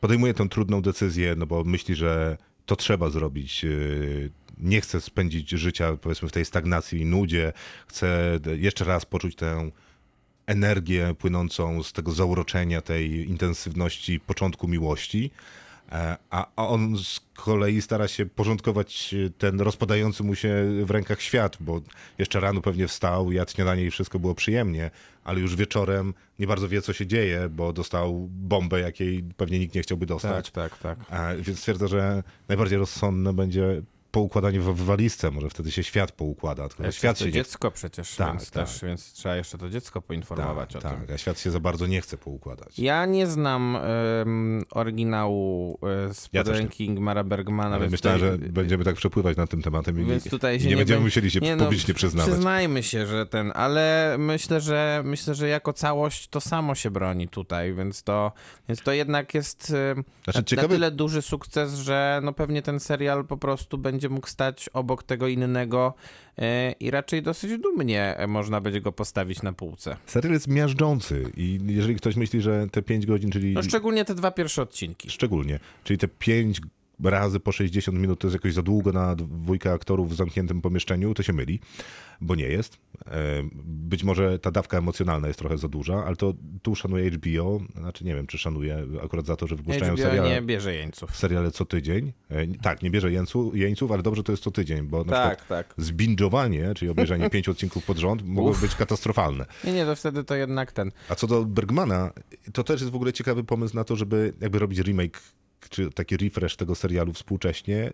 [0.00, 2.36] Podejmuje tę trudną decyzję, no bo myśli, że
[2.66, 3.64] to trzeba zrobić.
[3.64, 7.52] y, Nie chce spędzić życia, powiedzmy, w tej stagnacji i nudzie.
[7.86, 9.70] Chce jeszcze raz poczuć tę
[10.46, 15.30] energię płynącą z tego zauroczenia, tej intensywności początku miłości.
[15.92, 21.22] E, A, on z kolei stara się porządkować e, ten rozpadający mu się w rękach
[21.22, 21.80] świat, bo
[22.18, 24.90] jeszcze rano pewnie wstał, jadł śniadanie i wszystko było przyjemnie,
[25.24, 29.74] ale już wieczorem nie bardzo wie, co się dzieje, bo dostał bombę, jakiej pewnie nikt
[29.74, 30.50] nie chciałby dostać.
[30.50, 31.12] Tak, tak, tak.
[31.12, 33.82] A, więc stwierdza, że najbardziej rozsądne będzie
[34.12, 35.30] poukładanie w, w walizce.
[35.30, 36.68] Może wtedy się świat poukłada.
[36.68, 38.68] Tylko Jeszcze świat to się nie dziecko przecież, Tak, więc, tak.
[38.68, 41.00] też, więc trzeba jeszcze to dziecko poinformować tak, o tym.
[41.00, 42.78] tak, a świat się za bardzo nie chce poukładać.
[42.78, 45.78] Ja nie znam em, oryginału
[46.10, 46.58] e, z Ja też nie.
[46.60, 50.30] ręki Ingmara Bergmana, Ale myślałem, tutaj, że będziemy tak przepływać nad tym tematem i, więc
[50.30, 52.32] tutaj i się nie, będziemy bę- musieli się Nie, no, publicznie przyznawać.
[52.32, 57.28] Przyznajmy się, że ten, ale myślę, że myślę, że jako całość to samo się broni
[57.28, 58.32] tutaj, więc to,
[58.68, 59.66] więc to jednak jest
[60.24, 64.01] Znaczy, na, ciekawe- na tyle duży sukces, że no pewnie ten serial po prostu będzie
[64.08, 65.94] mógł stać obok tego innego
[66.38, 69.96] e, i raczej dosyć dumnie e, można będzie go postawić na półce.
[70.06, 74.14] Serial jest miażdżący i jeżeli ktoś myśli, że te 5 godzin, czyli No szczególnie te
[74.14, 75.10] dwa pierwsze odcinki.
[75.10, 76.60] szczególnie, czyli te 5
[77.10, 81.14] razy po 60 minut to jest jakoś za długo na dwójkę aktorów w zamkniętym pomieszczeniu,
[81.14, 81.60] to się myli,
[82.20, 82.78] bo nie jest.
[83.06, 87.60] E, Być może ta dawka emocjonalna jest trochę za duża, ale to tu szanuje HBO,
[87.78, 91.16] znaczy nie wiem, czy szanuje akurat za to, że wypuszczają HBO seriale, nie bierze jeńców.
[91.16, 92.12] seriale co tydzień.
[92.30, 95.38] E, Tak, nie bierze jeńców, jeńców, ale dobrze to jest co tydzień, bo na Tak,
[95.38, 95.74] przykład tak.
[95.84, 99.46] zbingowanie, czyli obejrzenie pięciu odcinków pod rząd, mogło być katastrofalne.
[99.64, 100.92] Nie, nie, to wtedy to jednak ten.
[101.08, 102.12] A co do Bergmana,
[102.52, 105.20] to też jest w ogóle ciekawy pomysł na to, żeby jakby robić remake,
[105.68, 107.92] czy taki refresh tego serialu współcześnie.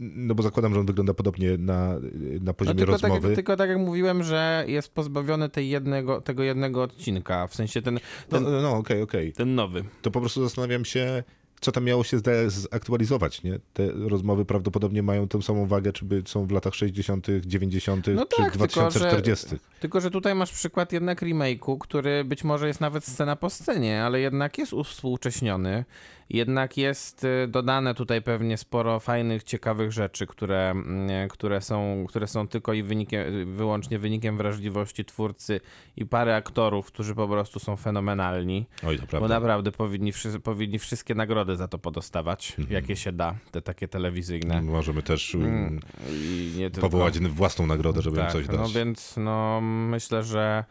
[0.00, 1.98] No bo zakładam, że on wygląda podobnie na, na
[2.40, 3.28] No poziomie tylko, tak, rozmowy.
[3.28, 7.82] jak- tylko tak jak mówiłem, że jest pozbawiony tej jednego, tego jednego odcinka, w sensie
[7.82, 9.32] ten, No, ten, no, no okej, okej.
[9.32, 9.84] ten nowy.
[10.02, 11.22] To po prostu zastanawiam się,
[11.60, 13.58] co tam miało się zaktualizować, nie?
[13.72, 18.26] Te rozmowy prawdopodobnie mają tą samą wagę, czy by są w latach 60., 90., No
[18.26, 19.46] czy tak, tylko że, 2040.
[19.80, 24.02] tylko że tutaj masz przykład jednak remake'u, który być może jest nawet scena po scenie,
[24.04, 25.84] ale jednak jest uwspółcześniony.
[26.30, 32.26] Jednak jest y, dodane tutaj pewnie sporo fajnych, ciekawych rzeczy, które, mm, które, są, które
[32.26, 35.60] są tylko i wynikiem, wyłącznie wynikiem wrażliwości twórcy
[35.96, 38.66] i parę aktorów, którzy po prostu są fenomenalni.
[38.86, 39.28] Oj, to Bo prawda.
[39.28, 42.74] naprawdę powinni, wszy- powinni wszystkie nagrody za to podostawać, Mhm.
[42.74, 44.62] jakie się da, te takie telewizyjne.
[44.62, 45.80] Możemy też mm,
[46.10, 46.88] I nie tylko.
[46.90, 48.56] powołać własną nagrodę, żeby im tak, coś dać.
[48.56, 50.64] No więc no, myślę, że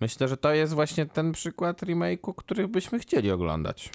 [0.00, 3.90] myślę, że to jest właśnie ten przykład remake'u, których byśmy chcieli oglądać.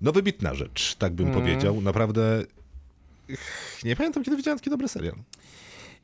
[0.00, 1.40] No wybitna rzecz, tak bym Mm.
[1.40, 1.80] powiedział.
[1.80, 2.44] Naprawdę
[3.84, 5.14] nie pamiętam, kiedy widziałem taki dobry serial.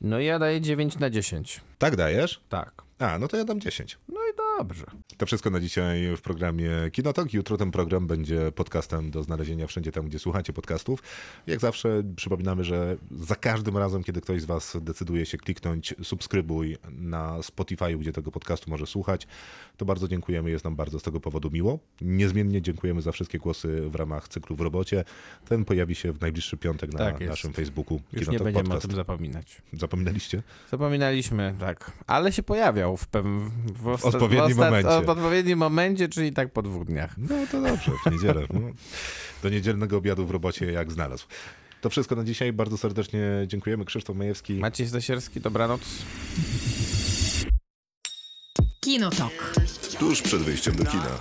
[0.01, 1.61] No ja daję 9 na 10.
[1.79, 2.41] Tak dajesz?
[2.49, 2.83] Tak.
[2.99, 3.99] A, no to ja dam 10.
[4.09, 4.21] No
[4.59, 4.87] dobrze.
[5.17, 7.35] To wszystko na dzisiaj w programie Kinotok.
[7.35, 11.03] Jutro ten program będzie podcastem do znalezienia wszędzie tam, gdzie słuchacie podcastów.
[11.47, 16.77] Jak zawsze przypominamy, że za każdym razem, kiedy ktoś z Was decyduje się kliknąć subskrybuj
[16.91, 19.27] na Spotify, gdzie tego podcastu może słuchać,
[19.77, 21.79] to bardzo dziękujemy, jest nam bardzo z tego powodu miło.
[22.01, 25.05] Niezmiennie dziękujemy za wszystkie głosy w ramach cyklu w robocie.
[25.49, 28.85] Ten pojawi się w najbliższy piątek na Tak naszym Facebooku Już nie Kinotok będziemy Podcast.
[28.85, 29.63] o tym zapominać.
[29.73, 30.43] Zapominaliście?
[30.71, 31.93] Zapominaliśmy, tak.
[32.07, 35.07] Ale się pojawiał w, pewnym, w, odpowiednim w ostat- momencie.
[35.07, 37.15] W odpowiednim momencie, czyli tak po dwóch dniach.
[37.19, 38.47] No to dobrze, w niedzielę.
[38.53, 38.61] No.
[39.43, 41.27] Do niedzielnego obiadu w robocie jak znalazł.
[41.81, 42.53] To wszystko na dzisiaj.
[42.53, 43.85] Bardzo serdecznie dziękujemy.
[43.85, 44.55] Krzysztof Majewski.
[44.55, 45.81] Maciej Stasierski, dobranoc.
[48.81, 49.55] Kinotok.
[49.99, 51.19] Tuż przed wyjściem do kina.